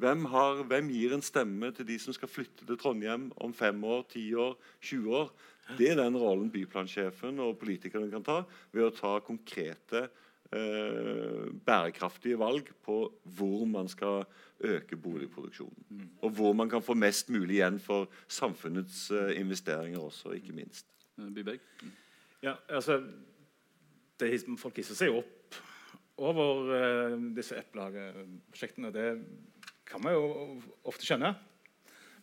Hvem, 0.00 0.24
har, 0.32 0.62
hvem, 0.64 0.88
gir 0.92 1.12
en 1.12 1.24
stemme 1.24 1.72
til 1.76 1.86
de 1.88 1.98
som 2.00 2.14
skal 2.16 2.30
flytte 2.30 2.64
til 2.64 2.78
Trondheim 2.80 3.28
om 3.36 3.52
fem 3.56 3.82
år, 3.84 4.06
ti 4.12 4.30
år, 4.32 4.56
20 4.80 5.16
år? 5.16 5.32
Det 5.78 5.90
er 5.90 5.98
den 6.00 6.16
rollen 6.18 6.48
byplansjefen 6.50 7.40
og 7.44 7.58
politikerne 7.60 8.08
kan 8.12 8.24
ta 8.24 8.40
ved 8.72 8.86
å 8.86 8.94
ta 8.96 9.12
konkrete, 9.24 10.06
eh, 10.50 11.50
bærekraftige 11.66 12.38
valg 12.40 12.72
på 12.84 12.96
hvor 13.36 13.66
man 13.68 13.88
skal 13.88 14.24
øke 14.60 14.96
boligproduksjonen. 14.96 15.84
Mm. 15.88 16.08
Og 16.22 16.30
hvor 16.30 16.56
man 16.56 16.70
kan 16.70 16.82
få 16.82 16.94
mest 16.94 17.30
mulig 17.30 17.60
igjen 17.60 17.78
for 17.80 18.08
samfunnets 18.28 19.10
eh, 19.10 19.36
investeringer 19.40 20.00
også, 20.00 20.32
ikke 20.36 20.56
minst. 20.56 20.88
Eh, 21.18 21.28
Byberg? 21.28 21.60
Mm. 21.82 21.92
Ja, 22.42 22.54
altså 22.68 23.02
det, 24.20 24.56
Folk 24.60 24.80
hisser 24.80 24.98
seg 24.98 25.20
opp 25.20 25.60
over 26.20 26.68
uh, 26.68 27.14
disse 27.36 27.56
eplehageprosjektene. 27.56 28.90
Det 28.92 29.06
kan 29.88 30.02
man 30.04 30.16
jo 30.16 30.26
ofte 30.90 31.06
skjønne. 31.06 31.32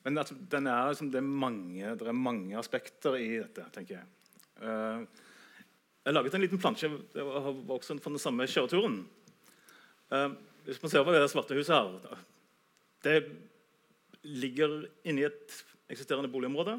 Men 0.05 0.21
altså, 0.21 0.37
er, 0.37 0.91
liksom, 0.91 1.09
det, 1.11 1.19
er 1.19 1.31
mange, 1.45 1.95
det, 1.99 2.07
er 2.07 2.15
mange, 2.15 2.57
aspekter 2.59 3.17
i 3.19 3.31
dette, 3.41 3.65
tenker 3.75 3.97
jeg. 3.97 4.05
Uh, 4.61 5.03
jeg 6.07 6.15
laget 6.15 6.37
en 6.37 6.43
liten 6.45 6.61
plansje 6.61 6.87
det 7.11 7.23
var 7.27 7.49
også 7.51 7.97
fra 7.99 8.13
den 8.13 8.21
samme 8.21 8.47
kjøreturen. 8.47 9.01
Uh, 10.13 10.37
hvis 10.67 10.79
man 10.83 10.91
ser 10.93 11.03
over 11.03 11.17
det 11.17 11.27
svarte 11.31 11.57
huset 11.57 11.75
her 11.75 12.21
Det 13.03 13.17
ligger 14.23 14.85
inni 15.07 15.25
et 15.27 15.57
eksisterende 15.91 16.31
boligområde. 16.31 16.77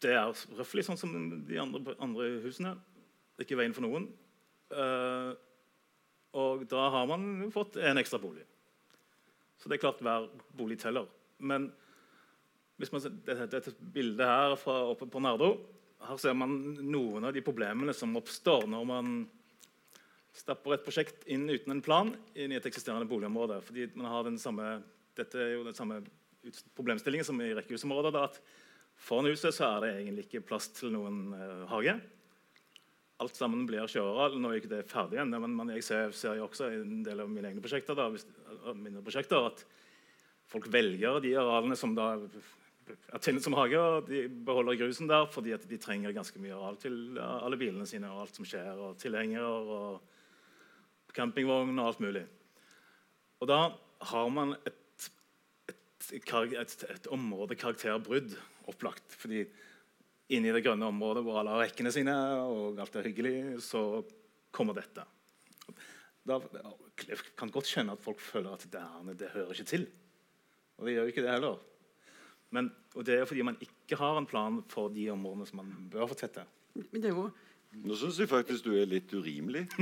Det 0.00 0.12
er 0.12 0.32
røftlig 0.58 0.84
sånn 0.84 0.98
som 1.00 1.12
de 1.48 1.60
andre, 1.60 1.96
andre, 2.02 2.28
husene. 2.44 2.74
Det 3.36 3.44
er 3.44 3.48
ikke 3.50 3.60
veien 3.60 3.76
for 3.76 3.84
noen. 3.84 4.08
Uh, 4.72 5.36
og 6.36 6.64
da 6.68 6.88
har 6.92 7.08
man 7.08 7.50
fått 7.52 7.78
en 7.80 8.00
ekstra 8.00 8.20
bolig. 8.20 8.44
Så 9.60 9.68
det 9.68 9.76
er 9.76 9.84
klart 9.84 10.02
hver 10.04 10.28
bolig 10.56 10.78
teller. 10.80 11.06
Men 11.38 11.70
hvis 12.80 12.92
man 12.92 13.02
ser 13.04 13.14
dette, 13.24 13.72
bildet 13.92 14.28
her 14.28 14.56
fra 14.60 14.82
oppe 14.90 15.08
på 15.08 15.20
Nardo 15.24 15.54
her 16.06 16.20
ser 16.20 16.36
man 16.36 16.52
noen 16.84 17.24
av 17.24 17.32
de 17.32 17.42
problemene 17.44 17.94
som 17.96 18.12
oppstår 18.18 18.66
når 18.68 18.84
man 18.88 19.16
stapper 20.36 20.76
et 20.76 20.84
prosjekt 20.84 21.24
inn 21.32 21.46
uten 21.48 21.72
en 21.72 21.82
plan 21.84 22.12
inn 22.36 22.52
i 22.52 22.58
et 22.58 22.68
eksisterende 22.68 23.08
boligområde. 23.08 23.62
fordi 23.64 23.88
man 23.94 24.10
har 24.12 24.26
den 24.26 24.38
samme, 24.38 24.82
Dette 25.16 25.40
er 25.40 25.54
jo 25.54 25.64
den 25.64 25.74
samme 25.74 26.02
problemstillingen 26.76 27.24
som 27.24 27.40
i 27.40 27.54
rekkehusområdet. 27.56 28.14
at 28.14 28.40
Foran 28.96 29.30
huset 29.32 29.54
så 29.54 29.64
er 29.64 29.80
det 29.80 29.94
egentlig 29.96 30.26
ikke 30.26 30.44
plass 30.44 30.68
til 30.68 30.92
noen 30.92 31.32
uh, 31.32 31.64
hage. 31.72 31.96
Alt 33.22 33.38
sammen 33.38 33.64
blir 33.68 33.88
kjøreral 33.88 34.36
Nå 34.36 34.50
er 34.50 34.60
ikke 34.60 34.72
det 34.74 34.82
ferdig 34.90 35.22
ennå, 35.22 35.40
men, 35.40 35.54
men, 35.56 35.72
jeg 35.76 35.86
ser, 35.86 36.12
ser 36.16 36.36
jo 36.36 36.48
også 36.50 36.68
i 36.68 36.80
en 36.82 37.02
del 37.06 37.22
av 37.24 37.32
mine 37.32 37.48
egne 37.48 37.64
prosjekter, 37.64 37.96
da, 37.96 38.10
hvis, 38.12 38.26
mine 38.76 39.04
prosjekter 39.04 39.48
at 39.48 39.64
folk 40.46 40.68
velger 40.72 41.20
de 41.24 41.32
arealene 41.38 41.78
som 41.78 41.94
da 41.96 42.12
er 42.16 43.18
tegnet 43.18 43.42
som 43.42 43.56
hage, 43.58 43.78
og 43.80 44.10
de 44.10 44.26
beholder 44.46 44.78
grusen 44.78 45.08
der 45.10 45.26
fordi 45.32 45.54
at 45.56 45.64
de 45.68 45.78
trenger 45.80 46.14
ganske 46.14 46.38
mye 46.42 46.54
areal 46.54 46.76
til 46.82 47.18
alle 47.18 47.58
bilene 47.58 47.86
sine 47.88 48.10
og 48.12 48.26
alt 48.26 48.38
som 48.38 48.46
skjer, 48.46 48.78
og 48.78 48.98
tilhengere 49.00 49.48
og 49.48 51.14
campingvogn 51.16 51.78
og 51.78 51.88
alt 51.90 52.02
mulig. 52.04 52.24
Og 53.40 53.50
da 53.50 53.60
har 54.12 54.28
man 54.32 54.54
et, 54.68 55.08
et, 55.70 55.80
et, 56.12 56.76
et 56.92 57.08
område 57.12 57.56
karakterbrudd 57.58 58.36
opplagt. 58.70 59.04
fordi 59.08 59.46
inni 60.34 60.52
det 60.54 60.64
grønne 60.64 60.88
området 60.90 61.22
hvor 61.26 61.40
alle 61.40 61.54
har 61.54 61.66
rekkene 61.66 61.92
sine, 61.94 62.14
og 62.42 62.80
alt 62.82 62.98
er 62.98 63.06
hyggelig, 63.06 63.36
så 63.64 64.02
kommer 64.54 64.76
dette. 64.78 65.04
Da 66.26 66.40
jeg 67.06 67.20
kan 67.38 67.52
godt 67.54 67.68
skjønne 67.70 67.94
at 67.94 68.02
folk 68.02 68.22
føler 68.24 68.56
at 68.56 68.66
det, 68.72 68.82
det 69.20 69.32
hører 69.34 69.54
ikke 69.54 69.70
til. 69.70 69.86
Og 70.76 70.88
det 70.88 70.96
gjør 70.96 71.10
ikke 71.12 71.24
det 71.24 71.34
heller. 71.36 71.60
Men, 72.54 72.70
og 72.94 73.06
det 73.06 73.18
er 73.20 73.28
fordi 73.28 73.44
man 73.46 73.58
ikke 73.62 73.98
har 74.00 74.18
en 74.18 74.28
plan 74.28 74.60
for 74.70 74.90
de 74.92 75.08
områdene 75.12 75.46
som 75.48 75.60
man 75.62 75.90
bør 75.92 76.08
fortette. 76.10 76.46
Men 76.74 77.02
det 77.02 77.10
er 77.10 77.14
jo 77.16 77.28
nå 77.84 77.96
syns 77.98 78.16
jeg 78.18 78.28
faktisk 78.30 78.66
du 78.66 78.72
er 78.78 78.88
litt 78.88 79.12
urimelig. 79.14 79.66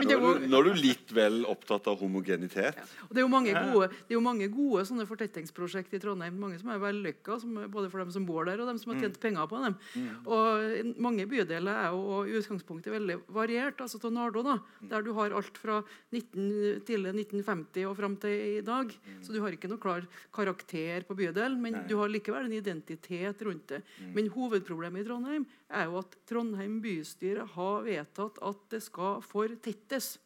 Nå 0.00 0.16
er, 0.16 0.20
du, 0.40 0.46
nå 0.48 0.58
er 0.58 0.66
du 0.66 0.78
litt 0.80 1.12
vel 1.14 1.42
opptatt 1.48 1.86
av 1.90 2.00
homogenitet. 2.00 2.78
Ja. 2.78 2.84
det 3.10 3.20
er 3.20 3.24
jo 3.24 3.30
mange 3.30 3.52
gode, 3.52 3.88
det 4.08 4.14
er 4.14 4.16
jo 4.16 4.22
mange 4.24 4.48
gode 4.52 4.82
sånne 4.88 5.04
fortettingsprosjekt 5.08 5.92
i 5.96 6.00
Trondheim. 6.02 6.38
Mange 6.40 6.58
som 6.60 6.70
er 6.72 6.80
vellykka, 6.80 7.36
både 7.68 7.90
for 7.92 8.02
dem 8.02 8.12
som 8.14 8.24
bor 8.28 8.48
der, 8.48 8.62
og 8.62 8.70
dem 8.70 8.80
som 8.80 8.94
har 8.94 9.02
tjent 9.02 9.18
mm. 9.18 9.22
penger 9.22 9.50
på 9.50 9.60
dem. 9.64 9.76
Mm. 9.92 10.08
Og 10.24 10.96
Mange 11.04 11.26
bydeler 11.30 11.82
er 11.84 11.94
jo 11.94 12.22
i 12.24 12.34
utgangspunktet 12.40 12.94
veldig 12.94 13.18
variert. 13.36 13.80
altså 13.84 14.00
til 14.00 14.14
Nardo, 14.16 14.44
da, 14.46 14.56
mm. 14.56 14.88
Der 14.92 15.06
du 15.06 15.12
har 15.18 15.36
alt 15.36 15.60
fra 15.60 15.80
19, 16.10 16.82
tidlig 16.88 17.14
1950 17.26 17.88
og 17.90 17.96
fram 18.00 18.16
til 18.24 18.36
i 18.58 18.64
dag. 18.66 18.92
Så 19.20 19.36
du 19.36 19.40
har 19.44 19.54
ikke 19.56 19.70
noe 19.70 19.82
klar 19.82 20.08
karakter 20.34 21.06
på 21.08 21.18
bydelen, 21.18 21.60
men 21.62 21.78
Nei. 21.78 21.86
du 21.90 21.96
har 22.00 22.10
likevel 22.12 22.48
en 22.48 22.56
identitet 22.56 23.44
rundt 23.46 23.76
det. 23.76 23.82
Men 24.16 24.32
hovedproblemet 24.32 25.04
i 25.04 25.08
Trondheim 25.08 25.46
er 25.70 25.86
jo 25.86 25.99
at 26.00 26.16
Trondheim 26.28 26.80
bystyre 26.82 27.46
har 27.54 27.84
vedtatt 27.86 28.40
at 28.44 28.64
det 28.72 28.82
skal 28.84 29.20
fortettes. 29.24 30.16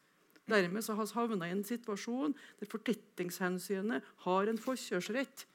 Dermed 0.50 0.84
har 0.84 1.00
vi 1.00 1.16
havna 1.16 1.48
i 1.48 1.54
en 1.56 1.64
situasjon 1.64 2.34
der 2.60 2.70
fortettingshensynet 2.70 4.14
har 4.26 4.50
en 4.50 4.60
forkjørsrett. 4.60 5.46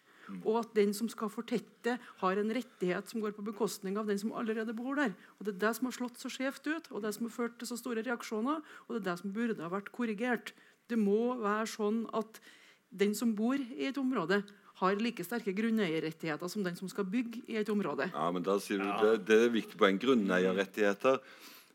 Og 0.45 0.59
at 0.59 0.73
den 0.77 0.91
som 0.93 1.09
skal 1.09 1.31
fortette, 1.33 1.95
har 2.21 2.37
en 2.37 2.53
rettighet 2.53 3.09
som 3.09 3.21
går 3.23 3.33
på 3.33 3.45
bekostning 3.47 3.97
av 3.97 4.09
den 4.09 4.19
som 4.21 4.33
allerede 4.37 4.75
bor 4.77 4.99
der. 4.99 5.15
Og 5.39 5.45
Det 5.45 5.55
er 5.55 5.63
det 5.65 5.75
som 5.77 5.89
har 5.89 5.97
slått 5.97 6.21
så 6.21 6.29
skjevt 6.29 6.69
ut, 6.69 6.91
og 6.91 7.01
det 7.01 7.15
som 7.15 7.25
har 7.25 7.33
ført 7.33 7.57
til 7.57 7.69
så 7.69 7.77
store 7.79 8.05
reaksjoner. 8.05 8.61
Og 8.87 8.89
det 8.93 8.99
er 9.01 9.07
det 9.09 9.19
som 9.21 9.33
burde 9.33 9.63
ha 9.63 9.71
vært 9.73 9.91
korrigert. 9.91 10.53
Det 10.89 10.97
må 10.97 11.37
være 11.41 11.65
sånn 11.69 12.05
at 12.13 12.41
den 12.89 13.13
som 13.17 13.35
bor 13.37 13.57
i 13.57 13.89
et 13.89 13.97
område, 13.97 14.43
har 14.79 14.99
like 15.03 15.23
sterke 15.27 15.53
grunneierrettigheter 15.55 16.51
som 16.51 16.63
den 16.65 16.77
som 16.79 16.89
skal 16.91 17.07
bygge 17.09 17.43
i 17.51 17.59
et 17.59 17.69
område. 17.71 18.09
Ja, 18.13 18.29
men 18.31 18.45
da 18.45 18.57
sier 18.63 18.81
du, 18.81 18.89
det, 19.03 19.13
det 19.29 19.39
er 19.45 19.53
viktig 19.53 19.79
poeng. 19.79 19.99
Grunneierrettigheter. 20.01 21.19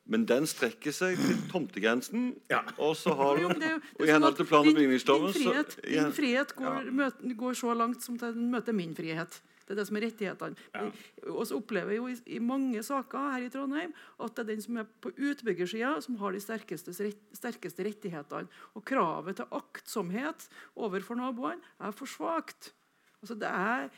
Men 0.04 0.26
den 0.28 0.44
strekker 0.48 0.92
seg 0.92 1.16
til 1.16 1.38
tomtegrensen. 1.48 2.34
Ja. 2.52 2.60
Og 2.76 2.92
så 3.00 3.14
har 3.16 3.40
du, 3.40 3.48
og 3.48 4.04
i 4.04 4.10
henhold 4.12 4.36
til 4.36 4.48
plan- 4.48 4.68
og 4.68 4.76
bygningsloven 4.76 5.32
Din 5.32 5.40
frihet, 5.40 5.78
din 5.80 6.12
frihet 6.12 6.52
går, 6.58 6.78
ja. 6.84 6.94
møter, 7.00 7.34
går, 7.40 7.56
så 7.56 7.74
langt 7.76 8.04
som 8.04 8.18
til 8.20 8.36
den 8.36 8.50
møter 8.52 8.76
min 8.76 8.92
frihet. 8.96 9.40
Det 9.64 9.72
er 9.72 9.80
det 9.80 9.86
som 9.88 9.96
er 9.96 10.04
rettighetene. 10.04 10.66
Ja. 10.74 10.84
Og 11.32 11.46
så 11.48 11.56
opplever 11.56 11.94
jeg 11.94 12.02
jo 12.02 12.10
i, 12.12 12.18
i, 12.36 12.42
mange 12.44 12.82
saker 12.84 13.30
her 13.32 13.46
i 13.46 13.48
Trondheim 13.48 13.94
at 14.20 14.36
det 14.36 14.44
er 14.44 14.50
den 14.50 14.64
som 14.66 14.82
er 14.82 14.90
på 15.00 15.14
utbyggersida, 15.16 15.94
som 16.04 16.20
har 16.20 16.36
de 16.36 16.44
sterkeste, 16.44 16.92
sterkeste 17.32 17.88
rettighetene. 17.88 18.52
Og 18.76 18.84
kravet 18.84 19.40
til 19.40 19.56
aktsomhet 19.56 20.50
overfor 20.76 21.16
naboene 21.16 21.64
er 21.80 21.96
for 21.96 22.12
svakt. 22.12 22.74
Altså 23.24 23.36
det 23.40 23.50
er 23.50 23.88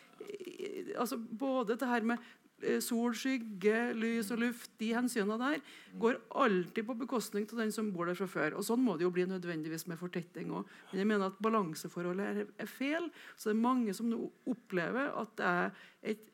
altså 0.96 1.18
både 1.18 1.76
det 1.76 1.88
her 1.90 2.06
med 2.06 2.22
Eh, 2.64 2.78
sol, 2.80 3.12
skygge, 3.12 3.92
lys 4.00 4.30
og 4.32 4.40
luft, 4.40 4.70
de 4.80 4.94
hensynene 4.96 5.36
der, 5.36 5.64
går 6.00 6.16
alltid 6.40 6.86
på 6.88 6.94
bekostning 7.02 7.44
av 7.52 7.60
den 7.60 7.72
som 7.74 7.90
bor 7.92 8.08
der 8.08 8.16
fra 8.16 8.28
før. 8.32 8.56
Og 8.56 8.64
Sånn 8.64 8.80
må 8.80 8.94
det 8.96 9.04
jo 9.04 9.12
bli 9.12 9.26
nødvendigvis 9.28 9.84
med 9.90 10.00
fortetting 10.00 10.54
òg. 10.56 10.70
Men 10.90 11.02
jeg 11.02 11.10
mener 11.10 11.28
at 11.28 11.42
balanseforholdet 11.44 12.46
er 12.48 12.70
feil. 12.70 13.10
Så 13.36 13.50
det 13.50 13.58
er 13.58 13.66
mange 13.66 13.92
som 13.96 14.08
nå 14.08 14.22
opplever 14.48 15.12
at 15.20 15.36
det 15.36 15.50
er 15.50 15.84
et 16.14 16.24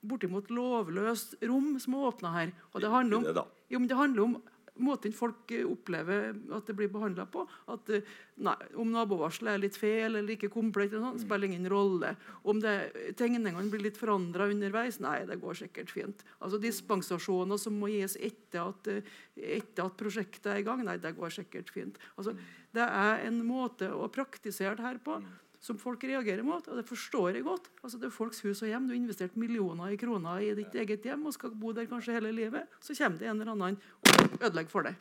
bortimot 0.00 0.48
lovløst 0.48 1.36
rom 1.44 1.74
som 1.82 1.98
er 1.98 2.08
åpna 2.08 2.32
her. 2.38 2.54
Og 2.72 2.80
det 2.80 2.94
handler 2.94 3.20
om, 3.20 3.52
jo, 3.68 3.84
det 3.84 4.00
handler 4.00 4.22
om 4.30 4.38
måten 4.84 5.14
folk 5.14 5.50
eh, 5.54 5.66
opplever 5.68 6.30
at 6.56 6.68
det 6.68 6.76
blir 6.78 6.90
behandla 6.92 7.26
på. 7.30 7.44
At 7.72 7.90
eh, 7.94 8.06
nei, 8.44 8.56
Om 8.80 8.92
nabovarselet 8.94 9.52
er 9.54 9.62
litt 9.64 9.78
feil 9.78 10.14
eller 10.14 10.34
ikke 10.34 10.52
komplett, 10.52 10.94
eller 10.94 11.10
sånt, 11.10 11.24
spiller 11.24 11.50
ingen 11.50 11.68
rolle. 11.70 12.14
Om 12.48 12.62
det, 12.64 12.76
tegningene 13.20 13.66
blir 13.72 13.84
litt 13.88 14.00
forandra 14.00 14.48
underveis, 14.50 15.00
nei, 15.02 15.18
det 15.28 15.40
går 15.42 15.60
sikkert 15.62 15.92
fint. 15.94 16.24
Altså 16.40 16.60
Dispensasjoner 16.62 17.60
som 17.60 17.76
må 17.80 17.92
gis 17.92 18.16
etter 18.20 18.70
at, 18.70 18.90
eh, 18.90 19.14
etter 19.60 19.86
at 19.86 20.00
prosjektet 20.00 20.50
er 20.54 20.62
i 20.62 20.66
gang, 20.66 20.84
nei, 20.86 20.98
det 21.00 21.16
går 21.18 21.38
sikkert 21.40 21.70
fint. 21.74 22.00
Altså, 22.16 22.36
det 22.74 22.86
er 22.86 23.24
en 23.26 23.40
måte 23.46 23.90
å 23.90 24.10
praktisere 24.12 24.76
det 24.78 24.86
her 24.86 25.00
på 25.04 25.20
som 25.60 25.78
folk 25.78 26.04
reagerer 26.08 26.42
mot. 26.46 26.64
Og 26.68 26.80
det 26.80 26.86
forstår 26.88 27.36
jeg 27.36 27.44
godt. 27.44 27.68
Altså, 27.82 28.00
det 28.00 28.08
er 28.08 28.14
folks 28.14 28.40
hus 28.46 28.62
og 28.64 28.70
hjem. 28.70 28.88
Du 28.88 28.94
har 28.94 29.00
investert 29.02 29.36
millioner 29.38 29.92
i 29.92 30.00
kroner 30.00 30.40
i 30.44 30.54
ditt 30.56 30.74
eget 30.80 31.04
hjem 31.06 31.26
og 31.28 31.36
skal 31.36 31.52
bo 31.52 31.74
der 31.76 31.88
kanskje 31.90 32.16
hele 32.16 32.32
livet. 32.34 32.68
Så 32.80 32.96
kommer 32.96 33.20
det 33.20 33.28
en 33.28 33.42
eller 33.44 33.52
annen 33.54 33.76
og 33.76 34.40
ødelegger 34.40 34.72
for 34.72 34.88
deg. 34.88 34.96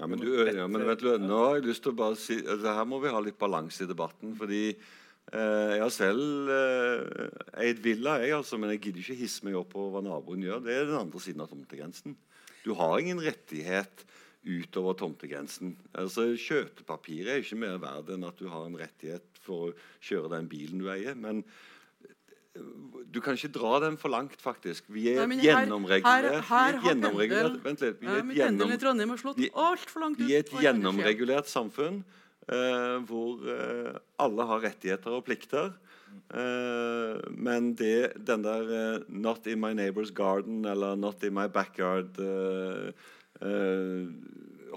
Ja, 0.00 0.08
men, 0.08 0.18
du, 0.18 0.32
ja, 0.48 0.66
men 0.66 0.82
vet 0.88 1.04
du, 1.04 1.12
nå 1.20 1.38
har 1.44 1.60
jeg 1.60 1.68
lyst 1.68 1.84
til 1.84 1.92
å 1.92 1.98
bare 2.00 2.16
si 2.18 2.40
altså, 2.40 2.72
Her 2.74 2.86
må 2.88 2.98
vi 3.02 3.12
ha 3.12 3.20
litt 3.22 3.38
balanse 3.38 3.84
i 3.84 3.86
debatten. 3.86 4.32
fordi 4.34 4.62
eh, 4.72 5.72
Jeg 5.76 5.82
har 5.84 5.92
selv 5.94 6.50
eh, 6.50 7.28
eid 7.62 7.82
villa, 7.84 8.16
jeg, 8.24 8.34
altså, 8.40 8.58
men 8.58 8.72
jeg 8.74 8.82
gidder 8.88 9.04
ikke 9.04 9.20
hisse 9.20 9.46
meg 9.46 9.60
opp 9.60 9.76
over 9.78 10.00
hva 10.00 10.04
naboen 10.08 10.42
gjør. 10.42 10.64
Det 10.64 10.74
er 10.74 10.88
den 10.90 10.98
andre 10.98 11.22
siden 11.22 11.44
av 11.44 11.52
tomtegrensen. 11.52 12.16
Du 12.64 12.72
har 12.78 12.98
ingen 12.98 13.22
rettighet 13.22 14.02
utover 14.42 14.96
tomtegrensen. 14.98 15.76
Altså, 15.94 16.32
Kjøpepapiret 16.38 17.30
er 17.30 17.42
ikke 17.42 17.58
mer 17.62 17.76
verd 17.82 18.10
enn 18.12 18.26
at 18.26 18.40
du 18.40 18.48
har 18.50 18.66
en 18.66 18.78
rettighet 18.78 19.42
for 19.42 19.70
å 19.70 19.76
kjøre 20.02 20.32
den 20.34 20.48
bilen 20.50 20.82
du 20.82 20.88
eier. 20.92 21.14
Men 21.18 21.44
eh, 21.44 22.72
du 23.12 23.20
kan 23.22 23.38
ikke 23.38 23.52
dra 23.54 23.78
den 23.84 23.98
for 24.00 24.12
langt, 24.14 24.40
faktisk. 24.42 24.88
Vi 24.90 25.08
er 25.12 25.22
Nei, 25.30 25.38
gjennomregulert. 25.46 26.40
Her, 26.40 26.48
her, 26.48 26.80
gjennomregulert 26.88 27.62
Vent 27.62 27.86
litt. 27.86 28.02
Vi 28.02 28.10
er 28.10 28.18
et, 28.24 28.34
gjennom, 28.40 28.74
vi, 28.74 30.26
vi 30.26 30.34
er 30.34 30.44
et 30.44 30.52
gjennomregulert 30.66 31.50
samfunn 31.50 32.02
uh, 32.02 32.98
hvor 33.06 33.46
uh, 33.46 33.94
alle 34.22 34.50
har 34.50 34.66
rettigheter 34.66 35.14
og 35.20 35.24
plikter. 35.30 35.70
Uh, 36.32 37.22
men 37.30 37.72
det, 37.78 38.18
den 38.26 38.42
der 38.44 39.00
'not 39.08 39.46
in 39.46 39.60
my 39.60 39.72
neighbor's 39.72 40.12
garden' 40.12 40.66
eller 40.66 40.96
'not 40.96 41.22
in 41.22 41.34
my 41.34 41.46
backyard' 41.46 42.18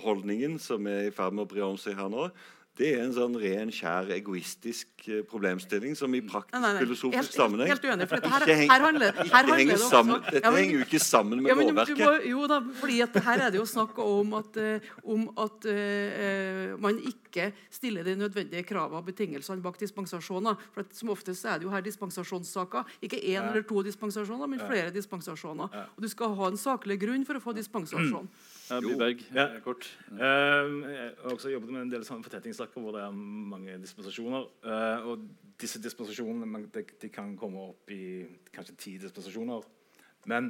holdningen 0.05 0.59
som 0.59 0.87
er 0.89 1.07
i 1.07 1.13
ferd 1.13 1.35
med 1.35 1.45
å 1.45 1.49
bre 1.49 1.63
om 1.65 1.77
seg 1.79 1.95
her 1.99 2.09
nå, 2.11 2.29
det 2.75 2.89
er 2.91 3.05
en 3.05 3.13
sånn 3.15 3.35
ren, 3.39 3.69
skjær, 3.71 4.09
egoistisk 4.17 5.05
eh, 5.07 5.21
problemstilling 5.27 5.93
som 5.95 6.11
i 6.17 6.19
praktisk 6.25 6.57
nei, 6.57 6.61
nei, 6.65 6.71
nei. 6.75 6.81
filosofisk 6.83 7.21
helt, 7.21 7.35
sammenheng 7.37 7.69
helt, 7.71 7.85
uenig, 7.87 8.07
for 8.11 8.25
her, 8.33 8.45
her, 8.49 8.63
her 8.67 8.83
handler, 8.83 9.19
her 9.21 9.29
handler 9.31 9.69
det 9.69 9.77
sammen, 9.79 10.25
Dette 10.25 10.41
ja, 10.41 10.51
men, 10.51 10.57
henger 10.59 10.75
jo 10.75 10.87
ikke 10.89 10.99
sammen 10.99 11.39
med 11.39 11.51
ja, 11.51 11.55
men, 11.55 11.69
lovverket. 11.71 12.01
Må, 12.03 12.09
jo 12.33 12.49
da, 12.51 12.57
fordi 12.81 12.97
at 13.05 13.19
her 13.29 13.43
er 13.45 13.53
det 13.55 13.61
jo 13.61 13.67
snakk 13.71 14.01
om 14.03 14.35
at, 14.41 14.59
uh, 14.59 14.89
om 15.15 15.23
at 15.45 15.69
uh, 15.71 16.73
man 16.83 16.99
ikke 17.13 17.47
stiller 17.71 18.03
de 18.07 18.17
nødvendige 18.19 18.65
kravene 18.67 18.99
og 18.99 19.07
betingelsene 19.07 19.63
bak 19.63 19.79
dispensasjoner. 19.79 20.59
For 20.75 20.83
at, 20.83 20.91
Som 20.99 21.13
oftest 21.15 21.47
er 21.47 21.61
det 21.61 21.69
jo 21.69 21.71
her 21.71 21.85
dispensasjonssaker. 21.85 22.91
Ikke 23.07 23.21
én 23.21 23.37
ja. 23.37 23.45
eller 23.53 23.63
to 23.67 23.85
dispensasjoner, 23.87 24.51
men 24.51 24.59
flere 24.63 24.91
dispensasjoner. 24.95 25.79
Og 25.95 26.03
Du 26.03 26.11
skal 26.11 26.35
ha 26.35 26.51
en 26.51 26.59
saklig 26.59 26.99
grunn 27.07 27.23
for 27.27 27.39
å 27.39 27.43
få 27.43 27.55
dispensasjon. 27.55 28.27
Ja, 28.69 28.79
Byberg, 28.81 29.19
ja. 29.35 29.59
kort. 29.61 29.85
Um, 30.09 30.79
jeg 30.89 31.11
har 31.21 31.33
også 31.33 31.51
jobbet 31.53 31.69
med 31.69 31.83
en 31.83 31.91
del 31.91 32.05
sånne 32.07 32.25
fortettingssaker 32.25 32.81
hvor 32.81 32.95
det 32.95 33.03
er 33.05 33.17
mange 33.51 33.75
dispensasjoner. 33.81 34.47
Uh, 34.65 35.09
og 35.11 35.27
disse 35.61 35.81
dispensasjonene 35.83 36.63
de, 36.73 36.83
de, 37.01 37.09
kan 37.13 37.35
komme 37.37 37.67
opp 37.69 37.93
i 37.93 38.25
kanskje 38.55 38.77
ti 38.81 38.95
dispensasjoner. 39.03 39.67
Men 40.31 40.49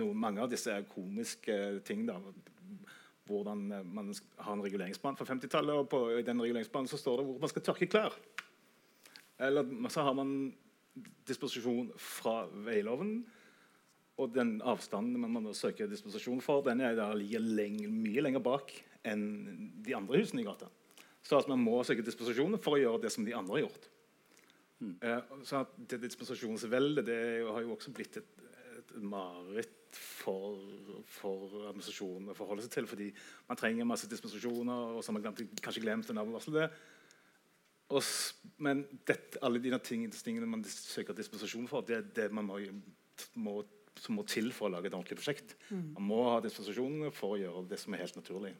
no, 0.00 0.08
mange 0.16 0.40
av 0.40 0.48
disse 0.52 0.72
er 0.72 0.88
komiske 0.88 1.58
ting. 1.84 2.06
da, 2.08 2.16
hvordan 3.28 3.68
man 3.84 4.08
har 4.38 4.56
en 4.56 4.64
reguleringsplan 4.64 5.16
fra 5.16 5.28
50-tallet, 5.28 5.74
og 5.84 5.88
på, 5.92 6.00
i 6.16 6.24
den 6.26 6.40
reguleringsplanen 6.42 6.88
så 6.90 6.98
står 7.00 7.20
det 7.20 7.28
hvor 7.28 7.44
man 7.44 7.52
skal 7.52 7.66
tørke 7.68 7.90
klær. 7.92 8.16
Eller 9.42 9.68
så 9.92 10.08
har 10.08 10.16
man 10.16 10.34
disposisjon 11.28 11.92
fra 12.00 12.42
veiloven 12.66 13.20
og 14.22 14.34
den 14.34 14.56
avstanden 14.64 15.20
man 15.20 15.34
må 15.48 15.54
søke 15.56 15.88
dispensasjon 15.90 16.42
for, 16.44 16.62
den 16.66 16.82
er 16.84 16.98
ligger 17.18 17.42
lenge, 17.42 17.90
mye 17.90 18.24
lenger 18.24 18.44
bak 18.44 18.72
enn 19.08 19.24
de 19.82 19.96
andre 19.98 20.20
husene 20.22 20.44
i 20.44 20.46
gata. 20.46 20.70
Så 21.22 21.38
at 21.38 21.50
man 21.50 21.62
må 21.62 21.80
søke 21.86 22.04
dispensasjon 22.06 22.58
for 22.62 22.76
å 22.76 22.82
gjøre 22.82 23.02
det 23.04 23.12
som 23.14 23.26
de 23.26 23.34
andre 23.36 23.58
har 23.58 23.64
gjort. 23.66 23.88
Mm. 24.82 24.94
Eh, 25.00 25.34
så 25.46 25.62
at 25.62 25.76
det 25.90 26.00
Dispensasjonsveldet 26.02 27.06
det 27.06 27.20
har 27.46 27.62
jo 27.62 27.76
også 27.76 27.92
blitt 27.94 28.18
et, 28.18 28.40
et 28.72 28.96
mareritt 28.98 29.94
for, 29.94 30.58
for 31.06 31.68
administrasjonen 31.68 32.32
å 32.32 32.36
forholde 32.36 32.64
seg 32.64 32.74
til. 32.74 32.88
Fordi 32.90 33.10
man 33.48 33.60
trenger 33.60 33.88
masse 33.88 34.10
dispensasjoner, 34.10 34.96
og 34.96 35.02
så 35.02 35.12
har 35.12 35.18
man 35.18 35.28
glemt, 35.28 35.62
kanskje 35.62 35.84
glemt 35.84 36.10
en 36.10 36.22
advarsel. 36.24 36.58
Men 38.64 38.82
dette, 39.06 39.38
alle 39.44 39.62
de 39.62 39.78
tingene 39.84 40.48
man 40.48 40.64
søker 40.66 41.16
dispensasjon 41.16 41.68
for, 41.70 41.86
det 41.86 41.98
er 41.98 42.10
det 42.16 42.28
man 42.34 42.48
må, 42.48 42.58
må 43.36 43.60
som 44.00 44.18
må 44.18 44.26
til 44.28 44.50
for 44.54 44.68
å 44.68 44.74
lage 44.76 44.90
et 44.90 44.96
ordentlig 44.96 45.18
prosjekt. 45.20 45.56
Mm. 45.70 45.88
Man 45.98 46.10
må 46.10 46.20
ha 46.30 46.36
dispensasjonene 46.44 47.12
for 47.14 47.36
å 47.36 47.40
gjøre 47.40 47.66
det 47.70 47.80
som 47.82 47.94
er 47.94 48.04
helt 48.04 48.18
naturlig. 48.18 48.54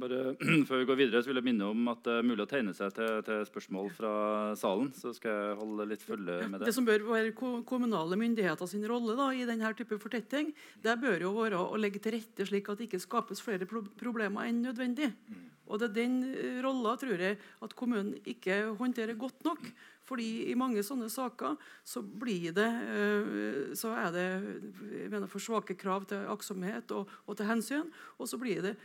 Bare 0.00 0.34
Før 0.68 0.80
vi 0.80 0.86
går 0.88 0.98
videre, 0.98 1.22
så 1.22 1.30
vil 1.30 1.40
jeg 1.40 1.48
minne 1.50 1.68
om 1.72 1.90
at 1.92 2.00
det 2.06 2.14
er 2.20 2.26
mulig 2.26 2.44
å 2.44 2.48
tegne 2.48 2.74
seg 2.76 2.94
til, 2.96 3.18
til 3.26 3.42
spørsmål 3.48 3.90
fra 3.96 4.12
salen. 4.58 4.90
Så 4.96 5.12
skal 5.16 5.34
jeg 5.34 5.58
holde 5.60 5.88
litt 5.90 6.04
følge 6.04 6.38
med 6.46 6.60
det. 6.60 6.70
Det 6.70 6.76
som 6.76 6.88
bør 6.88 7.04
være 7.10 7.34
kommunale 7.68 8.18
myndigheter 8.20 8.70
sin 8.70 8.86
rolle 8.88 9.16
da, 9.18 9.28
i 9.34 9.46
denne 9.48 9.72
type 9.78 10.00
fortetting, 10.00 10.54
det 10.84 10.96
bør 11.02 11.28
jo 11.28 11.34
være 11.36 11.60
å 11.60 11.80
legge 11.80 12.02
til 12.04 12.16
rette 12.16 12.48
slik 12.48 12.70
at 12.72 12.80
det 12.80 12.88
ikke 12.88 13.02
skapes 13.04 13.44
flere 13.44 13.68
pro 13.68 13.84
problemer 14.00 14.48
enn 14.48 14.64
nødvendig. 14.64 15.12
Mm. 15.28 15.46
Og 15.68 15.80
det 15.80 15.90
er 15.90 15.96
den 15.98 16.18
eh, 16.32 16.58
rolla 16.64 16.96
tror 17.00 17.20
jeg 17.20 17.38
at 17.64 17.76
kommunen 17.78 18.16
ikke 18.28 18.62
håndterer 18.78 19.18
godt 19.20 19.44
nok. 19.46 19.68
Fordi 20.08 20.28
i 20.48 20.56
mange 20.56 20.80
sånne 20.86 21.10
saker 21.12 21.58
så 21.86 22.00
blir 22.02 22.54
det 22.56 22.68
eh, 22.68 23.74
så 23.76 23.92
er 23.92 24.14
det 24.14 24.28
jeg 24.28 25.10
mener, 25.12 25.28
for 25.28 25.44
svake 25.44 25.76
krav 25.78 26.08
til 26.08 26.28
aktsomhet 26.32 26.94
og, 26.96 27.10
og 27.26 27.36
til 27.36 27.50
hensyn. 27.50 27.90
Og 28.16 28.30
så 28.30 28.40
blir 28.40 28.64
det 28.64 28.78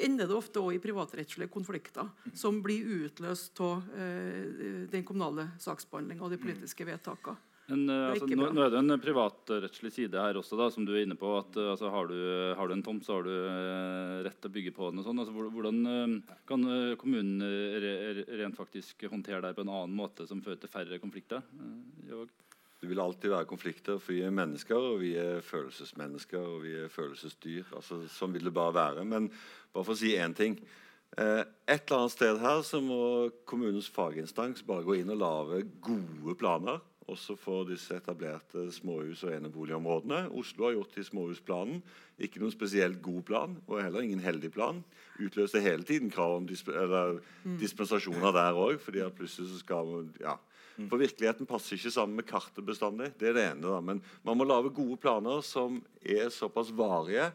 ender 0.00 0.28
det 0.30 0.36
ofte 0.36 0.60
også 0.62 0.76
i 0.76 0.82
privatrettslige 0.82 1.50
konflikter 1.52 2.08
som 2.38 2.60
blir 2.62 2.86
utløst 3.04 3.60
av 3.64 3.88
eh, 3.98 4.86
den 4.90 5.04
kommunale 5.06 5.50
saksbehandlinga 5.60 6.24
og 6.24 6.34
de 6.34 6.40
politiske 6.40 6.86
vedtakene. 6.86 7.49
Men, 7.70 7.84
uh, 7.86 8.10
altså, 8.10 8.26
nå, 8.26 8.48
nå, 8.50 8.64
er 8.64 8.72
det 8.72 8.80
en 8.80 9.02
privatrettslig 9.02 9.92
side 9.94 10.18
her 10.18 10.38
også, 10.40 10.58
da, 10.58 10.66
som 10.74 10.86
du 10.86 10.92
er 10.94 11.04
inne 11.04 11.16
på. 11.18 11.30
at 11.38 11.56
uh, 11.58 11.70
altså, 11.74 11.90
har, 11.94 12.10
du, 12.10 12.18
har, 12.58 12.66
du, 12.66 12.74
en 12.74 12.84
tomt, 12.86 13.06
så 13.06 13.18
har 13.18 13.26
du 13.28 13.30
uh, 13.30 14.18
rett 14.26 14.38
til 14.42 14.50
å 14.50 14.54
bygge 14.56 14.74
på 14.76 14.90
den. 14.90 15.00
og 15.02 15.06
sånn. 15.06 15.22
Altså, 15.22 15.34
hvordan 15.54 16.20
kan 16.50 16.66
kommunen 17.00 17.44
re, 17.82 18.26
rent 18.42 18.58
faktisk 18.58 19.06
håndtere 19.10 19.42
det 19.44 19.54
på 19.56 19.64
en 19.66 19.72
annen 19.72 19.96
måte 19.96 20.26
som 20.28 20.42
fører 20.42 20.60
til 20.62 20.72
færre 20.72 21.00
konflikter? 21.02 21.44
det 22.80 22.88
vil 22.88 23.00
alltid 23.02 23.28
være 23.28 23.44
konflikter, 23.44 23.98
for 24.00 24.16
vi 24.16 24.22
er 24.24 24.32
mennesker, 24.32 24.86
og 24.92 25.02
vi 25.02 25.10
er 25.20 25.42
følelsesmennesker 25.44 26.40
og 26.40 26.62
vi 26.64 26.78
er 26.80 26.92
følelsesdyr. 26.92 27.74
altså 27.76 28.00
Sånn 28.08 28.32
vil 28.32 28.48
det 28.48 28.56
bare 28.56 28.72
være. 28.78 29.04
Men 29.04 29.28
bare 29.28 29.84
for 29.84 29.92
å 29.92 30.00
si 30.00 30.14
én 30.16 30.34
ting. 30.34 30.56
et 31.12 31.74
eller 31.74 31.98
annet 31.98 32.14
sted 32.14 32.40
her 32.40 32.62
så 32.64 32.80
må 32.80 33.02
kommunens 33.44 33.90
faginstans 33.92 34.64
bare 34.64 34.86
gå 34.86 34.96
inn 35.00 35.12
og 35.12 35.20
lage 35.20 35.64
gode 35.84 36.36
planer 36.40 36.80
også 37.10 37.36
for 37.38 37.66
disse 37.68 37.94
etablerte 37.96 38.66
småhus- 38.74 39.24
og 39.26 39.34
eneboligområdene. 39.34 40.28
Oslo 40.36 40.66
har 40.66 40.76
gjort 40.78 40.98
i 40.98 41.04
småhusplanen. 41.06 41.82
Ikke 42.20 42.42
noen 42.42 42.54
spesielt 42.54 43.00
god 43.02 43.22
plan, 43.28 43.56
og 43.66 43.82
heller 43.82 44.04
ingen 44.04 44.22
heldig 44.24 44.52
plan. 44.54 44.82
Utløste 45.20 45.62
hele 45.64 45.86
tiden 45.86 46.10
krav 46.12 46.36
om 46.38 46.46
disp 46.48 46.68
mm. 46.70 47.58
dispensasjoner 47.60 48.32
der 48.36 48.58
òg. 48.58 48.78
fordi 48.78 49.04
plutselig 49.16 49.50
så 49.50 49.58
skal 49.58 50.08
ja. 50.20 50.36
Mm. 50.76 50.88
For 50.88 50.96
virkeligheten 50.96 51.46
passer 51.46 51.76
ikke 51.76 51.90
sammen 51.90 52.16
med 52.16 52.28
kartet 52.28 52.64
bestandig. 52.64 53.12
Det 53.18 53.28
er 53.28 53.32
det 53.32 53.46
ene. 53.50 53.62
da, 53.62 53.80
Men 53.80 54.02
man 54.24 54.36
må 54.36 54.44
lage 54.44 54.74
gode 54.74 54.96
planer 54.96 55.40
som 55.42 55.82
er 56.02 56.28
såpass 56.28 56.70
varige 56.72 57.32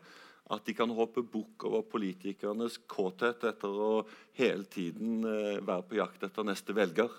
at 0.53 0.65
de 0.65 0.75
kan 0.77 0.91
hoppe 0.93 1.23
bukk 1.25 1.65
over 1.65 1.81
politikernes 1.89 2.77
kåthet 2.87 3.43
etter 3.49 3.69
å 3.69 4.05
hele 4.37 4.65
tiden 4.69 5.23
eh, 5.25 5.61
være 5.65 5.85
på 5.89 5.97
jakt 5.97 6.25
etter 6.27 6.45
neste 6.45 6.75
velger. 6.77 7.09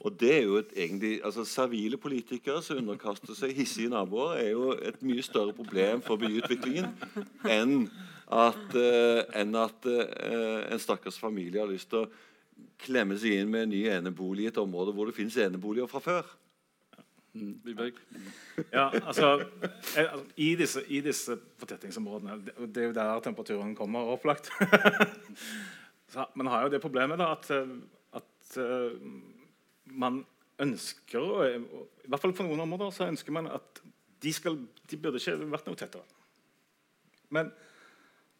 Og 0.00 0.14
det 0.20 0.30
er 0.36 0.44
jo 0.46 0.58
et 0.60 0.70
egentlig, 0.76 1.18
altså 1.24 1.44
Servile 1.44 1.98
politikere 1.98 2.62
som 2.62 2.78
underkaster 2.78 3.34
seg 3.34 3.56
hissige 3.56 3.90
naboer, 3.90 4.36
er 4.38 4.50
jo 4.52 4.70
et 4.72 5.00
mye 5.02 5.24
større 5.26 5.54
problem 5.56 6.02
for 6.06 6.20
byutviklingen 6.22 6.92
enn 7.50 7.88
at, 8.30 8.76
uh, 8.76 9.22
enn 9.40 9.56
at 9.58 9.88
uh, 9.88 10.68
en 10.68 10.82
stakkars 10.82 11.18
familie 11.18 11.64
har 11.64 11.70
lyst 11.70 11.90
til 11.90 12.04
å 12.04 12.10
klemme 12.78 13.16
seg 13.18 13.40
inn 13.40 13.50
med 13.50 13.66
en 13.66 13.72
ny 13.74 13.80
enebolig 13.90 14.46
i 14.46 14.52
et 14.52 14.60
område 14.62 14.94
hvor 14.94 15.08
det 15.08 15.16
finnes 15.16 15.38
eneboliger 15.42 15.90
fra 15.90 16.02
før. 16.04 16.28
Mm? 17.34 17.58
Ja, 18.72 18.88
altså, 18.90 19.32
eh, 19.96 20.04
altså, 20.04 20.24
i, 20.36 20.52
disse, 20.58 20.82
I 20.88 21.00
disse 21.04 21.36
fortettingsområdene 21.58 22.38
det, 22.46 22.54
det 22.74 22.82
er 22.82 22.88
jo 22.88 22.94
der 22.96 23.20
temperaturen 23.26 23.74
kommer, 23.78 24.14
opplagt. 24.14 24.50
Men 26.38 26.50
har 26.50 26.64
jo 26.66 26.72
det 26.72 26.82
problemet 26.82 27.20
da, 27.20 27.32
at, 27.34 27.50
at 28.16 28.58
man 29.90 30.22
ønsker 30.58 31.22
I 31.46 32.08
hvert 32.10 32.22
fall 32.22 32.34
for 32.34 32.48
noen 32.48 32.64
områder 32.64 32.90
så 32.94 33.08
ønsker 33.08 33.34
man 33.34 33.50
at 33.52 33.82
de, 34.18 34.32
skal, 34.34 34.56
de 34.90 34.98
burde 34.98 35.20
ikke 35.20 35.50
vært 35.52 35.68
noe 35.68 35.78
tettere. 35.78 36.02
Men 37.34 37.52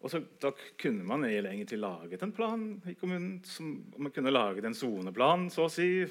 også, 0.03 0.21
da 0.43 0.53
kunne 0.79 1.07
man 1.07 1.27
egentlig 1.27 1.79
laget 1.79 2.23
en 2.23 2.33
plan 2.35 2.65
i 2.87 2.95
kommunen. 2.99 3.39
Som, 3.47 3.77
man 3.99 4.15
kunne 4.15 4.35
laget 4.35 4.67
en 4.67 4.75
soneplan, 4.75 5.49
så 5.55 5.67
å 5.67 5.73
si. 5.73 6.07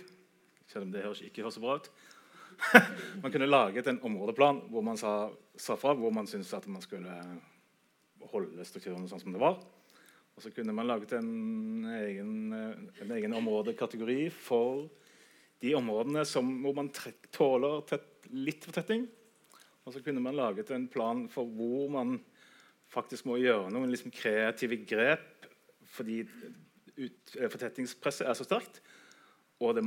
Selv 0.67 0.87
om 0.87 0.93
det 0.93 1.03
ikke 1.27 1.43
høres 1.43 1.57
så 1.59 1.63
bra 1.63 1.77
ut. 1.79 1.89
man 3.23 3.31
kunne 3.31 3.47
laget 3.47 3.87
en 3.87 4.01
områdeplan 4.07 4.63
hvor 4.71 4.83
man 4.83 4.97
sa, 4.99 5.29
sa 5.55 5.75
fra 5.77 5.93
hvor 5.95 6.11
man 6.15 6.27
syntes 6.27 6.55
at 6.57 6.65
man 6.71 6.81
skulle 6.81 7.13
holde 8.31 8.65
strukturene 8.67 9.07
sånn 9.07 9.21
som 9.23 9.35
det 9.35 9.43
var. 9.43 9.59
Og 10.37 10.43
så 10.43 10.51
kunne 10.53 10.75
man 10.75 10.89
laget 10.89 11.15
en 11.17 11.85
egen, 11.97 12.33
en 12.53 13.13
egen 13.15 13.35
områdekategori 13.37 14.27
for 14.33 14.87
de 15.63 15.73
områdene 15.77 16.23
som, 16.27 16.49
hvor 16.63 16.75
man 16.77 16.91
tåler 17.33 17.81
tett, 17.89 18.27
litt 18.33 18.65
fortetting. 18.67 19.07
Og 19.87 19.95
så 19.95 20.01
kunne 20.03 20.21
man 20.23 20.35
laget 20.37 20.71
en 20.75 20.87
plan 20.91 21.25
for 21.31 21.47
hvor 21.47 21.87
man 21.93 22.17
faktisk 22.91 23.27
må 23.27 23.39
gjøre 23.41 23.71
noen 23.73 23.91
liksom 23.91 24.13
kreative 24.15 24.79
grep 24.87 25.47
fordi 25.97 26.21
ut, 26.23 27.35
eh, 27.37 27.49
fortettingspresset 27.49 28.27
er 28.27 28.37
så 28.37 28.45
sterkt. 28.47 28.81
Og 29.63 29.73
det 29.77 29.83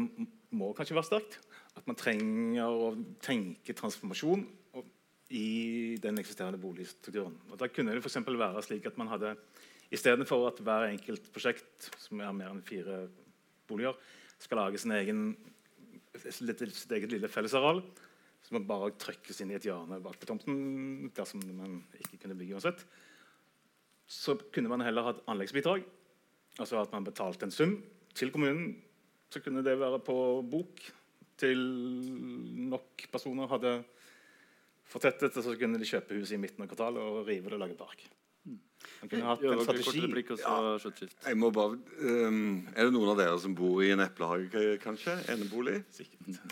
må 0.50 0.72
kanskje 0.74 0.96
være 0.96 1.10
sterkt. 1.10 1.38
At 1.78 1.86
man 1.86 1.98
trenger 1.98 2.66
å 2.66 2.88
tenke 3.22 3.76
transformasjon 3.76 4.42
i 5.30 5.96
den 6.02 6.18
eksisterende 6.18 6.58
boligstrukturen. 6.58 7.36
Og 7.52 7.58
Da 7.58 7.68
kunne 7.70 7.94
det 7.94 8.02
for 8.02 8.36
være 8.36 8.62
slik 8.66 8.86
at 8.86 8.98
man 8.98 9.08
hadde 9.08 9.36
Istedenfor 9.90 10.46
at 10.46 10.60
hver 10.62 10.86
enkelt 10.86 11.32
prosjekt 11.34 11.88
som 11.98 12.20
er 12.22 12.30
mer 12.30 12.52
enn 12.52 12.62
fire 12.62 13.08
boliger, 13.66 13.96
skal 14.38 14.60
lage 14.62 14.78
sin 14.78 14.92
egen, 14.94 15.34
sitt 16.18 16.92
eget 16.92 17.12
lille 17.12 17.30
fellesareal, 17.30 17.82
som 18.42 18.66
bare 18.66 18.92
trykkes 18.98 19.42
inn 19.42 19.52
i 19.52 19.58
et 19.58 19.66
hjørne 19.68 20.00
bak 20.02 20.18
på 20.20 20.28
tomten 20.28 21.10
dersom 21.14 21.42
man 21.54 21.80
ikke 22.00 22.22
kunne 22.24 22.38
bygge 22.38 22.56
uansett, 22.56 22.84
så 24.10 24.34
kunne 24.50 24.72
man 24.72 24.82
heller 24.82 25.06
hatt 25.06 25.22
anleggsbidrag. 25.30 25.84
Altså 26.58 26.80
at 26.80 26.92
man 26.92 27.06
betalte 27.06 27.46
en 27.46 27.54
sum 27.54 27.76
til 28.16 28.32
kommunen. 28.34 28.72
Så 29.30 29.38
kunne 29.44 29.62
det 29.62 29.76
være 29.78 30.00
på 30.02 30.16
bok 30.50 30.82
til 31.38 31.60
nok 32.70 33.06
personer 33.12 33.48
hadde 33.48 33.76
fortettet, 34.90 35.36
og 35.36 35.44
så 35.46 35.54
kunne 35.56 35.78
de 35.78 35.86
kjøpe 35.86 36.18
huset 36.18 36.34
i 36.34 36.40
midten 36.42 36.64
av 36.64 36.72
kvartalet 36.72 37.04
og 37.04 37.28
rive 37.28 37.46
det 37.46 37.56
og 37.56 37.62
lage 37.62 37.78
park. 37.78 38.02
Man 39.00 39.10
kunne 39.12 39.28
hatt 39.28 39.44
en 39.44 39.62
strategi. 39.64 40.02
Replikk, 40.04 40.32
ja. 40.40 40.56
Jeg 41.26 41.38
må 41.40 41.50
bare, 41.56 41.78
um, 42.04 42.66
er 42.74 42.88
det 42.88 42.94
noen 42.94 43.12
av 43.14 43.20
dere 43.20 43.38
som 43.40 43.54
bor 43.56 43.80
i 43.84 43.92
en 43.94 44.02
eplehage, 44.04 44.74
kanskje? 44.82 45.16
Enebolig? 45.32 45.80
Sikkert. 45.94 46.42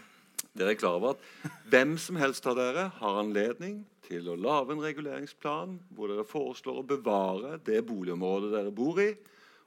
Dere 0.59 0.73
er 0.73 0.79
klar 0.81 0.97
over 0.99 1.15
at 1.15 1.53
hvem 1.71 1.95
som 2.01 2.19
helst 2.19 2.47
av 2.51 2.57
dere 2.59 2.89
har 2.97 3.21
anledning 3.21 3.83
til 4.09 4.27
å 4.33 4.39
lage 4.41 4.75
en 4.75 4.83
reguleringsplan 4.83 5.77
hvor 5.95 6.11
dere 6.11 6.27
foreslår 6.27 6.81
å 6.81 6.87
bevare 6.89 7.59
det 7.67 7.83
boligområdet 7.87 8.55
dere 8.57 8.73
bor 8.75 8.99
i, 9.03 9.13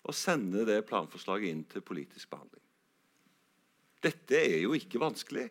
og 0.01 0.18
sende 0.18 0.66
det 0.66 0.82
planforslaget 0.89 1.53
inn 1.53 1.64
til 1.70 1.86
politisk 1.86 2.32
behandling. 2.34 2.64
Dette 4.01 4.39
er 4.39 4.64
jo 4.64 4.74
ikke 4.74 4.99
vanskelig. 5.01 5.45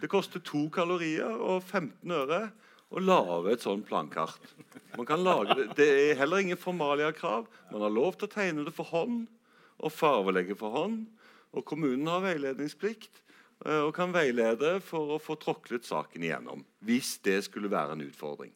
Det 0.00 0.08
koster 0.12 0.40
to 0.44 0.66
kalorier 0.72 1.36
og 1.36 1.60
15 1.60 2.16
øre 2.16 2.40
å 2.90 3.02
lage 3.02 3.52
et 3.52 3.64
sånt 3.64 3.86
plankart. 3.88 4.40
Det. 4.96 5.66
det 5.76 5.86
er 5.86 6.18
heller 6.20 6.42
ingen 6.44 6.60
formaliakrav. 6.60 7.48
Man 7.72 7.84
har 7.84 7.92
lov 7.92 8.16
til 8.16 8.28
å 8.28 8.34
tegne 8.36 8.66
det 8.66 8.74
for 8.76 8.88
hånd 8.92 9.26
og 9.76 9.92
farvelegge 9.92 10.56
for 10.58 10.74
hånd. 10.74 11.04
Og 11.56 11.64
kommunen 11.66 12.06
har 12.10 12.24
veiledningsplikt 12.24 13.20
eh, 13.66 13.82
og 13.82 13.92
kan 13.96 14.14
veilede 14.14 14.76
for 14.84 15.16
å 15.16 15.20
få 15.22 15.38
tråklet 15.40 15.88
saken 15.88 16.24
igjennom. 16.24 16.64
Hvis 16.84 17.16
det 17.26 17.42
skulle 17.48 17.72
være 17.72 17.96
en 17.96 18.06
utfordring. 18.06 18.54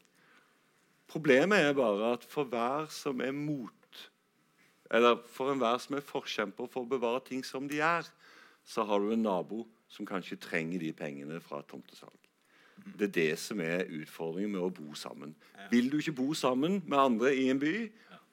Problemet 1.10 1.66
er 1.66 1.74
bare 1.74 2.14
at 2.14 2.24
for 2.30 2.46
hver 2.46 2.86
som 2.94 3.20
er 3.24 3.34
mot 3.34 3.74
eller 4.90 5.20
for 5.30 5.52
enhver 5.52 5.78
som 5.78 5.96
er 5.96 6.06
forkjemper 6.06 6.66
for 6.70 6.82
å 6.82 6.90
bevare 6.90 7.22
ting 7.22 7.44
som 7.46 7.68
de 7.70 7.78
er, 7.84 8.06
så 8.66 8.82
har 8.86 8.98
du 8.98 9.12
en 9.14 9.22
nabo 9.22 9.62
som 9.90 10.06
kanskje 10.06 10.38
trenger 10.42 10.82
de 10.82 10.90
pengene 10.96 11.38
fra 11.42 11.62
tomtesalg. 11.62 12.29
Det 12.98 13.08
er 13.08 13.14
det 13.16 13.30
som 13.42 13.60
er 13.64 13.88
utfordringen 13.88 14.54
med 14.56 14.64
å 14.64 14.72
bo 14.74 14.94
sammen. 14.98 15.34
Vil 15.70 15.90
du 15.92 15.98
ikke 16.00 16.16
bo 16.20 16.32
sammen 16.34 16.80
med 16.86 16.98
andre 16.98 17.34
i 17.36 17.48
en 17.52 17.60
by 17.60 17.74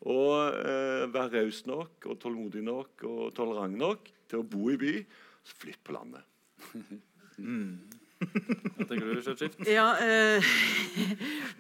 og 0.08 0.54
eh, 0.62 1.06
være 1.10 1.42
raus 1.42 1.64
nok 1.66 2.06
og 2.06 2.20
tålmodig 2.22 2.62
nok 2.66 3.04
og 3.10 3.22
tolerant 3.36 3.78
nok 3.78 4.12
til 4.30 4.44
å 4.44 4.48
bo 4.48 4.70
i 4.70 4.78
by, 4.80 4.94
så 5.48 5.58
flytt 5.64 5.82
på 5.84 5.96
landet. 5.96 6.22
mm. 7.38 7.72
Hva 8.18 8.86
tenker 8.88 9.06
du, 9.06 9.22
Skjøtskift? 9.22 9.60
Ja, 9.78 9.92
eh, 10.02 10.48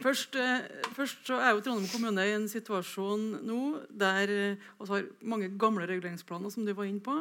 først, 0.02 0.38
eh, 0.40 0.66
først, 0.96 1.22
så 1.30 1.38
er 1.42 1.54
jo 1.54 1.62
Trondheim 1.66 1.90
kommune 1.92 2.26
i 2.26 2.34
en 2.38 2.48
situasjon 2.50 3.28
nå 3.46 3.62
der 3.90 4.34
vi 4.34 4.42
eh, 4.56 4.90
har 4.90 5.08
mange 5.22 5.52
gamle 5.60 5.86
reguleringsplaner, 5.90 6.54
som 6.54 6.66
du 6.66 6.74
var 6.74 6.90
inne 6.90 7.04
på, 7.04 7.20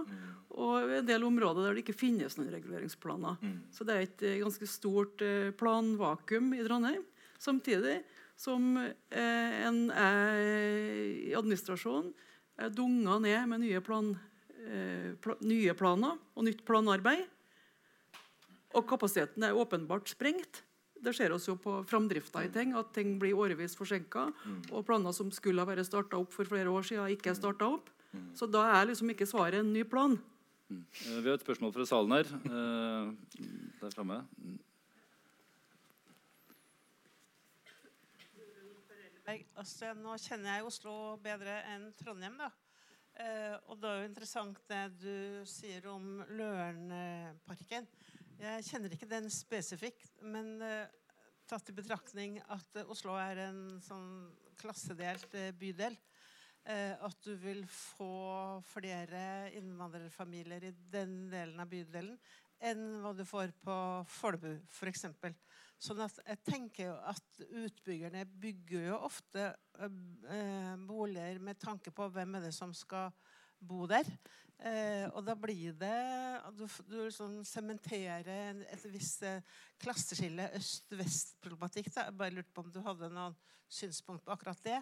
og 0.56 0.92
en 0.98 1.08
del 1.08 1.24
områder 1.26 1.66
der 1.66 1.76
det 1.76 1.84
ikke 1.84 1.98
finnes 1.98 2.38
noen 2.38 2.52
reguleringsplaner. 2.54 3.36
Mm. 3.44 3.56
Så 3.74 3.84
det 3.84 3.94
er 3.96 4.06
et 4.06 4.24
eh, 4.24 4.38
ganske 4.40 4.68
stort 4.70 5.24
eh, 5.24 5.50
planvakuum 5.56 6.54
i 6.56 6.64
Trondheim. 6.64 7.04
Samtidig 7.42 7.98
som 8.40 8.76
eh, 8.80 9.58
en 9.66 9.82
er 9.92 10.40
i 11.28 11.34
administrasjonen 11.36 12.14
er 12.56 12.72
dunga 12.72 13.18
ned 13.20 13.50
med 13.50 13.66
nye, 13.66 13.82
plan, 13.84 14.14
pl 15.20 15.34
nye 15.44 15.74
planer 15.76 16.16
og 16.32 16.46
nytt 16.46 16.62
planarbeid. 16.64 17.26
Og 18.74 18.86
kapasiteten 18.88 19.46
er 19.46 19.56
åpenbart 19.56 20.10
sprengt. 20.10 20.62
Det 20.96 21.12
ser 21.14 21.32
oss 21.34 21.46
jo 21.46 21.54
på 21.60 21.78
framdrifta 21.86 22.42
i 22.44 22.50
ting, 22.52 22.72
at 22.74 22.92
ting 22.96 23.18
blir 23.20 23.36
årevis 23.36 23.76
forsinka. 23.78 24.30
Mm. 24.44 24.62
Og 24.72 24.86
planer 24.88 25.14
som 25.14 25.30
skulle 25.34 25.62
ha 25.62 25.68
vært 25.68 25.86
starta 25.86 26.18
opp 26.18 26.32
for 26.34 26.48
flere 26.48 26.72
år 26.72 26.86
siden, 26.88 27.12
ikke 27.14 27.30
er 27.30 27.38
starta 27.38 27.68
opp. 27.76 27.92
Mm. 28.12 28.30
Så 28.34 28.48
da 28.50 28.64
er 28.72 28.88
liksom 28.88 29.12
ikke 29.12 29.28
svaret 29.28 29.60
en 29.60 29.72
ny 29.72 29.84
plan. 29.84 30.16
Mm. 30.66 30.84
Vi 31.22 31.28
har 31.28 31.36
et 31.36 31.44
spørsmål 31.44 31.74
fra 31.76 31.86
salen 31.86 32.16
her. 32.16 32.32
Eh, 32.48 33.12
der 33.82 33.94
framme. 33.94 34.22
Altså, 39.58 39.90
nå 39.98 40.14
kjenner 40.22 40.54
jeg 40.54 40.66
Oslo 40.68 40.92
bedre 41.22 41.58
enn 41.72 41.90
Trondheim. 41.98 42.36
da. 42.38 42.50
Eh, 43.16 43.54
og 43.70 43.80
det 43.80 43.88
er 43.88 44.00
jo 44.02 44.08
interessant 44.10 44.58
det 44.68 44.82
du 45.00 45.46
sier 45.48 45.86
om 45.88 46.20
Lørenparken. 46.36 47.88
Jeg 48.36 48.66
kjenner 48.66 48.92
ikke 48.92 49.08
den 49.08 49.30
spesifikt, 49.32 50.10
men 50.20 50.58
uh, 50.60 50.84
tatt 51.48 51.70
i 51.72 51.74
betraktning 51.76 52.36
at 52.52 52.76
uh, 52.76 52.90
Oslo 52.92 53.14
er 53.16 53.40
en 53.46 53.60
sånn 53.80 54.10
klassedelt 54.60 55.32
uh, 55.38 55.52
bydel, 55.56 55.96
at 56.66 57.20
du 57.22 57.36
vil 57.38 57.60
få 57.70 58.58
flere 58.66 59.52
innvandrerfamilier 59.54 60.64
i 60.66 60.72
den 60.90 61.28
delen 61.30 61.62
av 61.62 61.68
bydelen 61.70 62.16
enn 62.58 62.80
hva 63.04 63.12
du 63.14 63.22
får 63.22 63.52
på 63.62 63.76
Folbu, 64.10 64.48
f.eks. 64.74 65.04
Sånn 65.78 66.02
at 66.02 66.18
jeg 66.24 66.40
tenker 66.42 66.88
jo 66.88 66.96
at 67.06 67.38
utbyggerne 67.46 68.24
bygger 68.42 68.88
jo 68.88 68.98
ofte 69.06 69.46
boliger 70.90 71.38
med 71.38 71.62
tanke 71.62 71.94
på 71.94 72.10
hvem 72.10 72.34
er 72.34 72.48
det 72.48 72.54
som 72.58 72.74
skal 72.74 73.14
bo 73.62 73.86
der. 73.86 74.10
Eh, 74.56 75.04
og 75.12 75.20
da 75.26 75.34
blir 75.36 75.74
det 75.76 75.96
Du, 76.56 76.64
du 76.88 76.94
liksom 77.02 77.42
sementerer 77.44 78.62
et 78.64 78.86
visst 78.88 79.24
eh, 79.26 79.44
klasseskille, 79.82 80.48
øst-vest-problematikk. 80.56 81.90
Jeg 81.92 82.16
bare 82.16 82.32
lurte 82.32 82.54
på 82.54 82.64
om 82.64 82.72
du 82.72 82.80
hadde 82.84 83.12
noen 83.12 83.36
synspunkt 83.68 84.24
på 84.24 84.32
akkurat 84.32 84.62
det. 84.64 84.80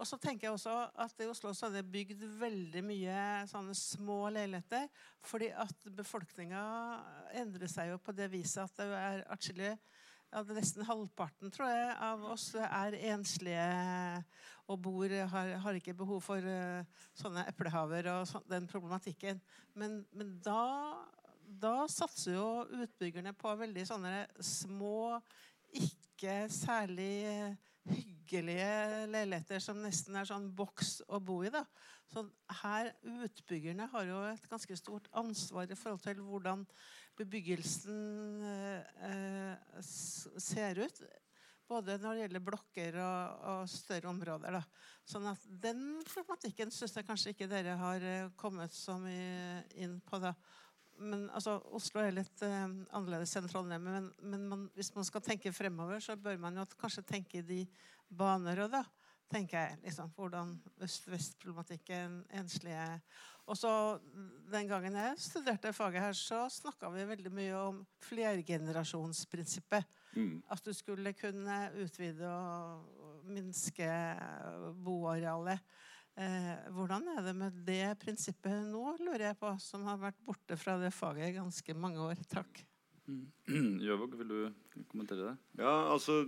Og 0.00 0.08
så 0.08 0.16
tenker 0.16 0.48
jeg 0.48 0.56
også 0.56 0.74
at 1.04 1.20
I 1.20 1.28
Oslo 1.28 1.52
så 1.54 1.68
er 1.68 1.76
det 1.76 1.90
bygd 1.92 2.24
veldig 2.40 2.82
mye 2.86 3.16
sånne 3.50 3.74
små 3.76 4.24
leiligheter. 4.34 4.88
Fordi 5.22 5.52
at 5.52 5.88
befolkninga 5.94 6.62
endrer 7.42 7.70
seg 7.70 7.92
jo 7.92 8.00
på 8.02 8.14
det 8.16 8.30
viset 8.32 8.64
at 8.64 8.80
det 8.80 9.02
er 9.02 9.24
atskillig 9.30 9.74
ja, 10.32 10.42
Nesten 10.56 10.86
halvparten 10.88 11.52
tror 11.52 11.68
jeg, 11.68 11.94
av 12.00 12.24
oss 12.32 12.48
er 12.56 12.96
enslige 13.12 13.66
og 14.70 14.78
bor, 14.80 15.12
har, 15.34 15.56
har 15.60 15.76
ikke 15.76 15.96
behov 15.98 16.22
for 16.24 16.40
uh, 16.40 17.02
sånne 17.18 17.44
eplehaver 17.50 18.08
og 18.14 18.28
så, 18.30 18.40
den 18.48 18.68
problematikken. 18.70 19.42
Men, 19.76 20.00
men, 20.16 20.38
da 20.44 20.62
da 21.60 21.82
satser 21.90 22.36
jo 22.36 22.46
utbyggerne 22.82 23.34
på 23.36 23.50
veldig 23.60 23.84
sånne 23.88 24.14
små, 24.40 25.20
ikke 25.72 26.46
særlig 26.52 27.12
eh, 27.28 27.56
hyggelige 27.92 29.06
leiligheter 29.10 29.62
som 29.62 29.80
nesten 29.82 30.16
er 30.16 30.28
sånn 30.28 30.48
boks 30.56 31.00
å 31.12 31.20
bo 31.20 31.40
i. 31.44 31.50
da. 31.52 31.64
Så 32.12 32.24
her, 32.62 32.92
Utbyggerne 33.24 33.88
har 33.92 34.08
jo 34.08 34.20
et 34.30 34.48
ganske 34.50 34.76
stort 34.78 35.08
ansvar 35.18 35.70
i 35.70 35.78
forhold 35.78 36.02
til 36.04 36.20
hvordan 36.24 36.66
bebyggelsen 37.22 37.98
eh, 38.46 39.10
eh 39.10 39.82
ser 39.82 40.82
ut. 40.84 41.02
Både 41.68 41.96
når 42.00 42.14
det 42.14 42.24
gjelder 42.26 42.44
blokker 42.44 42.98
og, 43.00 43.44
og 43.48 43.70
større 43.70 44.10
områder. 44.10 44.58
Da. 44.58 44.90
Sånn 45.08 45.28
at 45.30 45.44
Den 45.62 46.02
problematikken 46.04 46.72
syns 46.74 46.98
jeg 46.98 47.06
kanskje 47.08 47.32
ikke 47.32 47.48
dere 47.50 47.78
har 47.80 48.04
eh, 48.04 48.32
kommet 48.36 48.74
så 48.76 48.98
mye 49.00 49.62
inn 49.80 49.96
på. 50.04 50.20
da. 50.22 50.34
Men 51.00 51.28
altså, 51.32 51.56
Oslo 51.74 52.02
er 52.02 52.14
litt 52.14 52.44
eh, 52.44 52.66
annerledes 52.92 53.34
enn 53.38 53.48
Trondheim. 53.50 53.86
Men, 53.88 54.10
men 54.20 54.46
man, 54.50 54.66
hvis 54.76 54.92
man 54.96 55.08
skal 55.08 55.24
tenke 55.24 55.54
fremover, 55.54 56.02
så 56.04 56.18
bør 56.18 56.38
man 56.42 56.60
jo 56.60 56.66
kanskje 56.78 57.06
tenke 57.08 57.40
i 57.40 57.46
de 57.46 57.62
baner 58.12 58.66
òg, 58.66 58.76
da. 58.76 58.84
Tenker 59.32 59.58
jeg. 59.58 59.78
Liksom, 59.86 60.12
hvordan 60.16 60.56
øst-vest-problematikken, 60.84 62.22
enslige 62.38 62.86
og 63.50 63.58
så 63.58 63.98
Den 64.52 64.68
gangen 64.70 64.94
jeg 64.94 65.18
studerte 65.18 65.72
faget 65.74 66.04
her, 66.04 66.12
så 66.16 66.44
snakka 66.52 66.90
vi 66.94 67.08
veldig 67.08 67.32
mye 67.32 67.54
om 67.58 67.80
flergenerasjonsprinsippet. 68.04 69.88
Mm. 70.14 70.42
At 70.52 70.62
du 70.64 70.72
skulle 70.76 71.14
kunne 71.16 71.56
utvide 71.82 72.28
og 72.28 73.24
minske 73.26 73.88
boarealet. 74.84 75.64
Eh, 76.12 76.68
hvordan 76.76 77.08
er 77.14 77.22
det 77.24 77.32
med 77.34 77.62
det 77.66 77.86
prinsippet 78.02 78.66
nå, 78.68 78.98
lurer 79.00 79.30
jeg 79.30 79.38
på, 79.40 79.54
som 79.64 79.86
har 79.88 79.96
vært 80.02 80.20
borte 80.26 80.58
fra 80.60 80.76
det 80.78 80.92
faget 80.92 81.30
i 81.30 81.38
ganske 81.38 81.74
mange 81.74 82.04
år? 82.04 82.20
Takk. 82.28 82.60
Mm. 83.08 83.24
Jøvåg, 83.88 84.18
vil 84.20 84.34
du 84.34 84.84
kommentere 84.92 85.32
det? 85.32 85.36
Ja, 85.64 85.72
altså 85.94 86.20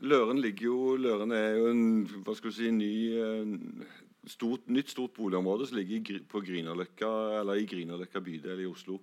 Løren 0.00 0.40
ligger 0.42 0.68
jo 0.68 0.96
Løren 0.96 1.32
er 1.34 1.56
jo 1.58 1.70
en 1.72 1.86
hva 2.24 2.34
skal 2.36 2.52
du 2.52 2.56
si, 2.56 2.70
ny 2.72 2.92
stort, 4.28 4.66
nytt 4.68 4.92
stort 4.92 5.14
boligområde 5.16 5.68
som 5.68 5.78
ligger 5.78 6.20
på 6.28 6.42
Grünerløkka, 6.44 7.10
eller 7.40 7.60
i 7.60 7.68
Grünerløkka 7.68 8.22
bydel 8.24 8.64
i 8.64 8.68
Oslo. 8.68 8.98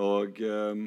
Og 0.00 0.40
eh, 0.42 0.86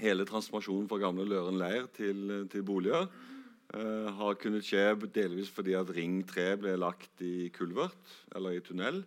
hele 0.00 0.26
transformasjonen 0.28 0.88
fra 0.90 1.00
gamle 1.02 1.28
Løren 1.28 1.60
leir 1.60 1.88
til, 1.94 2.48
til 2.50 2.64
boliger 2.66 3.06
eh, 3.06 4.08
har 4.16 4.38
kunnet 4.40 4.66
skje 4.66 4.84
delvis 5.14 5.52
fordi 5.52 5.76
at 5.78 5.92
Ring 5.96 6.20
3 6.28 6.52
ble 6.62 6.76
lagt 6.80 7.24
i 7.24 7.50
kulvert, 7.54 8.14
eller 8.34 8.56
i 8.56 8.64
tunnel. 8.64 9.02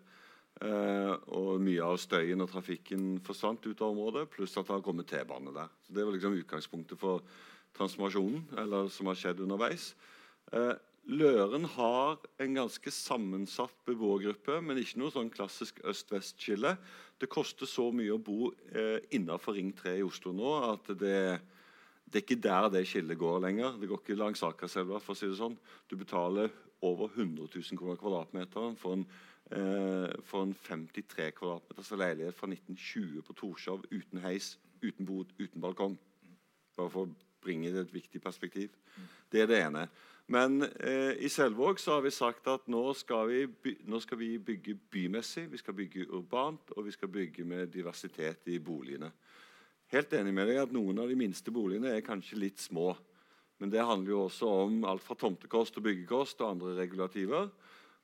Eh, 0.63 1.13
og 1.33 1.57
mye 1.63 1.83
av 1.83 1.97
støyen 1.99 2.43
og 2.45 2.51
trafikken 2.51 3.17
forsvant 3.25 3.65
ut 3.65 3.81
av 3.81 3.89
området, 3.89 4.29
pluss 4.31 4.55
at 4.57 4.67
det 4.67 4.77
har 4.77 4.85
kommet 4.85 5.09
T-bane 5.09 5.55
der. 5.55 5.73
Så 5.83 5.95
Det 5.95 6.05
var 6.05 6.15
liksom 6.15 6.37
utgangspunktet 6.39 6.99
for 6.99 7.25
transformasjonen 7.77 8.57
eller 8.63 8.89
som 8.93 9.09
har 9.09 9.19
skjedd 9.19 9.43
underveis. 9.43 9.91
Uh, 10.53 10.75
Løren 11.03 11.65
har 11.67 12.21
en 12.39 12.53
ganske 12.55 12.91
sammensatt 12.95 13.73
beboergruppe, 13.83 14.61
men 14.63 14.79
ikke 14.79 15.01
noe 15.01 15.11
sånn 15.11 15.31
klassisk 15.33 15.81
øst-vest-skille. 15.83 16.77
Det 17.19 17.27
koster 17.31 17.67
så 17.67 17.89
mye 17.91 18.13
å 18.15 18.21
bo 18.23 18.53
eh, 18.71 19.03
innenfor 19.11 19.57
Ring 19.57 19.73
3 19.75 19.97
i 19.99 20.05
Oslo 20.05 20.31
nå 20.31 20.53
at 20.69 20.87
det, 21.01 21.17
det, 22.07 22.15
er 22.15 22.23
ikke 22.23 22.39
der 22.39 22.69
det 22.71 22.85
skillet 22.87 23.19
går 23.19 23.43
lenger. 23.43 23.75
Det 23.81 23.89
går 23.91 23.99
ikke 23.99 24.17
langs 24.21 24.45
Akerselva. 24.47 25.01
for 25.03 25.11
å 25.11 25.19
si 25.19 25.27
det 25.27 25.41
sånn. 25.41 25.59
Du 25.91 25.97
betaler 25.99 26.55
over 26.83 27.11
100 27.11 27.51
000 27.51 27.79
kroner 27.79 27.99
kvadratmeteren 27.99 28.79
for 28.79 28.95
en, 28.95 29.05
eh, 29.51 30.07
for 30.23 30.47
en 30.47 30.55
53 30.55 31.33
kvadratmeters 31.35 31.91
leilighet 31.99 32.39
fra 32.39 32.47
1920 32.47 33.27
på 33.27 33.35
Torshov 33.43 33.83
uten 33.91 34.23
heis, 34.23 34.53
uten 34.79 35.03
bod, 35.03 35.35
uten 35.35 35.59
balkong. 35.59 35.99
Bare 36.79 36.95
for 36.95 37.11
å 37.11 37.32
bringe 37.43 37.71
det 37.73 37.85
et 37.85 37.93
viktig 37.93 38.21
perspektiv. 38.23 38.73
Det 39.31 39.43
er 39.43 39.49
det 39.51 39.61
ene. 39.65 39.85
Men 40.31 40.61
eh, 40.63 41.19
i 41.19 41.29
Selvåg 41.29 41.79
så 41.79 41.97
har 41.97 42.03
vi 42.05 42.11
sagt 42.15 42.47
at 42.47 42.69
nå 42.71 42.83
skal, 42.95 43.27
vi, 43.27 43.73
nå 43.89 43.99
skal, 43.99 44.19
vi, 44.21 44.37
bygge 44.39 44.77
bymessig, 44.91 45.49
vi 45.51 45.59
skal 45.59 45.75
bygge 45.75 46.07
urbant, 46.15 46.71
og 46.77 46.87
vi 46.87 46.93
skal 46.95 47.11
bygge 47.11 47.43
med 47.47 47.73
diversitet 47.73 48.47
i 48.47 48.59
boligene. 48.63 49.11
Helt 49.91 50.13
enig 50.15 50.33
med 50.33 50.47
deg 50.49 50.61
at 50.63 50.71
Noen 50.73 51.03
av 51.03 51.11
de 51.11 51.17
minste 51.19 51.51
boligene 51.53 51.91
er 51.91 52.05
kanskje 52.05 52.39
litt 52.39 52.63
små. 52.63 52.93
Men 53.61 53.71
det 53.71 53.83
handler 53.85 54.15
jo 54.15 54.23
også 54.25 54.47
om 54.63 54.79
alt 54.89 55.03
fra 55.03 55.15
tomtekost 55.19 55.77
og 55.79 55.85
byggekost 55.85 56.41
og 56.41 56.55
andre 56.55 56.77
regulativer. 56.79 57.51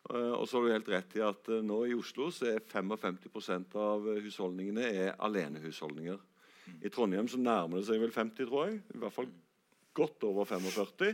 Eh, 0.09 0.33
og 0.35 0.45
så 0.47 0.59
har 0.59 0.67
du 0.67 0.73
helt 0.75 0.91
rett 0.91 1.15
i 1.17 1.23
at 1.25 1.49
eh, 1.51 1.63
nå 1.65 1.81
i 1.87 1.95
Oslo 1.97 2.29
så 2.35 2.51
er 2.51 2.67
55% 2.67 3.79
av 3.79 4.11
husholdningene 4.23 4.91
er 4.91 5.15
alenehusholdninger. 5.17 6.19
I 6.83 6.91
Trondheim 6.93 7.27
så 7.31 7.39
nærmer 7.41 7.79
det 7.79 7.87
seg 7.89 8.01
vel 8.01 8.13
50, 8.15 8.47
tror 8.49 8.69
jeg. 8.69 8.79
I 8.95 9.01
hvert 9.01 9.15
fall 9.15 9.29
godt 9.97 10.23
over 10.27 10.47
45. 10.47 11.11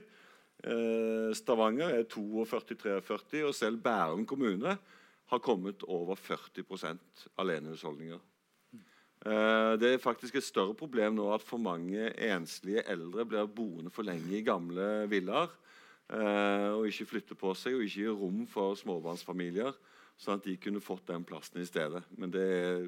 Eh, 0.65 1.31
Stavanger 1.37 1.97
er 1.97 2.05
42-43, 2.09 3.43
og 3.45 3.55
selv 3.55 3.81
Bærum 3.83 4.25
kommune 4.25 4.77
har 5.25 5.41
kommet 5.43 5.83
over 5.83 6.15
40% 6.15 7.27
alenehusholdninger. 7.37 8.21
Eh, 9.25 9.73
det 9.81 9.93
er 9.93 10.01
faktisk 10.01 10.35
et 10.35 10.45
større 10.45 10.75
problem 10.77 11.15
nå 11.17 11.31
at 11.33 11.41
for 11.41 11.57
mange 11.57 12.11
enslige 12.13 12.83
eldre 12.91 13.25
blir 13.25 13.47
boende 13.49 13.89
for 13.89 14.05
lenge 14.05 14.37
i 14.37 14.45
gamle 14.45 15.07
villaer. 15.09 15.49
Eh, 16.13 16.69
og 16.77 16.85
ikke 16.85 17.07
flytter 17.09 17.37
på 17.39 17.53
seg 17.57 17.73
og 17.73 17.87
ikke 17.87 18.03
gir 18.03 18.17
rom 18.19 18.43
for 18.49 18.77
småbarnsfamilier. 18.77 19.73
Sånn 20.15 20.39
at 20.39 20.45
de 20.47 20.55
kunne 20.61 20.83
fått 20.83 21.09
den 21.09 21.25
plassen 21.27 21.59
i 21.61 21.67
stedet. 21.67 22.01
Men 22.15 22.31
det 22.31 22.45
er, 22.45 22.85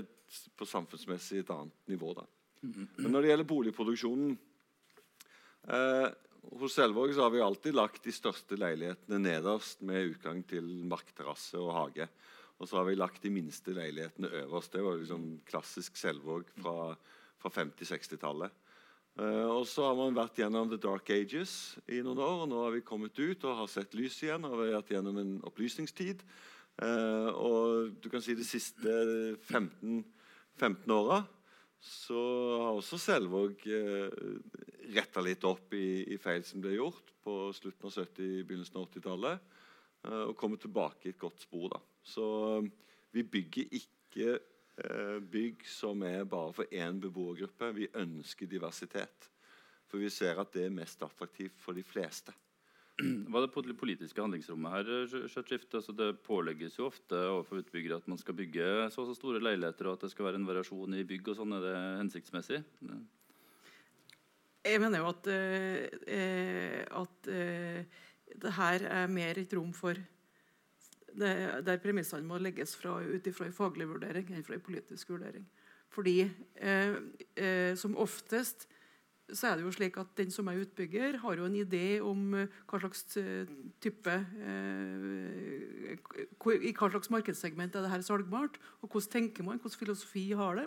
et, 0.00 0.38
på 0.58 0.66
samfunnsmessig 0.66 1.44
et 1.44 1.52
annet 1.54 1.90
nivå. 1.90 2.14
da. 2.18 2.26
Men 2.64 3.12
når 3.12 3.22
det 3.22 3.30
gjelder 3.30 3.48
boligproduksjonen 3.48 4.36
eh, 5.68 6.08
hos 6.60 6.76
Selvåg 6.76 7.14
har 7.16 7.30
vi 7.30 7.42
alltid 7.44 7.76
lagt 7.76 8.04
de 8.04 8.12
største 8.14 8.56
leilighetene 8.58 9.20
nederst 9.20 9.84
med 9.86 10.14
utgang 10.14 10.42
til 10.48 10.66
markterrasse 10.88 11.60
og 11.60 11.72
hage. 11.76 12.08
Og 12.58 12.68
så 12.68 12.78
har 12.78 12.88
vi 12.88 12.96
lagt 12.96 13.24
de 13.24 13.32
minste 13.34 13.74
leilighetene 13.74 14.30
øverst. 14.44 14.72
Det 14.72 14.84
var 14.84 14.98
liksom 15.00 15.26
klassisk 15.48 15.98
Selvåg 15.98 16.50
fra, 16.60 16.94
fra 17.42 17.52
50-60-tallet. 17.52 18.60
Uh, 19.14 19.24
eh, 19.24 19.50
og 19.50 19.66
så 19.70 19.86
har 19.88 19.98
man 19.98 20.16
vært 20.16 20.40
gjennom 20.42 20.70
The 20.70 20.80
Dark 20.82 21.10
Ages 21.14 21.76
i 21.86 22.00
noen 22.02 22.22
år. 22.22 22.44
og 22.44 22.50
Nå 22.50 22.64
har 22.64 22.74
vi 22.74 22.86
kommet 22.86 23.18
ut 23.18 23.46
og 23.46 23.60
har 23.62 23.70
sett 23.70 23.94
lys 23.94 24.18
igjen 24.24 24.46
og 24.46 24.58
vi 24.58 24.70
har 24.70 24.80
vært 24.80 24.94
gjennom 24.96 25.20
en 25.22 25.36
opplysningstid. 25.46 26.24
Uh, 26.82 27.30
og 27.38 27.94
du 28.02 28.08
kan 28.10 28.22
si 28.24 28.34
de 28.34 28.44
siste 28.46 28.90
15, 29.46 30.02
15 30.58 30.90
åra 30.90 31.22
så 31.84 32.20
har 32.62 32.78
også 32.78 32.96
Selvåg 33.00 33.66
eh, 33.68 34.14
retta 34.94 35.20
litt 35.24 35.44
opp 35.44 35.74
i, 35.76 36.04
i, 36.14 36.16
feil 36.20 36.44
som 36.46 36.62
ble 36.64 36.78
gjort 36.78 37.12
på 37.24 37.34
slutten 37.56 37.90
av 37.90 37.98
70- 37.98 38.46
begynnelsen 38.48 38.78
av 38.80 38.86
80-tallet. 38.88 39.50
eh, 40.06 40.22
og 40.30 40.36
kommer 40.40 40.60
tilbake 40.60 41.08
i 41.08 41.12
et 41.12 41.20
godt 41.20 41.44
spor. 41.44 41.68
da. 41.74 41.82
Så 42.00 42.24
um, 42.60 42.70
vi 43.12 43.22
bygger 43.22 43.76
ikke 43.76 44.38
uh, 44.80 45.20
bygg 45.20 45.66
som 45.68 46.02
er 46.08 46.24
bare 46.24 46.52
for 46.56 46.72
én 46.72 47.00
beboergruppe. 47.00 47.72
Vi 47.76 47.90
ønsker 48.00 48.48
diversitet. 48.48 49.28
For 49.88 50.00
vi 50.00 50.08
ser 50.12 50.40
at 50.40 50.52
det 50.56 50.66
er 50.66 50.74
mest 50.74 51.04
attraktivt 51.04 51.60
for 51.60 51.76
de 51.76 51.84
fleste. 51.84 52.32
Hva 53.26 53.40
er 53.40 53.48
det 53.48 53.74
politiske 53.74 54.22
handlingsrommet 54.22 54.70
her? 54.70 54.90
Altså 55.26 55.94
det 55.98 56.12
pålegges 56.22 56.78
jo 56.78 56.86
ofte 56.86 57.18
overfor 57.18 57.58
utbyggere 57.64 57.98
at 57.98 58.06
man 58.10 58.20
skal 58.20 58.36
bygge 58.38 58.68
så 58.94 59.02
og 59.02 59.08
så 59.08 59.16
store 59.18 59.42
leiligheter, 59.42 59.88
og 59.88 59.96
at 59.96 60.06
det 60.06 60.12
skal 60.12 60.28
være 60.28 60.38
en 60.38 60.46
variasjon 60.46 60.94
i 60.94 61.02
bygg. 61.08 61.32
og 61.32 61.40
sånn. 61.40 61.56
Er 61.56 61.64
det 61.64 61.74
hensiktsmessig? 62.04 62.62
Jeg 64.64 64.80
mener 64.80 65.02
jo 65.02 65.10
at, 65.10 65.26
eh, 65.26 66.84
at 66.86 67.28
eh, 67.28 67.84
det 68.44 68.52
her 68.60 68.86
er 68.88 69.10
mer 69.10 69.42
et 69.42 69.52
rom 69.58 69.72
for 69.74 69.98
det, 71.14 71.34
Der 71.66 71.78
premissene 71.78 72.26
må 72.26 72.38
legges 72.38 72.74
ut 72.84 73.26
ifra 73.26 73.46
en 73.46 73.54
faglig 73.54 73.86
vurdering 73.86 74.30
enn 74.30 74.46
fra 74.46 74.54
en 74.54 74.64
politisk 74.64 75.10
vurdering. 75.10 75.44
Fordi 75.94 76.30
eh, 76.56 76.96
eh, 77.36 77.74
som 77.78 77.96
oftest 77.96 78.68
så 79.32 79.48
er 79.48 79.56
det 79.56 79.64
jo 79.64 79.72
slik 79.72 79.96
at 80.00 80.10
den 80.18 80.32
som 80.32 80.48
er 80.50 80.60
utbygger, 80.60 81.16
har 81.22 81.38
jo 81.38 81.46
en 81.48 81.56
idé 81.56 82.00
om 82.04 82.34
eh, 82.36 82.58
hva 82.68 82.80
slags 82.82 83.16
eh, 83.20 83.48
type 83.80 84.16
I 86.52 86.74
hva 86.76 86.90
slags 86.90 87.10
markedssegment 87.14 87.76
er 87.76 87.86
det 87.86 87.92
her 87.94 88.04
salgbart, 88.04 88.58
og 88.82 88.90
hvordan 88.90 89.12
tenker 89.16 89.46
man, 89.46 89.62
hvordan 89.62 89.80
filosofi 89.80 90.26
har 90.36 90.60
de? 90.60 90.66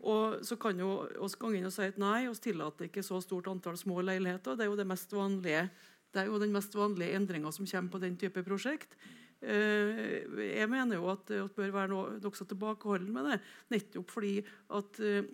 Og 0.00 0.44
så 0.46 0.56
kan 0.60 0.78
jo 0.80 0.90
oss 1.20 1.36
gå 1.36 1.52
inn 1.56 1.68
og 1.68 1.74
si 1.74 1.84
at 1.88 1.98
nei, 2.00 2.24
vi 2.28 2.44
tillater 2.44 2.88
ikke 2.88 3.04
så 3.04 3.20
stort 3.24 3.50
antall 3.52 3.76
små 3.76 4.00
leiligheter. 4.04 4.56
Det 4.56 4.64
er 4.64 4.70
jo, 4.70 4.76
det 4.78 4.88
mest 4.88 5.12
vanlige, 5.12 5.66
det 6.12 6.22
er 6.22 6.30
jo 6.30 6.40
den 6.40 6.54
mest 6.54 6.76
vanlige 6.76 7.16
endringa 7.18 7.52
som 7.52 7.68
kommer 7.68 7.92
på 7.96 8.04
den 8.04 8.16
type 8.20 8.44
prosjekt. 8.46 8.96
Eh, 9.40 10.20
jeg 10.52 10.68
mener 10.68 10.98
jo 10.98 11.06
at 11.12 11.28
det 11.28 11.44
bør 11.56 11.72
være 11.72 12.18
nokså 12.20 12.44
tilbakeholden 12.48 13.12
med 13.12 13.28
det, 13.30 13.38
nettopp 13.72 14.12
fordi 14.12 14.34
at 14.76 15.00
eh, 15.00 15.30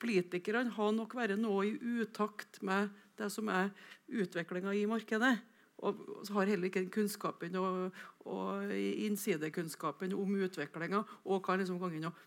politikerne 0.00 0.72
har 0.76 0.96
nok 0.96 1.14
vært 1.18 1.38
noe 1.40 1.68
i 1.68 2.00
utakt 2.00 2.60
med 2.66 2.90
det 3.20 3.30
som 3.32 3.48
er 3.52 3.70
utviklinga 4.10 4.74
i 4.74 4.88
markedet. 4.90 5.38
og 5.80 5.96
har 6.36 6.44
heller 6.44 6.68
ikke 6.68 6.90
kunnskapen 6.92 7.54
og, 7.56 7.94
og 8.28 8.72
innsidekunnskapen 8.76 10.12
om 10.12 10.34
utviklinga. 10.44 11.00
Og 11.24 11.40
kan 11.44 11.56
liksom 11.56 11.78
gå 11.80 11.88
inn 11.96 12.04
og 12.04 12.18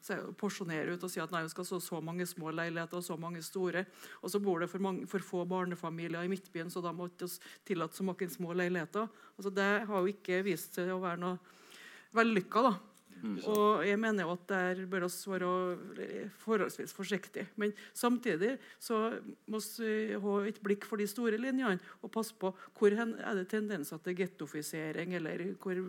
porsjonere 0.41 0.95
ut 0.95 1.03
og 1.05 1.11
si 1.13 1.21
at 1.21 1.29
nei, 1.29 1.43
vi 1.45 1.51
skal 1.53 1.67
så, 1.69 1.77
så 1.77 2.01
mange 2.01 2.25
små 2.25 2.49
leiligheter 2.49 2.97
og 2.97 3.05
så 3.05 3.17
mange 3.17 3.43
store. 3.45 3.85
Og 4.23 4.33
så 4.33 4.41
bor 4.41 4.63
det 4.63 4.71
for, 4.71 4.81
mange, 4.81 5.05
for 5.05 5.21
få 5.21 5.43
barnefamilier 5.45 6.25
i 6.25 6.31
Midtbyen, 6.31 6.73
så 6.73 6.81
da 6.81 6.95
måtte 6.97 7.29
vi 7.29 7.53
tillate 7.69 7.99
så 7.99 8.07
mange 8.07 8.29
små 8.33 8.57
leiligheter. 8.57 9.05
Altså, 9.37 9.53
det 9.53 9.69
har 9.85 10.01
jo 10.01 10.15
ikke 10.15 10.41
vist 10.49 10.73
seg 10.73 10.89
å 10.89 11.03
være 11.03 11.21
noe 11.21 11.37
vellykka. 12.17 12.65
da. 12.71 12.92
Mm. 13.23 13.37
Og 13.53 13.85
jeg 13.87 13.99
mener 13.99 14.27
jo 14.27 14.33
at 14.35 14.45
der 14.51 14.83
bør 14.91 15.07
oss 15.07 15.21
være 15.31 15.49
forholdsvis 16.43 16.93
forsiktige. 16.95 17.47
Men 17.55 17.71
samtidig 17.95 18.57
så 18.83 18.99
må 19.47 19.61
vi 19.79 20.17
ha 20.25 20.33
et 20.49 20.59
blikk 20.63 20.87
for 20.89 20.99
de 20.99 21.07
store 21.07 21.39
linjene 21.39 21.79
og 22.03 22.11
passe 22.11 22.35
på 22.39 22.51
hvor 22.77 22.93
er 22.93 23.37
det 23.37 23.47
tendenser 23.51 24.01
til 24.03 24.17
gettofisering. 24.19 25.15
eller 25.15 25.45
hvor, 25.61 25.79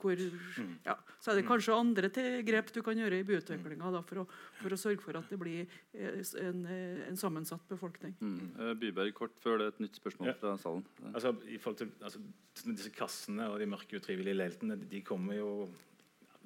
hvor 0.00 0.14
mm. 0.14 0.72
ja. 0.86 0.94
Så 1.20 1.32
er 1.32 1.40
det 1.40 1.46
kanskje 1.48 1.74
andre 1.74 2.10
grep 2.46 2.70
du 2.74 2.82
kan 2.86 2.98
gjøre 2.98 3.18
i 3.18 3.26
byutviklinga 3.26 4.02
for, 4.06 4.26
for, 4.60 4.74
å 4.74 4.78
sørge 4.78 5.02
for 5.02 5.18
at 5.18 5.30
det 5.32 5.38
blir 5.40 5.64
eh, 5.96 6.22
en, 6.44 6.62
en 7.08 7.18
sammensatt 7.18 7.66
befolkning. 7.68 8.14
Mm. 8.20 8.52
Eh, 8.60 8.74
Byberg, 8.78 9.14
kort 9.16 9.34
før 9.42 9.58
det 9.58 9.66
er 9.66 9.74
et 9.74 9.82
nytt 9.86 9.98
spørsmål 9.98 10.30
ja. 10.30 10.36
fra 10.38 10.54
salen. 10.60 10.84
Altså, 11.12 11.34
i 11.50 11.58
forhold 11.58 11.82
til 11.82 11.90
altså, 12.00 12.22
Disse 12.56 12.88
kassene 12.94 13.50
og 13.52 13.58
de 13.60 13.66
mørke, 13.68 13.98
utrivelige 13.98 14.32
leilighetene 14.32 14.78
de 14.88 15.02
kommer 15.04 15.36
jo 15.36 15.50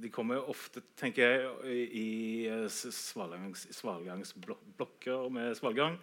de 0.00 0.10
kommer 0.12 0.38
jo 0.38 0.48
ofte 0.52 0.82
tenker 0.98 1.26
jeg, 1.26 1.76
i 1.96 2.48
svalgangs, 2.70 3.66
svalgangsblokker 3.76 5.28
med 5.32 5.54
svalgang 5.58 5.98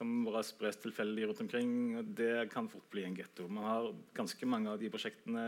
som 0.00 0.22
bare 0.24 0.40
spres 0.46 0.78
tilfeldig 0.80 1.26
rundt 1.28 1.42
omkring. 1.44 1.72
Det 2.16 2.48
kan 2.52 2.70
fort 2.72 2.86
bli 2.92 3.04
en 3.04 3.16
getto. 3.18 3.48
Man 3.52 3.66
har 3.68 3.90
ganske 4.16 4.48
mange 4.48 4.72
av 4.72 4.80
de 4.80 4.88
prosjektene 4.92 5.42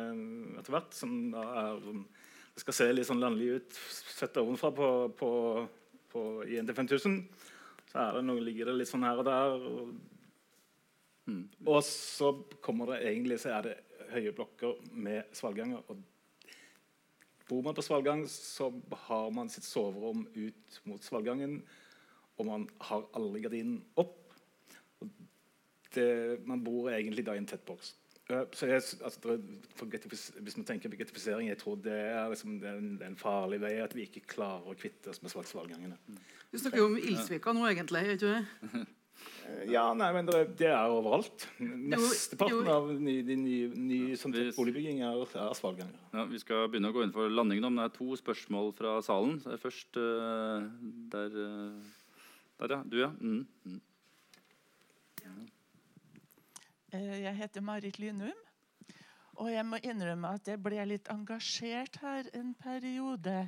etter 0.60 0.74
hvert 0.74 0.92
som 0.96 1.32
er 1.40 1.80
skal 2.60 2.76
se 2.76 2.88
litt 2.92 3.08
sånn 3.08 3.22
landlig 3.22 3.48
ut 3.56 3.78
sett 4.04 4.36
ovenfra 4.36 4.68
på, 4.76 4.88
på, 5.16 5.30
på, 6.12 6.24
i 6.44 6.60
NT 6.60 6.74
5000. 6.76 7.16
Så 7.88 8.06
det 8.16 8.24
noe, 8.26 8.42
ligger 8.44 8.68
det 8.68 8.78
litt 8.80 8.90
sånn 8.90 9.06
her 9.06 9.20
og 9.22 9.28
der. 9.28 9.56
Og, 9.70 9.94
mm. 11.32 11.42
og 11.64 11.80
så 11.88 12.34
kommer 12.64 12.92
det 12.92 13.02
egentlig 13.08 13.40
så 13.40 13.54
er 13.56 13.70
det 13.70 13.76
høye 14.12 14.34
blokker 14.36 14.82
med 14.92 15.32
svalganger. 15.36 15.80
og 15.88 16.11
Bor 17.52 17.60
man 17.62 17.74
på 17.76 17.82
Svalgang, 17.84 18.22
så 18.28 18.70
har 19.04 19.30
man 19.30 19.50
sitt 19.52 19.66
soverom 19.68 20.22
ut 20.32 20.78
mot 20.88 21.04
Svalgangen. 21.04 21.58
Og 22.40 22.46
man 22.48 22.62
har 22.88 23.02
alle 23.12 23.42
gardinen 23.44 23.82
opp. 24.00 24.32
Det, 25.92 26.06
man 26.48 26.62
bor 26.64 26.88
egentlig 26.88 27.26
da 27.26 27.34
i 27.36 27.42
en 27.42 27.48
tett 27.50 27.66
boks. 27.68 27.90
Uh, 28.30 28.46
så 28.56 28.70
jeg, 28.70 28.80
altså, 29.04 29.36
hvis 30.40 30.56
man 30.56 30.64
tenker 30.64 30.88
på 30.88 30.96
getifisering, 31.02 31.50
jeg 31.50 31.60
tror 31.60 31.76
det 31.84 31.98
er, 31.98 32.24
liksom, 32.32 32.56
det 32.62 32.70
er, 32.70 32.80
en, 32.80 32.94
det 32.96 33.04
er 33.04 33.12
en 33.12 33.20
farlig 33.20 33.60
vei 33.60 33.74
at 33.84 33.92
vi 33.98 34.06
ikke 34.08 34.24
klarer 34.32 34.72
å 34.72 34.78
kvitte 34.78 35.12
oss 35.12 35.20
med 35.20 35.36
svalgangene. 35.36 36.00
Du 36.48 36.56
snakker 36.56 36.80
jo 36.80 36.88
om 36.88 36.96
Ildsvika 36.96 37.52
nå, 37.52 37.66
egentlig. 37.68 38.06
ikke 38.16 38.32
det? 38.32 38.86
Ja, 39.68 39.84
nei, 39.94 40.08
men 40.16 40.26
det, 40.26 40.40
det 40.58 40.68
er 40.70 40.90
overalt. 40.90 41.46
Mesteparten 41.58 42.68
av 42.72 42.88
ny, 42.94 43.18
de 43.26 43.36
nye, 43.38 43.68
nye 43.76 44.18
sånn 44.18 44.34
boligbygging 44.56 45.02
er, 45.04 45.22
er 45.38 45.56
svalganger. 45.58 45.96
Ja, 46.14 46.24
vi 46.30 46.40
skal 46.42 46.68
begynne 46.72 46.90
å 46.92 46.96
gå 46.96 47.04
inn 47.04 47.14
for 47.14 47.30
landing 47.30 47.62
nå, 47.62 47.70
men 47.70 47.82
det 47.82 47.90
er 47.90 47.96
to 47.98 48.18
spørsmål 48.18 48.72
fra 48.78 48.96
salen. 49.04 49.38
Først 49.62 49.98
uh, 50.00 50.64
der, 51.12 51.36
uh, 51.36 51.94
der, 52.62 52.76
ja. 52.76 52.80
Du, 52.86 52.98
ja. 53.02 53.10
Mm. 53.20 53.44
Mm. 53.68 53.80
Eh, 56.92 57.22
jeg 57.22 57.36
heter 57.36 57.64
Marit 57.64 57.98
Lynum. 57.98 58.40
Og 59.40 59.48
jeg 59.48 59.64
må 59.64 59.78
innrømme 59.80 60.34
at 60.36 60.48
jeg 60.48 60.60
ble 60.60 60.82
litt 60.90 61.08
engasjert 61.10 61.96
her 62.02 62.28
en 62.36 62.52
periode. 62.60 63.46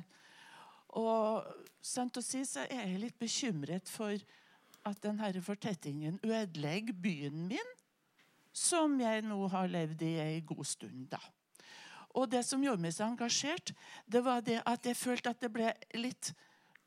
Og 0.97 1.45
sant 1.85 2.17
å 2.17 2.23
si 2.25 2.41
så 2.47 2.65
er 2.65 2.87
jeg 2.89 3.03
litt 3.03 3.19
bekymret 3.21 3.91
for 3.91 4.17
at 4.85 5.01
denne 5.03 5.41
fortettingen 5.41 6.19
ødelegger 6.23 6.93
byen 6.93 7.47
min, 7.49 7.71
som 8.55 8.99
jeg 9.01 9.25
nå 9.25 9.47
har 9.51 9.67
levd 9.67 10.05
i 10.05 10.13
ei 10.21 10.41
god 10.45 10.65
stund. 10.65 11.09
da. 11.11 11.19
Og 12.15 12.29
Det 12.29 12.45
som 12.45 12.63
gjorde 12.63 12.81
meg 12.81 12.93
så 12.95 13.09
engasjert, 13.09 13.73
det 14.07 14.23
var 14.23 14.41
det 14.41 14.61
at 14.65 14.85
jeg 14.85 14.95
følte 14.95 15.33
at 15.33 15.41
det 15.41 15.51
ble 15.51 15.73
litt 15.99 16.31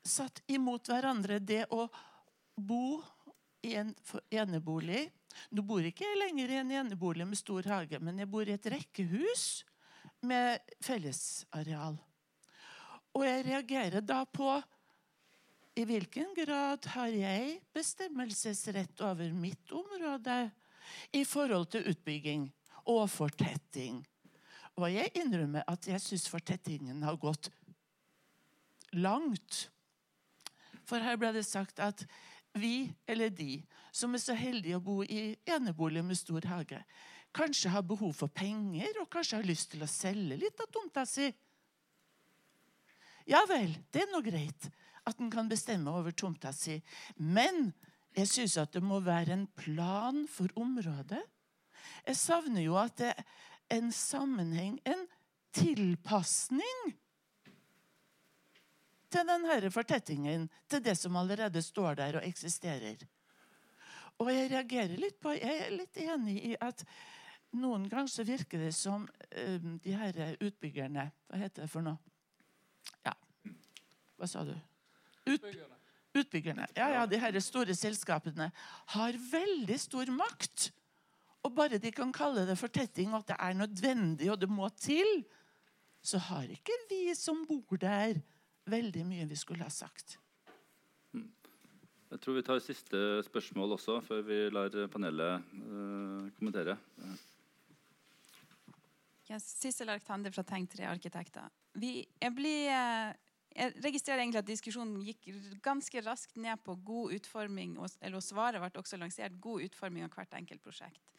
satt 0.05 0.41
imot 0.47 0.89
hverandre. 0.89 1.39
Det 1.39 1.67
å 1.69 1.85
bo 2.55 3.01
i 3.61 3.75
en 3.75 3.93
enebolig 4.31 5.09
Nå 5.53 5.61
bor 5.63 5.85
ikke 5.85 6.03
jeg 6.03 6.17
lenger 6.17 6.49
i 6.51 6.55
en 6.57 6.71
enebolig 6.73 7.23
med 7.29 7.37
stor 7.37 7.63
hage, 7.69 7.99
men 8.01 8.17
jeg 8.19 8.27
bor 8.27 8.49
i 8.49 8.55
et 8.55 8.65
rekkehus 8.73 9.61
med 10.25 10.57
fellesareal. 10.83 11.99
Og 13.13 13.25
jeg 13.27 13.45
reagerer 13.45 14.01
da 14.01 14.23
på 14.25 14.57
i 15.79 15.85
hvilken 15.87 16.33
grad 16.35 16.83
har 16.91 17.13
jeg 17.13 17.59
bestemmelsesrett 17.75 18.99
over 19.05 19.31
mitt 19.31 19.71
område 19.71 20.49
i 21.15 21.21
forhold 21.23 21.69
til 21.71 21.87
utbygging 21.93 22.49
og 22.83 23.05
fortetting? 23.13 24.01
Og 24.75 24.89
jeg 24.91 25.13
innrømmer 25.21 25.63
at 25.71 25.87
jeg 25.87 26.01
syns 26.03 26.27
fortettingen 26.31 27.03
har 27.07 27.19
gått 27.19 27.47
langt. 28.91 29.69
For 30.83 30.99
her 30.99 31.19
ble 31.21 31.31
det 31.37 31.45
sagt 31.47 31.79
at 31.83 32.03
vi, 32.59 32.89
eller 33.07 33.31
de, 33.31 33.61
som 33.95 34.15
er 34.15 34.23
så 34.23 34.35
heldige 34.35 34.79
å 34.79 34.83
bo 34.83 34.97
i 35.03 35.37
enebolig 35.47 36.03
med 36.03 36.19
stor 36.19 36.43
hage, 36.49 36.81
kanskje 37.35 37.71
har 37.71 37.87
behov 37.87 38.17
for 38.17 38.31
penger 38.33 38.99
og 38.99 39.11
kanskje 39.13 39.39
har 39.39 39.47
lyst 39.47 39.71
til 39.71 39.85
å 39.85 39.91
selge 39.91 40.41
litt 40.43 40.59
av 40.59 40.71
tomta 40.73 41.05
si. 41.07 41.29
Ja 43.29 43.45
vel, 43.47 43.77
det 43.93 44.03
er 44.03 44.11
nå 44.11 44.23
greit 44.25 44.71
at 45.09 45.19
en 45.21 45.31
kan 45.33 45.49
bestemme 45.49 45.91
over 45.91 46.15
tomta 46.15 46.53
si. 46.55 46.79
Men 47.17 47.71
jeg 48.17 48.29
syns 48.29 48.57
at 48.61 48.73
det 48.73 48.83
må 48.85 49.01
være 49.03 49.35
en 49.35 49.47
plan 49.59 50.25
for 50.31 50.51
området. 50.59 51.21
Jeg 52.05 52.17
savner 52.17 52.63
jo 52.63 52.77
at 52.79 52.97
det 53.01 53.13
er 53.13 53.23
en 53.77 53.91
sammenheng, 53.93 54.79
en 54.85 55.05
tilpasning 55.53 56.97
til 59.09 59.25
denne 59.25 59.71
fortettingen, 59.73 60.49
til 60.69 60.83
det 60.85 60.95
som 60.97 61.17
allerede 61.17 61.61
står 61.65 61.97
der 61.97 62.19
og 62.19 62.27
eksisterer. 62.27 63.01
Og 64.19 64.33
jeg 64.33 64.51
reagerer 64.51 64.99
litt 64.99 65.19
på, 65.21 65.33
jeg 65.37 65.63
er 65.65 65.73
litt 65.73 65.97
enig 66.03 66.35
i 66.51 66.55
at 66.59 66.83
noen 67.57 67.87
ganger 67.89 68.11
så 68.11 68.25
virker 68.27 68.61
det 68.61 68.73
som 68.77 69.07
uh, 69.07 69.69
de 69.81 69.95
her 69.95 70.35
utbyggerne 70.37 71.07
Hva 71.29 71.39
heter 71.41 71.65
det 71.65 71.71
for 71.71 71.85
noe? 71.85 71.97
Ja, 73.05 73.15
hva 74.19 74.29
sa 74.29 74.43
du? 74.45 74.53
Ut, 75.27 75.45
utbyggerne. 76.15 76.67
Ja, 76.77 76.89
ja, 76.95 77.05
de 77.09 77.19
her 77.21 77.39
store 77.43 77.75
selskapene 77.77 78.51
har 78.95 79.19
veldig 79.31 79.79
stor 79.79 80.11
makt. 80.15 80.69
Og 81.47 81.53
bare 81.55 81.79
de 81.79 81.91
kan 81.95 82.11
kalle 82.15 82.45
det 82.47 82.57
fortetting, 82.59 83.13
og 83.13 83.23
at 83.23 83.31
det 83.31 83.37
er 83.39 83.59
nødvendig 83.61 84.31
og 84.31 84.39
det 84.41 84.49
må 84.51 84.67
til, 84.75 85.23
så 86.03 86.19
har 86.29 86.49
ikke 86.51 86.75
vi 86.89 87.13
som 87.15 87.45
bor 87.47 87.79
der, 87.79 88.19
veldig 88.69 89.05
mye 89.07 89.27
vi 89.29 89.37
skulle 89.39 89.63
ha 89.63 89.71
sagt. 89.71 90.17
Hmm. 91.15 91.29
Jeg 92.11 92.21
tror 92.21 92.37
vi 92.37 92.45
tar 92.45 92.61
siste 92.63 92.99
spørsmål 93.25 93.77
også, 93.77 93.99
før 94.05 94.21
vi 94.27 94.39
lar 94.53 94.75
panelet 94.91 95.47
uh, 95.63 96.29
kommentere. 96.37 96.77
Ja, 99.29 99.39
Sissel 99.39 99.91
Arctander 99.93 100.33
fra 100.33 100.43
Tenk 100.43 100.71
3 100.73 100.87
Arkitekter. 100.89 101.49
Vi, 101.77 102.01
jeg 102.17 102.33
blir 102.33 102.71
eh, 102.73 103.11
jeg 103.55 103.73
registrerer 103.83 104.21
egentlig 104.21 104.43
at 104.43 104.47
diskusjonen 104.47 105.01
gikk 105.03 105.29
ganske 105.65 106.01
raskt 106.05 106.37
ned 106.37 106.61
på 106.63 106.75
god 106.85 107.15
utforming, 107.17 107.77
eller 108.01 108.23
svaret 108.23 108.61
ble 108.61 108.81
også 108.81 108.99
lansert 109.01 109.39
god 109.41 109.65
utforming 109.65 110.05
av 110.05 110.13
hvert 110.13 110.35
enkelt 110.37 110.61
prosjekt. 110.63 111.15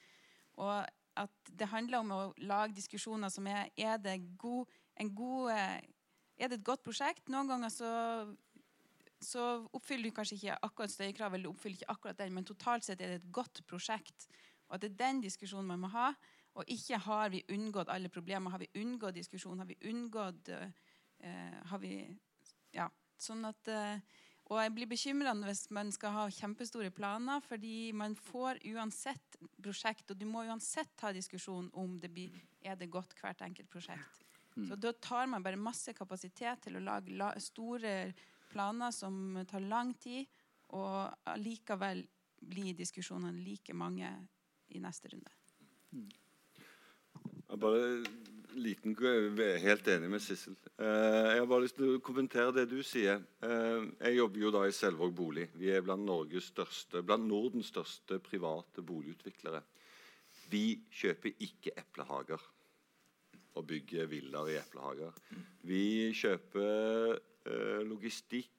Og 0.60 0.86
at 1.20 1.50
det 1.58 1.68
handler 1.72 2.04
om 2.04 2.12
å 2.14 2.20
lage 2.46 2.76
diskusjoner 2.76 3.32
som 3.32 3.48
er 3.50 3.72
er 3.76 3.98
det, 3.98 4.20
god, 4.38 4.70
god, 5.16 5.50
eh, 5.52 5.80
er 6.38 6.48
det 6.48 6.60
et 6.60 6.66
godt 6.66 6.84
prosjekt. 6.86 7.28
Noen 7.28 7.50
ganger 7.50 7.72
så, 7.74 7.90
så 9.20 9.66
oppfyller 9.76 10.08
du 10.08 10.16
kanskje 10.16 10.38
ikke 10.38 10.60
akkurat 10.68 10.94
støykrav, 10.94 11.34
eller 11.34 11.50
oppfyller 11.50 11.80
ikke 11.80 11.92
akkurat 11.92 12.20
den, 12.22 12.34
men 12.36 12.46
totalt 12.46 12.86
sett 12.86 13.00
er 13.00 13.14
det 13.16 13.22
et 13.24 13.32
godt 13.32 13.64
prosjekt. 13.66 14.30
Og 14.68 14.78
at 14.78 14.84
det 14.84 14.92
er 14.92 15.02
den 15.02 15.24
diskusjonen 15.24 15.72
man 15.72 15.82
må 15.82 15.90
ha. 15.92 16.12
Og 16.58 16.66
ikke 16.70 16.98
har 16.98 17.30
vi 17.30 17.44
unngått 17.50 17.90
alle 17.90 18.10
problemer. 18.10 18.50
Har 18.50 18.62
vi 18.62 18.70
unngått 18.80 19.18
diskusjon? 19.18 19.58
Har 19.58 19.66
vi 19.66 19.76
unngått 19.86 20.50
uh, 20.50 20.66
har 21.22 21.78
vi 21.78 21.94
Ja. 22.72 22.88
Sånn 23.20 23.44
at 23.44 23.68
eh, 23.68 23.98
og 24.50 24.58
jeg 24.58 24.72
blir 24.74 24.88
bekymra 24.90 25.32
hvis 25.44 25.68
man 25.70 25.92
skal 25.94 26.14
ha 26.16 26.24
kjempestore 26.34 26.90
planer, 26.90 27.42
fordi 27.46 27.92
man 27.94 28.16
får 28.18 28.58
uansett 28.72 29.36
prosjekt, 29.62 30.10
og 30.10 30.18
du 30.18 30.26
må 30.26 30.42
uansett 30.48 30.90
ta 30.98 31.12
diskusjon 31.14 31.68
om 31.78 32.00
det 32.02 32.10
blir, 32.10 32.34
er 32.66 32.74
det 32.78 32.90
godt 32.90 33.14
hvert 33.20 33.44
enkelt 33.46 33.70
prosjekt. 33.70 34.24
Mm. 34.56 34.66
Så 34.66 34.76
Da 34.76 34.92
tar 34.92 35.30
man 35.30 35.42
bare 35.42 35.56
masse 35.56 35.94
kapasitet 35.94 36.66
til 36.66 36.80
å 36.80 36.82
lage 36.82 37.14
la, 37.14 37.30
store 37.38 38.12
planer 38.50 38.90
som 38.90 39.38
tar 39.46 39.62
lang 39.62 39.94
tid, 39.94 40.26
og 40.74 41.14
allikevel 41.30 42.02
blir 42.42 42.74
diskusjonene 42.74 43.44
like 43.44 43.74
mange 43.74 44.10
i 44.74 44.82
neste 44.82 45.14
runde. 45.14 45.30
Mm. 45.94 46.10
bare 47.58 48.02
liten, 48.54 48.94
helt 49.62 49.88
enig 49.88 50.10
med 50.10 50.22
Sissel. 50.22 50.54
Eh, 50.78 50.86
jeg 51.34 51.40
har 51.40 51.48
bare 51.48 51.64
lyst 51.64 51.76
til 51.78 51.96
å 51.96 52.02
kommentere 52.04 52.54
det 52.54 52.66
du 52.70 52.80
sier. 52.86 53.22
Eh, 53.44 53.88
jeg 54.06 54.16
jobber 54.16 54.44
jo 54.44 54.52
da 54.54 54.62
i 54.66 54.74
Selvåg 54.74 55.12
bolig. 55.16 55.48
Vi 55.58 55.70
er 55.70 55.84
blant, 55.84 56.04
Norges 56.06 56.50
største, 56.50 57.02
blant 57.06 57.26
Nordens 57.26 57.70
største 57.72 58.20
private 58.22 58.84
boligutviklere. 58.86 59.62
Vi 60.50 60.80
kjøper 60.90 61.36
ikke 61.46 61.74
eplehager 61.78 62.42
og 63.58 63.66
bygger 63.66 64.08
villaer 64.10 64.54
i 64.54 64.58
eplehager. 64.60 65.14
Vi 65.66 66.10
kjøper 66.16 67.18
eh, 67.46 67.82
logistikk, 67.86 68.50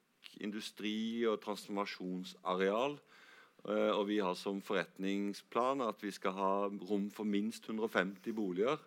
industri 0.42 1.26
og 1.28 1.42
transformasjonsareal. 1.44 3.00
Og 3.62 4.08
vi 4.08 4.16
har 4.18 4.34
som 4.34 4.58
forretningsplan 4.66 5.84
at 5.86 6.00
vi 6.02 6.10
skal 6.10 6.34
ha 6.34 6.54
rom 6.89 7.12
for 7.14 7.30
minst 7.30 7.68
150 7.70 8.34
boliger 8.34 8.80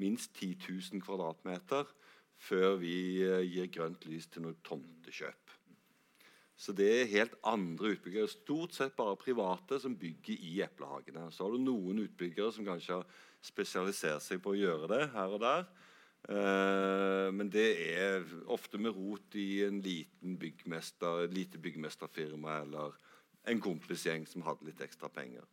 minst 0.00 0.34
10 0.36 0.56
000 0.92 1.02
kvadratmeter 1.04 1.88
før 2.36 2.76
vi 2.80 2.96
eh, 3.24 3.44
gir 3.48 3.70
grønt 3.72 4.04
lys 4.08 4.28
til 4.30 4.44
noe 4.44 4.58
tomtekjøp. 4.66 5.54
Så 6.56 6.72
det 6.72 6.88
er 6.88 7.10
helt 7.12 7.34
andre 7.44 7.92
utbyggere. 7.94 8.28
Stort 8.32 8.76
sett 8.76 8.96
bare 8.96 9.18
private 9.20 9.78
som 9.80 9.96
bygger 9.96 10.40
i 10.40 10.54
eplehagene. 10.64 11.28
Så 11.32 11.44
har 11.44 11.52
du 11.52 11.60
noen 11.60 12.00
utbyggere 12.06 12.52
som 12.52 12.64
kanskje 12.64 12.96
har 12.96 13.18
spesialisert 13.44 14.24
seg 14.24 14.40
på 14.44 14.54
å 14.54 14.58
gjøre 14.58 14.88
det 14.94 15.02
her 15.12 15.36
og 15.36 15.42
der. 15.44 15.66
Uh, 16.26 17.28
men 17.30 17.50
det 17.52 17.66
er 17.92 18.24
ofte 18.50 18.80
med 18.82 18.96
rot 18.96 19.36
i 19.38 19.60
en 19.66 19.76
liten 19.84 20.34
byggmester, 20.40 21.28
lite 21.30 21.60
byggmesterfirma 21.62 22.62
eller 22.64 22.96
en 23.46 23.60
kompisgjeng 23.62 24.24
som 24.26 24.42
hadde 24.48 24.66
litt 24.66 24.80
ekstra 24.82 25.12
penger. 25.12 25.44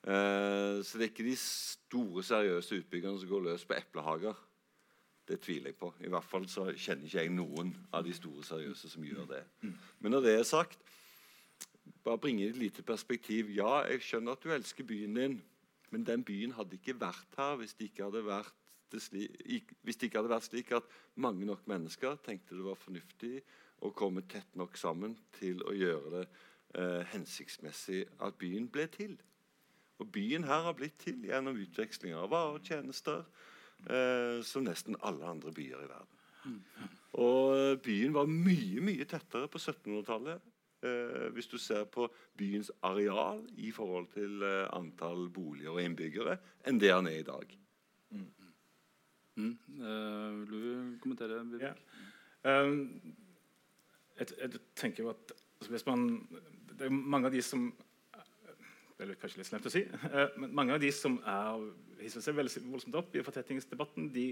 Uh, 0.00 0.80
så 0.80 0.96
det 0.96 1.04
er 1.04 1.10
ikke 1.10 1.26
de 1.26 1.36
store, 1.36 2.22
seriøse 2.24 2.78
utbyggerne 2.80 3.20
som 3.20 3.28
går 3.28 3.44
løs 3.50 3.66
på 3.68 3.76
eplehager. 3.76 4.38
Det 5.28 5.40
tviler 5.44 5.70
jeg 5.70 5.78
på. 5.78 5.92
I 6.00 6.10
hvert 6.10 6.26
fall 6.26 6.48
så 6.50 6.70
kjenner 6.72 7.06
ikke 7.06 7.20
jeg 7.20 7.34
noen 7.34 7.74
av 7.94 8.06
de 8.06 8.14
store, 8.16 8.42
seriøse 8.46 8.90
som 8.90 9.04
gjør 9.04 9.28
det. 9.30 9.44
Men 10.00 10.16
når 10.16 10.24
det 10.24 10.32
er 10.38 10.48
sagt, 10.48 10.80
bare 12.04 12.18
bringe 12.18 12.48
et 12.48 12.56
lite 12.56 12.82
perspektiv. 12.82 13.50
Ja, 13.54 13.82
jeg 13.88 14.02
skjønner 14.04 14.36
at 14.36 14.44
du 14.44 14.52
elsker 14.54 14.86
byen 14.86 15.14
din, 15.14 15.36
men 15.90 16.06
den 16.06 16.24
byen 16.24 16.54
hadde 16.56 16.78
ikke 16.78 16.96
vært 17.00 17.38
her 17.38 17.58
hvis 17.60 17.74
det 17.74 17.90
ikke 17.90 18.08
hadde 18.08 18.24
vært, 18.26 18.54
det 18.90 19.02
slik, 19.02 19.72
det 19.86 19.94
ikke 20.02 20.18
hadde 20.18 20.32
vært 20.32 20.48
slik 20.48 20.72
at 20.74 20.86
mange 21.14 21.46
nok 21.46 21.66
mennesker 21.70 22.16
tenkte 22.24 22.56
det 22.58 22.64
var 22.66 22.78
fornuftig 22.78 23.36
å 23.86 23.92
komme 23.94 24.24
tett 24.26 24.56
nok 24.58 24.74
sammen 24.78 25.14
til 25.38 25.62
å 25.62 25.74
gjøre 25.76 26.10
det 26.16 26.24
eh, 26.74 27.04
hensiktsmessig 27.12 28.00
at 28.18 28.38
byen 28.40 28.66
ble 28.72 28.88
til. 28.90 29.14
Og 30.00 30.08
byen 30.12 30.46
her 30.48 30.64
har 30.66 30.76
blitt 30.76 30.98
til 31.02 31.20
gjennom 31.28 31.58
utveksling 31.60 32.16
av 32.16 32.30
varer 32.32 32.58
og 32.58 32.64
tjenester, 32.66 33.26
eh, 33.86 34.40
som 34.46 34.64
nesten 34.64 34.98
alle 35.04 35.28
andre 35.28 35.52
byer 35.52 35.84
i 35.84 35.90
verden. 35.90 36.16
Og 37.20 37.56
eh, 37.56 37.76
byen 37.84 38.14
var 38.16 38.30
mye, 38.30 38.80
mye 38.84 39.06
tettere 39.08 39.50
på 39.50 39.60
1700-tallet. 39.60 40.50
Eh, 40.80 41.26
hvis 41.36 41.50
du 41.52 41.58
ser 41.60 41.84
på 41.92 42.06
byens 42.40 42.70
areal 42.82 43.42
i 43.60 43.70
forhold 43.70 44.06
til 44.14 44.42
eh, 44.46 44.68
antall 44.72 45.28
boliger 45.28 45.74
og 45.74 45.82
innbyggere, 45.84 46.38
enn 46.64 46.80
det 46.80 46.94
han 46.94 47.10
er 47.10 47.18
i 47.20 47.26
dag. 47.26 47.56
Mm. 48.10 48.30
Mm. 49.40 49.58
Uh, 49.80 50.40
vil 50.40 50.48
du 50.50 50.96
kommentere? 51.00 51.36
Ja. 51.60 51.74
Um, 52.44 53.14
jeg, 54.18 54.26
jeg, 54.40 54.60
tenker 54.76 55.04
jo 55.04 55.12
at 55.12 55.32
altså, 55.60 55.70
hvis 55.70 55.86
man, 55.86 56.26
Det 56.78 56.88
er 56.88 56.90
mange 56.90 57.28
av 57.28 57.32
de 57.32 57.42
som 57.44 57.68
det 59.00 59.14
er 59.14 59.20
kanskje 59.20 59.40
litt 59.40 59.48
slemt 59.48 59.66
å 59.68 59.72
si, 59.72 59.80
eh, 60.10 60.34
men 60.42 60.52
mange 60.56 60.74
av 60.76 60.82
de 60.82 60.90
som 60.92 61.14
er, 61.24 61.62
hisser 62.02 62.24
seg 62.24 62.36
voldsomt 62.36 62.98
opp 63.00 63.14
i 63.16 63.22
fortettingsdebatten, 63.24 64.10
de, 64.12 64.26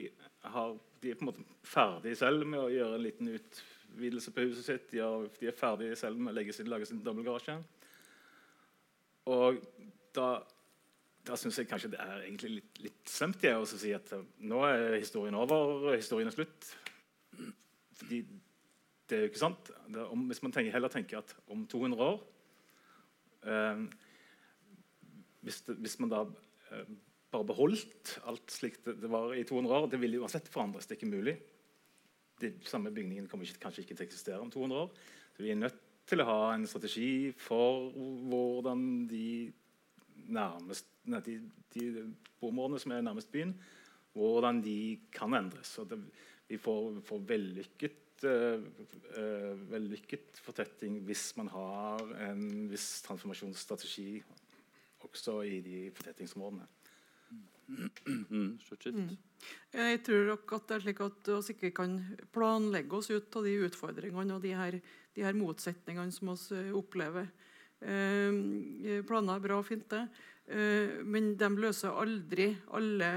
har, 0.45 0.75
de, 1.01 1.13
er 1.13 1.17
på 1.17 1.25
en 1.25 1.31
måte 1.31 1.45
ferdige 1.65 2.19
selv 2.21 2.45
med 2.45 2.61
å 2.61 2.69
gjøre 2.73 2.99
en 2.99 3.05
liten 3.07 3.31
utvidelse 3.33 4.35
på 4.35 4.45
huset 4.45 4.67
sitt. 4.67 4.91
De, 4.93 5.01
har, 5.05 5.25
de 5.41 5.49
er 5.49 5.57
ferdige 5.57 5.97
selv 6.01 6.21
med 6.21 6.35
å 6.35 6.37
legge 6.37 6.57
sin, 6.57 6.69
lage 6.69 6.89
sin 6.89 7.01
dobbeltgarasje. 7.05 7.57
Og 9.33 9.63
da, 10.17 10.27
da 11.29 11.39
syns 11.41 11.61
jeg 11.61 11.71
kanskje 11.71 11.93
det 11.95 12.03
er 12.05 12.27
egentlig 12.27 12.53
litt, 12.59 12.83
litt 12.85 13.13
slemt 13.13 13.45
å 13.53 13.65
si 13.71 13.95
at 13.97 14.13
eh, 14.17 14.27
nå 14.53 14.61
er 14.69 14.99
historien 14.99 15.39
over, 15.39 15.95
historien 15.95 16.29
er 16.29 16.37
slutt. 16.37 16.73
Fordi 18.03 18.21
det 19.09 19.17
er 19.17 19.25
jo 19.25 19.31
ikke 19.33 19.41
sant. 19.41 19.73
Om, 19.89 20.29
hvis 20.29 20.45
man 20.45 20.53
tenker, 20.53 20.77
heller 20.77 20.93
tenker 20.93 21.23
at 21.23 21.33
om 21.49 21.65
200 21.69 22.05
år 22.05 22.21
eh, 23.49 23.89
hvis, 25.45 25.61
det, 25.67 25.77
hvis 25.83 25.99
man 26.03 26.13
da 26.13 26.25
eh, 26.73 26.89
bare 27.33 27.49
beholdt 27.49 28.15
alt 28.29 28.53
slik 28.53 28.81
det, 28.85 28.97
det, 29.03 29.11
var 29.13 29.35
i 29.37 29.45
200 29.47 29.75
år 29.75 29.91
Det 29.93 30.01
ville 30.01 30.21
uansett 30.23 30.49
forandres. 30.49 30.87
Det 30.87 30.97
er 30.97 31.01
ikke 31.01 31.17
mulig. 31.17 31.37
De 32.41 32.53
samme 32.67 32.93
bygningen 32.95 33.29
kommer 33.29 33.47
ikke, 33.47 33.65
kanskje 33.67 33.85
ikke 33.85 33.97
til 33.97 34.07
å 34.07 34.09
eksistere 34.09 34.41
om 34.43 34.51
200 34.53 34.85
år. 34.85 34.93
Så 35.37 35.45
vi 35.45 35.53
er 35.53 35.61
nødt 35.61 35.81
til 36.09 36.23
å 36.23 36.29
ha 36.29 36.39
en 36.55 36.67
strategi 36.69 37.33
for 37.37 37.91
hvordan 37.93 38.85
de, 39.11 39.51
nærmest, 40.33 40.89
nei, 41.11 41.21
de, 41.27 41.37
de 41.75 42.07
områdene 42.45 42.81
som 42.81 42.95
er 42.95 43.05
nærmest 43.05 43.33
byen, 43.35 43.53
hvordan 44.17 44.63
de 44.65 44.79
kan 45.15 45.37
endres. 45.37 45.75
Det, 45.91 45.99
vi 46.49 46.57
får, 46.63 47.03
får 47.05 47.25
vellykket, 47.29 48.25
uh, 48.25 48.65
uh, 49.19 49.53
vellykket 49.69 50.41
fortetting 50.43 51.03
hvis 51.07 51.31
man 51.37 51.53
har 51.53 52.07
en 52.31 52.47
viss 52.73 52.89
transformasjonsstrategi 53.05 54.23
også 55.09 55.41
i 55.47 55.61
de 55.65 55.89
fortettingsområdene. 55.97 56.69
Mm. 57.69 57.91
mm. 58.31 59.17
Jeg 59.75 60.01
tror 60.07 60.25
nok 60.31 60.55
at 60.57 60.71
det 60.71 60.77
er 60.77 60.85
slik 60.87 61.03
at 61.05 61.29
vi 61.29 61.55
ikke 61.55 61.75
kan 61.77 61.99
planlegge 62.33 62.97
oss 62.97 63.11
ut 63.13 63.37
av 63.37 63.45
de 63.45 63.53
utfordringene 63.67 64.39
og 64.39 64.43
de 64.43 64.55
her, 64.57 64.79
de 65.15 65.27
her 65.27 65.37
motsetningene 65.37 66.15
som 66.15 66.33
vi 66.33 66.57
eh, 66.57 66.73
opplever. 66.77 67.29
Eh, 67.85 69.05
planer 69.07 69.37
er 69.37 69.45
bra 69.45 69.61
og 69.61 69.69
fint, 69.69 69.85
det. 69.93 70.07
Eh, 70.49 71.05
men 71.05 71.35
de 71.39 71.51
løser 71.61 71.93
aldri 71.93 72.49
alle, 72.75 73.13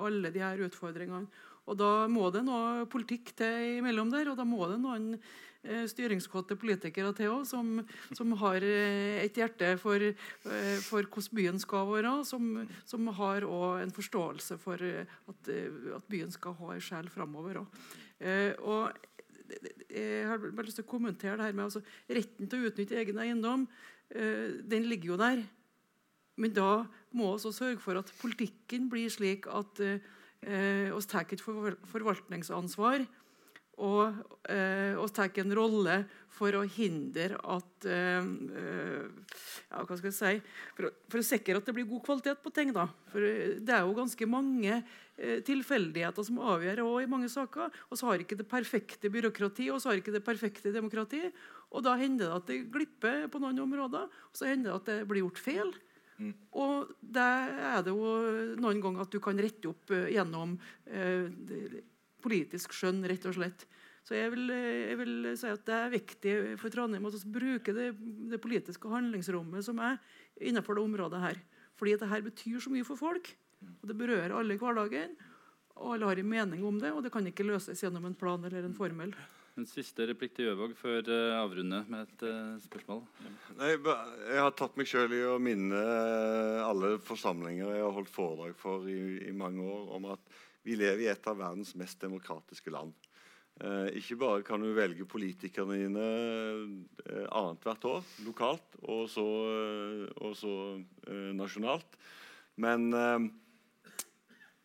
alle 0.00 0.32
de 0.32 0.42
her 0.42 0.64
utfordringene. 0.64 1.28
Og 1.70 1.78
Da 1.78 2.08
må 2.10 2.32
det 2.34 2.42
noe 2.46 2.88
politikk 2.90 3.30
til 3.38 3.78
imellom 3.78 4.10
der, 4.10 4.32
og 4.32 4.40
da 4.40 4.46
må 4.48 4.66
det 4.70 4.80
noen 4.82 5.14
Eh, 5.60 5.82
styringskåte 5.84 6.56
politikere 6.56 7.10
til 7.12 7.34
òg, 7.34 7.42
som, 7.44 7.82
som, 8.16 8.30
har 8.40 8.64
eh, 8.64 9.18
et 9.20 9.36
hjerte 9.36 9.74
for, 9.76 10.00
eh, 10.00 10.78
for, 10.80 11.04
hvordan 11.04 11.36
byen 11.36 11.60
skal 11.60 11.84
være, 11.90 12.12
som, 12.24 12.46
som 12.88 13.10
har 13.18 13.44
en 13.82 13.92
forståelse 13.92 14.56
for 14.62 14.80
at, 14.80 15.50
at, 15.50 16.06
byen 16.08 16.32
skal 16.32 16.56
ha 16.62 16.72
en 16.72 16.80
sjel 16.80 17.10
framover. 17.12 17.60
Og 17.60 19.04
jeg 19.90 20.24
har 20.30 20.40
bare 20.40 20.64
lyst 20.64 20.80
til 20.80 20.86
å 20.86 20.92
kommentere 20.94 21.36
det 21.36 21.50
her 21.50 21.58
med 21.58 21.66
altså, 21.66 21.84
Retten 22.08 22.48
til 22.48 22.62
å 22.62 22.70
utnytte 22.70 22.96
egen 22.96 23.20
eiendom 23.20 23.66
den 24.10 24.88
ligger 24.88 25.12
jo 25.12 25.18
der. 25.20 25.42
Men 26.40 26.54
da 26.56 26.70
må 27.12 27.34
vi 27.36 27.52
sørge 27.52 27.82
for 27.82 28.00
at 28.00 28.08
politikken 28.22 28.88
blir 28.90 29.12
slik 29.12 29.44
at 29.50 29.82
vi 30.40 30.90
oss 30.96 31.06
tar 31.06 31.26
et 31.28 31.42
forvaltningsansvar 31.42 33.04
og, 33.80 34.16
eh, 34.48 34.96
oss 35.00 35.12
tar 35.16 35.32
en 35.40 35.54
rolle 35.56 36.02
for 36.36 36.56
å 36.56 36.62
hindre 36.68 37.38
at 37.38 37.86
eh, 37.88 38.26
eh, 38.60 39.36
ja, 39.70 39.84
hva 39.84 39.96
skal 39.96 40.10
jeg 40.10 40.16
si, 40.16 40.32
for 40.76 40.88
å, 40.88 40.90
for, 41.08 41.20
å, 41.20 41.26
sikre 41.26 41.60
at 41.60 41.68
det 41.68 41.74
blir 41.76 41.88
god 41.88 42.04
kvalitet 42.04 42.42
på 42.44 42.52
ting. 42.52 42.74
da. 42.76 42.86
For 43.12 43.24
Det 43.60 43.76
er 43.76 43.86
jo 43.86 43.96
ganske 43.96 44.28
mange 44.28 44.74
eh, 44.76 45.40
tilfeldigheter 45.46 46.26
som 46.28 46.42
avgjør 46.44 46.84
også 46.84 47.04
i 47.04 47.10
mange 47.14 47.30
saker. 47.32 47.80
Og 47.88 48.00
så 48.00 48.10
har 48.10 48.24
ikke 48.24 48.40
det 48.40 48.48
perfekte 48.50 49.12
byråkrati 49.12 49.70
og 49.72 49.80
så 49.80 49.92
har 49.92 50.02
ikke 50.02 50.16
det 50.16 50.24
perfekte 50.26 50.74
demokrati. 50.76 51.24
Og 51.70 51.86
da 51.86 51.96
hender 52.00 52.26
det 52.26 52.36
at 52.36 52.50
det 52.50 52.64
glipper 52.72 53.28
på 53.32 53.40
noen 53.40 53.64
områder, 53.64 54.10
og 54.10 54.36
så 54.36 54.50
hender 54.50 54.72
det 54.72 54.80
at 54.80 54.90
det 54.90 55.08
blir 55.08 55.24
gjort 55.24 55.40
feil. 55.40 55.72
Mm. 56.20 56.32
Og 56.60 56.90
det 57.00 57.26
er 57.26 57.84
det 57.84 57.94
jo 57.94 58.14
noen 58.60 58.80
ganger 58.82 59.06
at 59.06 59.12
du 59.12 59.20
kan 59.24 59.38
rette 59.40 59.70
opp 59.70 59.92
eh, 59.94 60.10
gjennom 60.14 60.58
eh, 60.92 61.80
politisk 62.20 62.74
skjønn, 62.76 63.00
rett 63.08 63.24
og 63.30 63.38
slett. 63.38 63.64
Så 64.04 64.16
jeg 64.16 64.32
vil, 64.32 64.48
jeg 64.50 64.96
vil, 65.00 65.14
si 65.38 65.48
at 65.48 65.64
det 65.68 65.76
er 65.76 65.92
viktig 65.92 66.34
for 66.60 66.72
Trondheim 66.72 67.06
å 67.08 67.12
bruke 67.30 67.74
det, 67.76 67.90
det, 68.32 68.40
politiske 68.42 68.90
handlingsrommet 68.90 69.64
som 69.64 69.80
er 69.84 69.98
innenfor 70.40 70.76
det 70.76 70.84
området 70.84 71.20
her. 71.24 71.40
Fordi 71.80 71.96
dette 71.96 72.22
betyr 72.28 72.60
så 72.64 72.72
mye 72.72 72.86
for 72.88 73.00
folk. 73.00 73.32
og 73.80 73.88
Det 73.88 73.96
berører 73.96 74.36
alle 74.36 74.56
i 74.56 74.60
hverdagen. 74.60 75.16
og 75.76 75.94
Alle 75.94 76.08
har 76.08 76.20
en 76.20 76.32
mening 76.32 76.64
om 76.64 76.80
det, 76.80 76.92
og 76.92 77.04
det 77.04 77.12
kan 77.12 77.28
ikke 77.28 77.46
løses 77.48 77.80
gjennom 77.84 78.08
en 78.08 78.16
plan 78.16 78.44
eller 78.44 78.66
en 78.66 78.76
formel. 78.76 79.14
En 79.58 79.66
siste 79.68 80.06
replikk 80.08 80.36
til 80.36 80.46
Gjøvåg 80.46 80.76
før 80.78 81.08
uh, 81.10 81.40
avrunder 81.40 81.88
med 81.90 82.06
et 82.06 82.22
uh, 82.28 82.54
spørsmål. 82.62 83.02
Nei, 83.58 83.72
jeg 83.74 84.44
har 84.44 84.54
tatt 84.56 84.78
meg 84.78 84.88
sjøl 84.88 85.16
i 85.16 85.24
å 85.26 85.40
minne 85.42 85.80
alle 86.64 86.94
forsamlinger 87.04 87.74
jeg 87.74 87.82
har 87.82 87.96
holdt 87.96 88.14
foredrag 88.14 88.54
for 88.58 88.86
i, 88.88 89.00
i 89.26 89.34
mange 89.36 89.66
år, 89.66 89.90
om 89.98 90.10
at 90.14 90.40
vi 90.62 90.76
lever 90.78 91.06
i 91.06 91.10
et 91.12 91.28
av 91.28 91.38
verdens 91.40 91.74
mest 91.78 92.00
demokratiske 92.02 92.72
land. 92.72 92.94
Eh, 93.60 93.90
ikke 94.00 94.16
bare 94.16 94.44
kan 94.46 94.62
du 94.62 94.70
velge 94.72 95.04
politikerne 95.04 95.76
dine 95.82 96.04
eh, 97.04 97.26
annethvert 97.28 97.84
år 97.90 98.06
lokalt 98.24 98.78
og 98.80 99.02
så, 99.12 99.26
eh, 99.52 100.06
og 100.24 100.32
så 100.38 100.54
eh, 100.78 101.30
nasjonalt. 101.36 101.98
Men 102.56 102.88
eh, 102.96 103.28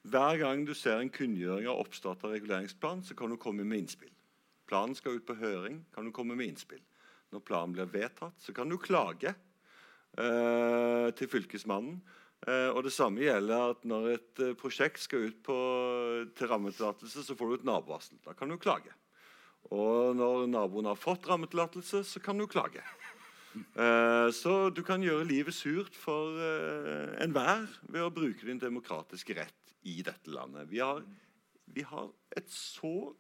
Hver 0.06 0.38
gang 0.38 0.64
du 0.68 0.76
ser 0.78 1.02
en 1.02 1.10
kunngjøring 1.10 1.68
av 1.68 1.80
oppstart 1.82 2.24
av 2.24 2.36
reguleringsplan, 2.36 3.02
så 3.04 3.16
kan 3.18 3.32
du 3.34 3.40
komme 3.42 3.66
med 3.66 3.84
innspill. 3.84 4.15
Planen 4.70 4.98
skal 4.98 5.20
ut 5.20 5.28
på 5.28 5.38
høring, 5.40 5.84
kan 5.94 6.08
du 6.08 6.14
komme 6.16 6.38
med 6.38 6.50
innspill. 6.50 6.84
Når 7.34 7.44
planen 7.46 7.74
blir 7.76 7.90
vedtatt, 7.92 8.38
så 8.42 8.54
kan 8.56 8.70
du 8.70 8.78
klage 8.82 9.34
eh, 9.34 11.08
til 11.18 11.30
Fylkesmannen. 11.32 12.00
Eh, 12.46 12.70
og 12.70 12.84
Det 12.86 12.94
samme 12.94 13.24
gjelder 13.24 13.72
at 13.74 13.88
når 13.88 14.12
et 14.14 14.44
eh, 14.44 14.54
prosjekt 14.60 15.02
skal 15.04 15.30
ut 15.30 15.42
på, 15.46 15.58
til 16.38 16.52
rammetillatelse, 16.52 17.26
så 17.26 17.38
får 17.38 17.52
du 17.52 17.58
et 17.60 17.68
nabovarsel. 17.72 18.22
Da 18.26 18.36
kan 18.38 18.52
du 18.52 18.58
klage. 18.62 18.94
Og 19.74 20.14
når 20.18 20.46
naboen 20.52 20.90
har 20.92 21.00
fått 21.00 21.26
rammetillatelse, 21.30 22.04
så 22.06 22.22
kan 22.22 22.38
du 22.38 22.46
klage. 22.50 22.84
Eh, 23.56 24.30
så 24.36 24.70
du 24.70 24.82
kan 24.86 25.04
gjøre 25.04 25.28
livet 25.28 25.56
surt 25.56 25.96
for 25.98 26.36
eh, 26.44 27.16
enhver 27.24 27.68
ved 27.88 28.04
å 28.04 28.14
bruke 28.14 28.48
din 28.48 28.60
demokratiske 28.62 29.38
rett 29.38 29.76
i 29.88 30.02
dette 30.06 30.32
landet. 30.34 30.68
Vi 30.70 30.82
har, 30.84 31.02
vi 31.72 31.86
har 31.88 32.10
et, 32.36 32.50
så, 32.52 33.14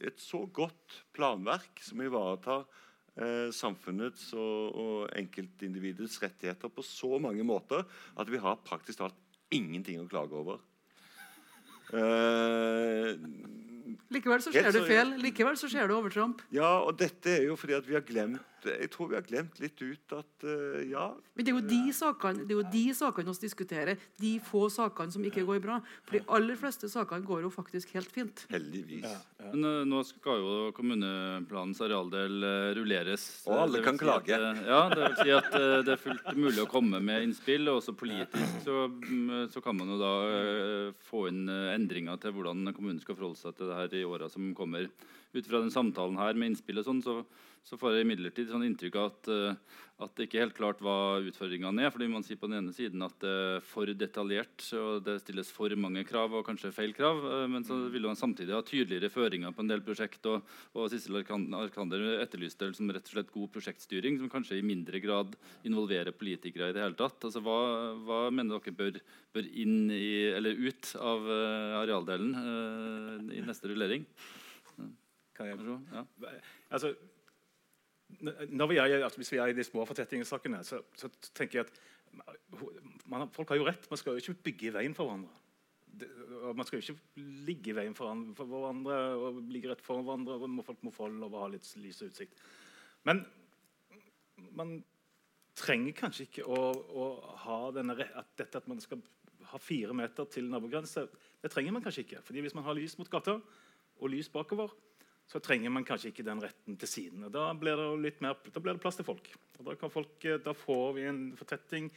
et 0.00 0.20
så 0.22 0.44
godt 0.46 1.00
planverk 1.16 1.82
som 1.84 2.02
ivaretar 2.04 2.64
eh, 3.16 3.50
samfunnets 3.54 4.30
og, 4.36 4.78
og 4.80 5.16
enkeltindividets 5.18 6.20
rettigheter 6.22 6.72
på 6.72 6.84
så 6.86 7.18
mange 7.22 7.46
måter 7.46 7.84
at 8.18 8.30
vi 8.30 8.40
har 8.42 8.62
praktisk 8.66 9.02
talt 9.02 9.20
ingenting 9.54 10.00
å 10.02 10.08
klage 10.10 10.34
over. 10.38 10.62
Eh, 11.94 13.14
Likevel 14.14 14.42
så 14.42 14.50
skjer 14.54 14.72
det 14.74 14.82
feil. 14.88 15.14
Likevel 15.22 15.58
så 15.60 15.68
skjer 15.70 15.90
det 15.90 15.96
overtramp. 15.96 16.42
ja, 16.54 16.70
og 16.82 16.96
dette 16.98 17.38
er 17.38 17.48
jo 17.50 17.58
fordi 17.60 17.76
at 17.76 17.86
vi 17.88 17.96
har 17.98 18.06
glemt 18.06 18.42
Jeg 18.68 18.90
tror 18.94 19.10
vi 19.12 19.18
har 19.18 19.26
glemt 19.26 19.60
litt 19.62 19.80
ut 19.82 20.16
at 20.16 20.46
uh, 20.48 20.80
ja, 20.88 21.10
Men 21.34 21.46
det 21.46 21.52
er 21.52 21.58
jo 21.58 21.64
de 21.68 21.94
sakene, 21.96 22.44
det 22.44 22.56
er 22.56 22.62
jo 22.62 22.66
de 22.72 22.84
sakene 22.96 23.34
vi 23.34 23.46
diskuterer. 23.46 24.08
De 24.20 24.34
få 24.44 24.66
sakene 24.72 25.14
som 25.14 25.24
ikke 25.24 25.46
går 25.46 25.62
bra. 25.64 25.80
For 26.06 26.18
de 26.18 26.24
aller 26.38 26.58
fleste 26.60 26.90
sakene 26.92 27.26
går 27.26 27.44
jo 27.46 27.52
faktisk 27.54 27.94
helt 27.98 28.10
fint. 28.12 28.46
heldigvis. 28.52 29.08
Men 29.52 29.68
uh, 29.68 29.82
nå 29.88 30.02
skal 30.08 30.40
jo 30.42 30.56
kommuneplanens 30.76 31.82
arealdel 31.84 32.40
uh, 32.44 32.72
rulleres. 32.78 33.28
Og 33.48 33.64
alle 33.64 33.82
kan 33.84 33.98
si 33.98 34.04
klage. 34.04 34.34
At, 34.34 34.56
eh, 34.56 34.68
ja, 34.68 34.80
det 34.90 35.02
vil 35.02 35.16
si 35.20 35.34
at 35.34 35.56
eh, 35.58 35.76
det 35.86 35.94
er 35.94 36.02
fullt 36.02 36.30
mulig 36.38 36.62
å 36.64 36.68
komme 36.70 37.00
med 37.04 37.26
innspill. 37.26 37.68
Og 37.70 37.80
også 37.80 37.96
politisk 37.98 38.60
så, 38.64 38.86
mm, 38.88 39.48
så 39.52 39.62
kan 39.64 39.78
man 39.78 39.94
jo 39.94 39.98
da 40.00 40.12
eh, 40.28 40.92
få 41.08 41.26
inn 41.30 41.44
eh, 41.50 41.72
endringer 41.74 42.20
til 42.22 42.34
hvordan 42.36 42.70
kommunen 42.72 43.02
skal 43.02 43.18
forholde 43.18 43.40
seg 43.40 43.56
til 43.58 43.70
det 43.70 43.80
her 43.80 43.98
i 44.00 44.06
åra 44.08 44.30
som 44.32 44.52
kommer. 44.56 44.88
Ut 45.34 45.48
fra 45.48 45.60
den 45.60 45.72
samtalen 45.74 46.20
her 46.20 46.36
med 46.38 46.52
innspill 46.52 46.80
og 46.82 46.88
sånn, 46.88 47.02
så, 47.04 47.20
så 47.64 47.78
får 47.80 47.94
jeg 47.96 48.04
imidlertid 48.04 48.50
sånn 48.50 48.66
inntrykk 48.66 48.96
av 49.00 49.06
at, 49.08 49.28
eh, 49.32 49.78
at 50.04 50.12
det 50.18 50.26
ikke 50.26 50.36
er 50.36 50.42
helt 50.44 50.56
klart 50.58 50.80
hva 50.84 51.22
utfordringene 51.24 51.86
er. 51.86 51.92
fordi 51.94 52.08
man 52.12 52.24
sier 52.26 52.36
på 52.36 52.44
den 52.50 52.58
ene 52.58 52.74
siden 52.76 53.00
at 53.06 53.14
det 53.22 53.30
er 53.30 53.62
for 53.64 53.88
detaljert 53.88 54.66
og 54.76 55.04
det 55.06 55.14
stilles 55.22 55.48
for 55.54 55.72
mange 55.80 56.02
krav 56.04 56.34
og 56.36 56.44
kanskje 56.44 56.74
feil 56.76 56.92
krav. 56.92 57.22
eh, 57.24 57.46
Men 57.48 57.64
så 57.64 57.78
vil 57.90 58.04
man 58.04 58.18
samtidig 58.20 58.52
ha 58.52 58.60
tydeligere 58.60 59.08
føringer 59.08 59.54
på 59.54 59.64
en 59.64 59.72
del 59.72 59.80
prosjekt. 59.80 60.20
Og, 60.28 60.44
og 60.74 60.90
Sissel 60.92 61.16
Arkander 61.22 62.04
etterlyste 62.20 62.68
liksom 62.68 62.92
rett 62.92 63.08
og 63.08 63.16
slett 63.16 63.32
god 63.32 63.52
prosjektstyring 63.56 64.20
som 64.20 64.28
kanskje 64.28 64.58
i 64.60 64.66
mindre 64.66 65.00
grad 65.00 65.32
involverer 65.64 66.12
politikere 66.12 66.68
i 66.68 66.76
det 66.76 66.84
hele 66.84 67.00
tatt. 67.00 67.24
Altså, 67.24 67.40
hva, 67.40 67.58
hva 68.04 68.20
mener 68.30 68.60
dere 68.60 68.76
bør, 68.76 69.00
bør 69.32 69.48
inn 69.56 69.88
i, 69.88 70.28
eller 70.36 70.52
ut 70.52 70.92
av 71.00 71.24
eh, 71.32 71.80
arealdelen 71.80 73.32
i 73.32 73.40
neste 73.40 73.72
rullering? 73.72 74.04
Kan 75.34 75.48
jeg, 75.48 75.58
Ja. 75.90 76.04
altså, 76.70 76.92
er, 78.22 79.04
altså, 79.04 79.18
hvis 79.20 79.32
vi 79.32 79.40
er 79.42 79.52
i 79.52 79.56
de 79.56 79.64
små 79.64 79.84
fortettingssakene, 79.88 80.62
så, 80.64 80.80
så 80.96 81.10
tenker 81.34 81.60
jeg 81.60 81.66
at 81.66 81.80
man, 83.10 83.28
folk 83.34 83.50
har 83.52 83.58
jo 83.58 83.66
rett. 83.66 83.88
Man 83.90 84.00
skal 84.00 84.14
jo 84.14 84.22
ikke 84.22 84.42
bygge 84.50 84.68
i 84.68 84.74
veien 84.74 84.94
for 84.96 85.08
hverandre. 85.08 85.40
Det, 85.94 86.08
man 86.56 86.66
skal 86.66 86.80
jo 86.80 86.82
ikke 86.82 87.24
ligge 87.46 87.70
i 87.70 87.76
veien 87.76 87.94
for 87.94 88.46
hverandre 88.50 88.98
og 89.14 89.40
ligge 89.50 89.70
rett 89.70 89.84
foran 89.84 90.06
hverandre. 90.06 90.38
og 90.38 90.66
Folk 90.66 90.82
må 90.86 90.94
få 90.94 91.08
lov 91.12 91.34
å 91.34 91.44
ha 91.44 91.50
litt 91.52 91.68
lys 91.80 92.02
og 92.02 92.12
utsikt. 92.12 92.40
Men 93.06 93.24
man 94.54 94.78
trenger 95.54 95.94
kanskje 95.98 96.26
ikke 96.26 96.46
å, 96.50 96.60
å 96.74 97.04
ha 97.44 97.58
denne 97.74 97.94
at 97.94 98.32
dette 98.38 98.58
at 98.58 98.70
man 98.70 98.82
skal 98.82 99.02
ha 99.50 99.60
fire 99.60 99.94
meter 99.96 100.26
til 100.30 100.48
nabogrense. 100.50 101.06
Det 101.42 101.52
trenger 101.52 101.76
man 101.76 101.84
kanskje 101.84 102.06
ikke. 102.06 102.24
fordi 102.26 102.42
hvis 102.42 102.56
man 102.56 102.66
har 102.66 102.76
lys 102.78 102.96
mot 102.98 103.10
gata 103.10 103.38
og 103.38 104.10
lys 104.10 104.30
bakover, 104.32 104.72
så 105.30 105.40
trenger 105.40 105.72
man 105.72 105.86
kanskje 105.88 106.10
ikke 106.12 106.26
den 106.26 106.42
retten 106.44 106.76
til 106.80 106.90
siden. 106.90 107.24
Da 107.32 107.48
blir 107.56 107.78
det, 107.80 107.88
litt 108.04 108.20
mer, 108.24 108.36
da 108.52 108.60
blir 108.60 108.76
det 108.76 108.82
plass 108.84 108.98
til 109.00 109.06
folk. 109.08 109.30
Og 109.58 109.68
da, 109.70 109.76
kan 109.80 109.92
folk, 109.92 110.16
eh, 110.28 110.40
da 110.44 110.52
får 110.56 110.88
vi 110.98 111.06
en 111.08 111.22
fortetting 111.38 111.88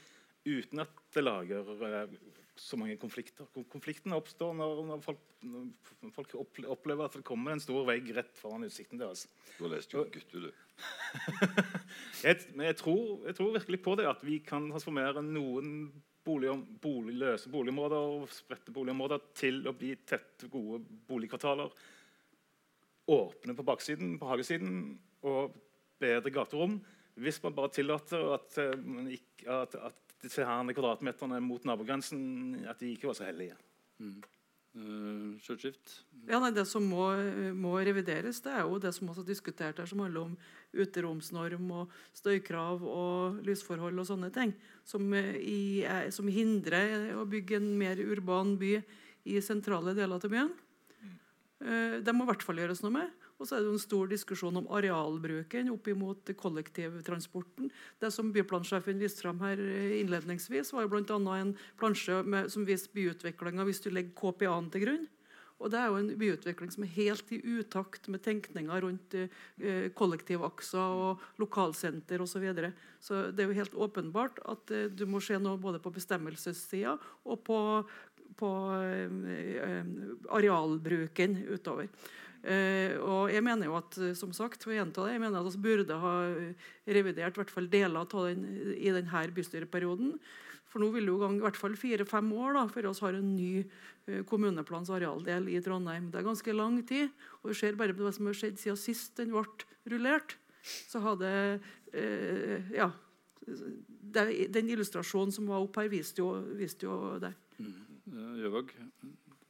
uten 0.48 0.80
at 0.80 1.02
det 1.14 1.26
lager 1.26 1.68
eh, 1.90 2.14
så 2.58 2.80
mange 2.80 2.96
konflikter. 2.98 3.46
Konflikten 3.70 4.16
oppstår 4.18 4.56
når, 4.58 4.80
når 4.88 5.02
folk, 5.04 5.20
når 5.44 6.14
folk 6.16 6.32
opple- 6.40 6.72
opplever 6.74 7.06
at 7.06 7.20
det 7.20 7.26
kommer 7.28 7.54
en 7.54 7.62
stor 7.62 7.84
vegg 7.86 8.08
rett 8.16 8.40
foran 8.40 8.66
utsikten 8.66 8.98
deres. 9.02 9.28
Du 9.58 9.68
har 9.68 9.76
lest 9.76 9.94
jo 9.94 10.08
gutter, 10.10 10.48
du. 10.48 10.52
Jeg, 12.24 12.42
jeg 12.58 12.76
tror, 12.80 13.26
jeg 13.28 13.36
tror 13.38 13.54
virkelig 13.54 13.78
på 13.86 13.94
det, 13.98 14.08
at 14.10 14.24
vi 14.26 14.40
kan 14.46 14.66
transformere 14.72 15.22
noen 15.26 15.92
bolig, 16.26 16.50
løse 17.18 17.50
boligområder 17.54 18.16
og 18.18 18.26
spredte 18.34 18.74
boligområder 18.74 19.22
til 19.38 19.62
å 19.70 19.74
bli 19.78 19.94
tette, 20.08 20.50
gode 20.52 20.82
boligkvartaler. 21.08 21.70
Åpne 23.08 23.56
på 23.56 23.64
baksiden, 23.64 24.18
på 24.20 24.28
hagesiden, 24.28 24.98
og 25.24 25.56
bedre 26.00 26.34
gaterom. 26.34 26.80
Hvis 27.18 27.40
man 27.44 27.56
bare 27.58 27.74
tillater 27.74 28.34
at, 28.36 28.58
eh, 28.62 29.18
at, 29.48 29.76
at 29.90 30.18
disse 30.22 30.46
herne 30.46 30.74
kvadratmeterne 30.76 31.40
mot 31.44 31.66
nabogrensen 31.66 32.66
at 32.68 32.80
de 32.82 32.94
ikke 32.94 33.10
var 33.10 33.18
så 33.18 33.30
hellige. 33.30 33.56
Uh, 34.78 35.34
Ja, 36.28 36.38
nei, 36.42 36.52
Det 36.54 36.68
som 36.70 36.86
må, 36.86 37.08
må 37.58 37.78
revideres, 37.82 38.44
det 38.46 38.52
er 38.54 38.66
jo 38.68 38.78
det 38.82 38.92
som 38.94 39.10
også 39.10 39.24
er 39.24 39.32
diskutert 39.32 39.80
her, 39.82 39.90
som 39.90 40.04
handler 40.04 40.28
om 40.28 40.36
uteromsnorm 40.78 41.72
og 41.80 41.96
støykrav 42.18 42.84
og 42.86 43.40
lysforhold 43.48 43.98
og 43.98 44.10
sånne 44.10 44.30
ting. 44.36 44.54
Som, 44.86 45.10
eh, 45.18 45.34
i, 45.42 45.60
som 46.14 46.30
hindrer 46.30 47.16
å 47.18 47.26
bygge 47.30 47.58
en 47.58 47.72
mer 47.80 47.98
urban 48.04 48.54
by 48.60 48.76
i 49.26 49.42
sentrale 49.42 49.96
deler 49.98 50.22
av 50.22 50.30
byen. 50.30 50.54
Eh, 51.62 52.00
Det 52.02 52.14
må 52.14 52.26
i 52.26 52.30
hvert 52.32 52.46
fall 52.46 52.62
gjøres 52.62 52.84
noe 52.84 52.94
med. 52.94 53.26
Og 53.38 53.46
så 53.46 53.56
er 53.56 53.62
det 53.62 53.70
jo 53.70 53.76
en 53.78 53.82
stor 53.82 54.08
diskusjon 54.10 54.58
om 54.58 54.70
arealbruken 54.74 55.70
opp 55.70 55.90
mot 55.98 56.32
kollektivtransporten. 56.42 57.70
Det 58.02 58.10
som 58.14 58.32
byplansjefen 58.34 58.98
viste 59.02 59.22
fram 59.26 59.42
her 59.46 59.62
eh, 59.62 60.00
innledningsvis, 60.02 60.74
var 60.74 60.88
jo 60.88 60.98
annet 60.98 61.36
en 61.42 61.54
plansje 61.78 62.24
med, 62.24 62.50
som 62.54 62.66
viste 62.66 62.94
byutviklinga 62.94 63.66
hvis 63.68 63.84
du 63.86 63.92
legger 63.92 64.18
KPA-en 64.18 64.72
til 64.74 64.86
grunn. 64.86 65.06
Og 65.58 65.72
Det 65.74 65.80
er 65.80 65.88
jo 65.90 65.98
en 65.98 66.10
byutvikling 66.22 66.70
som 66.74 66.84
er 66.86 66.94
helt 66.94 67.32
i 67.34 67.40
utakt 67.58 68.08
med 68.14 68.22
tenkninga 68.26 68.78
rundt 68.84 69.16
eh, 69.18 69.90
kollektivakser 69.98 70.78
og 71.02 71.24
lokalsenter 71.42 72.22
osv. 72.22 72.38
Så, 72.38 72.42
videre. 72.44 72.74
så 73.02 73.22
det 73.34 73.44
er 73.44 73.50
jo 73.50 73.58
helt 73.58 73.78
åpenbart 73.88 74.38
at 74.46 74.70
eh, 74.70 74.86
du 74.94 75.08
må 75.10 75.22
se 75.24 75.40
noe 75.42 75.58
både 75.58 75.82
på 75.82 75.94
bestemmelsessida 75.96 76.94
og 77.26 77.42
på, 77.48 77.58
på 78.38 78.50
eh, 78.78 79.12
eh, 79.66 79.92
arealbruken 80.38 81.38
utover. 81.52 81.90
Eh, 82.48 82.96
og 83.02 83.32
jeg 83.34 83.44
mener 83.44 83.68
jo 83.68 83.78
at 83.80 83.98
som 84.18 84.34
sagt, 84.36 84.64
for 84.64 84.74
å 84.74 84.78
gjenta 84.78 85.06
det, 85.06 85.16
jeg 85.16 85.24
mener 85.24 85.42
at 85.42 85.58
vi 85.58 85.64
burde 85.66 86.02
ha 86.02 86.16
revidert 86.98 87.40
hvert 87.40 87.54
fall 87.54 87.70
deler 87.72 88.06
av 88.06 88.30
den 88.30 88.46
i 88.78 88.94
denne 88.94 89.24
bystyreperioden. 89.36 90.18
For 90.68 90.84
nå 90.84 90.92
vil 90.94 91.08
det 91.08 91.14
jo 91.14 91.22
gang 91.22 91.38
i 91.40 91.46
hvert 91.46 91.60
fall 91.60 91.78
fire-fem 91.80 92.28
år 92.36 92.58
da, 92.58 92.66
før 92.72 92.90
vi 92.90 93.06
har 93.06 93.18
en 93.18 93.36
ny 93.38 94.24
kommuneplans 94.28 94.92
arealdel 94.94 95.48
i 95.52 95.62
Trondheim. 95.64 96.10
Det 96.12 96.20
er 96.20 96.28
ganske 96.28 96.56
lang 96.56 96.82
tid. 96.88 97.08
Og 97.42 97.54
vi 97.54 97.60
ser 97.60 97.80
bare 97.80 97.96
på 97.96 98.04
det 98.04 98.14
som 98.16 98.28
har 98.28 98.36
skjedd 98.36 98.60
siden 98.60 98.80
sist 98.80 99.16
den 99.20 99.32
ble 99.32 99.46
rullert. 99.88 100.36
Så 100.92 101.00
hadde 101.04 101.30
eh, 101.96 102.72
ja, 102.76 102.92
det, 103.48 104.48
Den 104.54 104.70
illustrasjonen 104.74 105.32
som 105.32 105.48
var 105.48 105.64
oppe 105.64 105.86
her, 105.86 105.92
viste 105.92 106.24
jo, 106.24 106.34
viste 106.60 106.88
jo 106.88 107.16
det. 107.24 107.34
Uh, 107.58 107.87
Gjøvåg? 108.08 108.72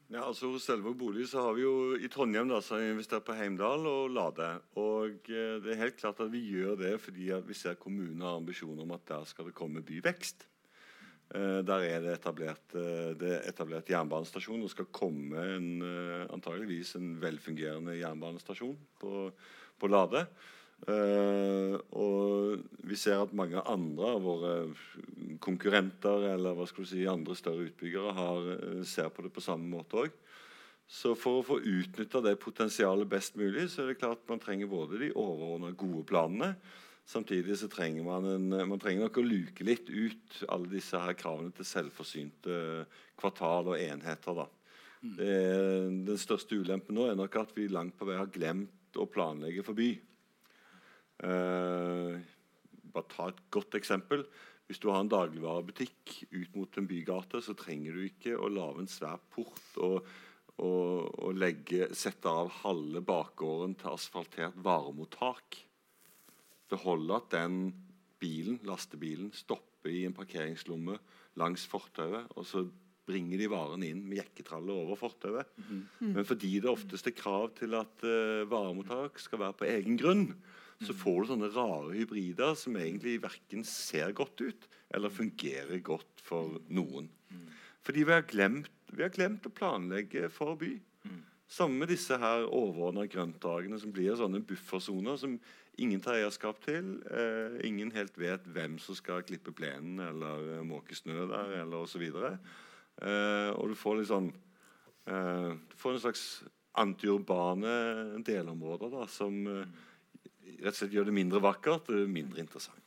Ja, 0.08 0.24
altså 0.24 0.54
Hos 0.54 0.64
Selvåg 0.64 0.96
bolig 0.98 1.26
så 1.28 1.42
har 1.44 1.56
vi 1.58 1.66
jo 1.66 1.96
i 2.00 2.08
Trondheim 2.08 2.48
da, 2.48 2.62
så 2.64 2.78
har 2.78 2.86
vi 2.86 2.94
investert 2.96 3.26
på 3.28 3.36
Heimdal 3.36 3.84
og 3.90 4.14
Lade. 4.16 4.48
Og 4.80 5.28
eh, 5.30 5.58
det 5.64 5.74
er 5.74 5.82
helt 5.82 5.98
klart 6.00 6.22
at 6.24 6.32
vi 6.32 6.46
gjør 6.48 6.78
det 6.80 6.94
fordi 7.04 7.28
at 7.36 7.44
vi 7.48 7.58
ser 7.58 7.76
kommunen 7.82 8.24
har 8.24 8.40
ambisjoner 8.40 8.86
om 8.86 8.94
at 8.96 9.04
der 9.10 9.28
skal 9.28 9.50
det 9.50 9.58
komme 9.58 9.84
byvekst. 9.86 10.48
Eh, 11.36 11.60
der 11.68 11.84
er 11.84 12.00
det 12.06 12.14
etablert, 12.16 12.72
eh, 12.72 13.12
det 13.20 13.34
er 13.36 13.50
etablert 13.52 13.90
jernbanestasjon. 13.92 14.64
Det 14.64 14.72
skal 14.72 14.88
komme 14.96 15.44
en, 15.58 15.82
eh, 15.84 16.28
antageligvis 16.32 16.96
en 16.96 17.18
velfungerende 17.20 17.98
jernbanestasjon 18.00 18.78
på, 19.02 19.32
på 19.78 19.92
Lade. 19.92 20.24
Eh, 20.86 21.76
og 21.98 22.62
vi 22.86 22.98
ser 23.00 23.24
at 23.24 23.34
mange 23.36 23.60
andre 23.66 24.12
av 24.14 24.24
våre 24.24 24.54
konkurrenter 25.44 26.30
eller 26.36 26.56
hva 26.56 26.68
skal 26.70 26.86
du 26.86 26.92
si, 26.92 27.02
andre 27.10 27.36
større 27.36 27.66
utbyggere 27.72 28.14
har, 28.14 28.52
eh, 28.54 28.84
ser 28.86 29.10
på 29.10 29.26
det 29.26 29.34
på 29.34 29.44
samme 29.44 29.68
måte 29.72 30.06
òg. 30.06 30.12
Så 30.88 31.18
for 31.20 31.42
å 31.42 31.46
få 31.48 31.58
utnytta 31.60 32.22
det 32.24 32.40
potensialet 32.40 33.10
best 33.10 33.36
mulig, 33.36 33.68
så 33.70 33.84
er 33.84 33.88
det 33.92 34.00
klart 34.00 34.28
man 34.30 34.40
trenger 34.40 34.70
både 34.72 35.02
de 35.02 35.12
overordna 35.12 35.74
gode 35.76 36.06
planene, 36.08 36.56
Samtidig 37.08 37.56
så 37.56 37.70
trenger 37.72 38.04
man, 38.04 38.26
en, 38.28 38.50
man 38.68 38.80
trenger 38.84 39.06
nok 39.06 39.22
å 39.22 39.24
luke 39.24 39.64
litt 39.64 39.88
ut 39.88 40.42
alle 40.52 40.68
disse 40.74 41.00
her 41.00 41.16
kravene 41.16 41.54
til 41.56 41.64
selvforsynte 41.64 42.58
kvartal 43.16 43.70
og 43.72 43.80
enheter. 43.80 44.42
da. 44.42 44.48
Det 45.16 45.30
er, 45.38 45.86
den 46.10 46.20
største 46.20 46.60
ulempen 46.60 46.98
nå 46.98 47.06
er 47.08 47.16
nok 47.16 47.38
at 47.40 47.54
vi 47.56 47.70
langt 47.72 47.96
på 47.96 48.10
vei 48.10 48.18
har 48.20 48.28
glemt 48.34 49.00
å 49.00 49.08
planlegge 49.08 49.64
for 49.64 49.78
by. 49.78 49.94
Eh, 51.24 52.18
bare 52.94 53.10
ta 53.12 53.30
et 53.32 53.42
godt 53.54 53.78
eksempel. 53.80 54.26
Hvis 54.68 54.82
du 54.84 54.90
har 54.92 55.02
en 55.02 55.12
dagligvarebutikk 55.12 56.14
ut 56.34 56.56
mot 56.58 56.78
en 56.78 56.88
bygate, 56.90 57.42
så 57.42 57.56
trenger 57.58 57.96
du 57.96 58.04
ikke 58.06 58.36
å 58.36 58.50
lage 58.52 58.84
en 58.84 58.92
svær 58.92 59.22
port 59.32 59.80
og, 59.80 60.10
og, 60.58 61.08
og 61.24 61.38
legge, 61.40 61.88
sette 61.96 62.28
av 62.28 62.52
halve 62.64 63.02
bakgården 63.06 63.78
til 63.80 63.94
asfaltert 63.94 64.58
varemottak. 64.66 65.62
Det 66.68 66.82
holder 66.84 67.22
at 67.22 67.32
den 67.32 67.62
bilen, 68.20 68.60
lastebilen 68.68 69.32
stopper 69.36 69.94
i 69.94 70.04
en 70.08 70.18
parkeringslomme 70.18 70.98
langs 71.40 71.64
fortauet, 71.70 72.28
og 72.36 72.46
så 72.50 72.66
bringer 73.08 73.40
de 73.40 73.48
varene 73.48 73.88
inn 73.88 74.04
med 74.04 74.20
jekketrallet 74.20 74.74
over 74.84 75.00
fortauet. 75.00 75.48
Men 76.12 76.28
fordi 76.28 76.58
det 76.60 76.72
oftest 76.72 77.08
er 77.08 77.16
krav 77.16 77.54
til 77.56 77.78
at 77.80 78.04
uh, 78.04 78.44
varemottak 78.52 79.22
skal 79.24 79.46
være 79.46 79.60
på 79.62 79.70
egen 79.70 80.00
grunn, 80.02 80.26
så 80.86 80.94
får 80.94 81.22
du 81.22 81.30
sånne 81.32 81.52
rare 81.56 81.94
hybrider 81.96 82.54
som 82.60 82.76
egentlig 82.78 83.18
verken 83.24 83.64
ser 83.66 84.14
godt 84.18 84.44
ut 84.44 84.68
eller 84.94 85.14
fungerer 85.14 85.82
godt 85.86 86.22
for 86.24 86.60
noen. 86.70 87.10
Fordi 87.88 88.04
vi 88.04 88.14
har 88.14 88.28
glemt, 88.28 88.70
vi 88.92 89.02
har 89.06 89.14
glemt 89.14 89.46
å 89.48 89.54
planlegge 89.54 90.30
for 90.34 90.58
by. 90.60 90.76
Samme 91.48 91.80
med 91.80 91.88
disse 91.94 92.18
her 92.20 92.44
overordna 92.44 93.06
grøntdagene 93.08 93.80
som 93.80 93.94
blir 93.96 94.18
sånne 94.20 94.42
buffersoner 94.44 95.16
som 95.20 95.38
ingen 95.80 96.02
tar 96.04 96.18
eierskap 96.20 96.60
til. 96.66 96.98
Eh, 97.08 97.62
ingen 97.68 97.94
helt 97.96 98.18
vet 98.20 98.44
hvem 98.52 98.76
som 98.84 98.98
skal 98.98 99.24
klippe 99.24 99.54
plenen 99.56 100.02
eller 100.04 100.60
måke 100.68 100.98
snø 100.98 101.24
der, 101.30 101.54
eller 101.62 101.86
osv. 101.86 102.04
Eh, 102.04 103.50
og 103.56 103.72
du 103.72 103.78
får 103.80 104.00
litt 104.00 104.10
sånn 104.10 104.32
eh, 105.08 105.52
Du 105.54 105.76
får 105.80 105.94
en 105.94 106.04
slags 106.04 106.24
antiurbane 106.78 108.22
delområder 108.26 108.92
da, 108.92 109.06
som 109.10 109.40
eh, 109.48 109.86
rett 110.62 110.74
og 110.74 110.80
slett 110.80 110.94
gjør 110.96 111.10
det 111.10 111.16
mindre 111.16 111.42
vakkert 111.44 111.90
og 111.94 112.12
mindre 112.12 112.44
interessant. 112.44 112.84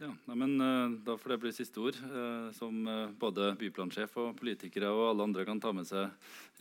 Ja, 0.00 0.08
nei, 0.24 0.36
men 0.40 0.54
eh, 0.64 0.92
Da 1.04 1.18
får 1.20 1.34
det 1.34 1.38
bli 1.42 1.50
siste 1.52 1.82
ord, 1.84 1.98
eh, 2.00 2.46
som 2.56 2.78
eh, 2.88 3.12
både 3.20 3.50
byplansjef 3.60 4.14
og 4.22 4.38
politikere 4.38 4.88
og 4.94 5.10
alle 5.10 5.26
andre 5.28 5.44
kan 5.44 5.60
ta 5.60 5.74
med 5.76 5.84
seg 5.88 6.08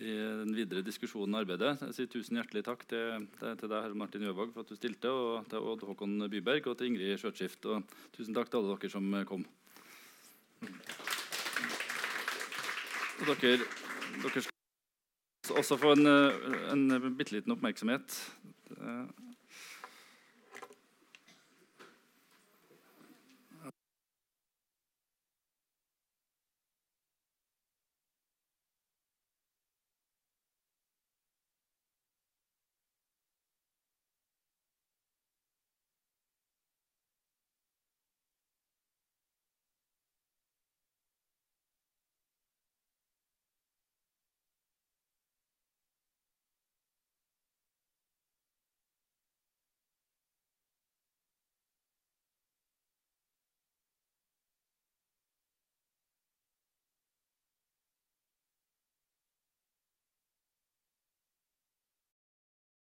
i 0.04 0.12
den 0.42 0.52
videre 0.58 0.84
diskusjonen 0.84 1.38
og 1.38 1.46
arbeidet. 1.46 1.78
Jeg 1.88 1.96
sier 1.96 2.12
Tusen 2.12 2.40
hjertelig 2.42 2.66
takk 2.68 2.84
til, 2.92 3.30
til, 3.40 3.66
deg, 3.66 3.78
Herre 3.78 4.00
Martin 4.00 4.28
Jøvåg, 4.28 4.52
for 4.56 4.66
at 4.66 4.74
du 4.74 4.80
stilte, 4.80 5.12
og 5.12 5.48
til 5.52 5.72
Odd 5.72 5.88
Håkon 5.88 6.28
Byberg 6.32 6.68
og 6.68 6.80
til 6.80 6.92
Ingrid 6.92 7.16
Skjøtskift. 7.22 7.72
Og 7.72 7.98
tusen 8.18 8.36
takk 8.36 8.52
til 8.52 8.62
alle 8.62 8.76
dere 8.76 8.94
som 8.98 9.20
kom. 9.32 9.48
Og 13.20 13.28
dere, 13.28 13.68
dere 14.24 14.50
skal 15.50 15.60
også 15.64 15.80
få 15.82 15.96
en, 15.98 16.06
eh, 16.06 16.72
en 16.72 17.16
bitte 17.18 17.34
liten 17.34 17.52
oppmerksomhet. 17.52 18.18
Eh, 18.78 19.29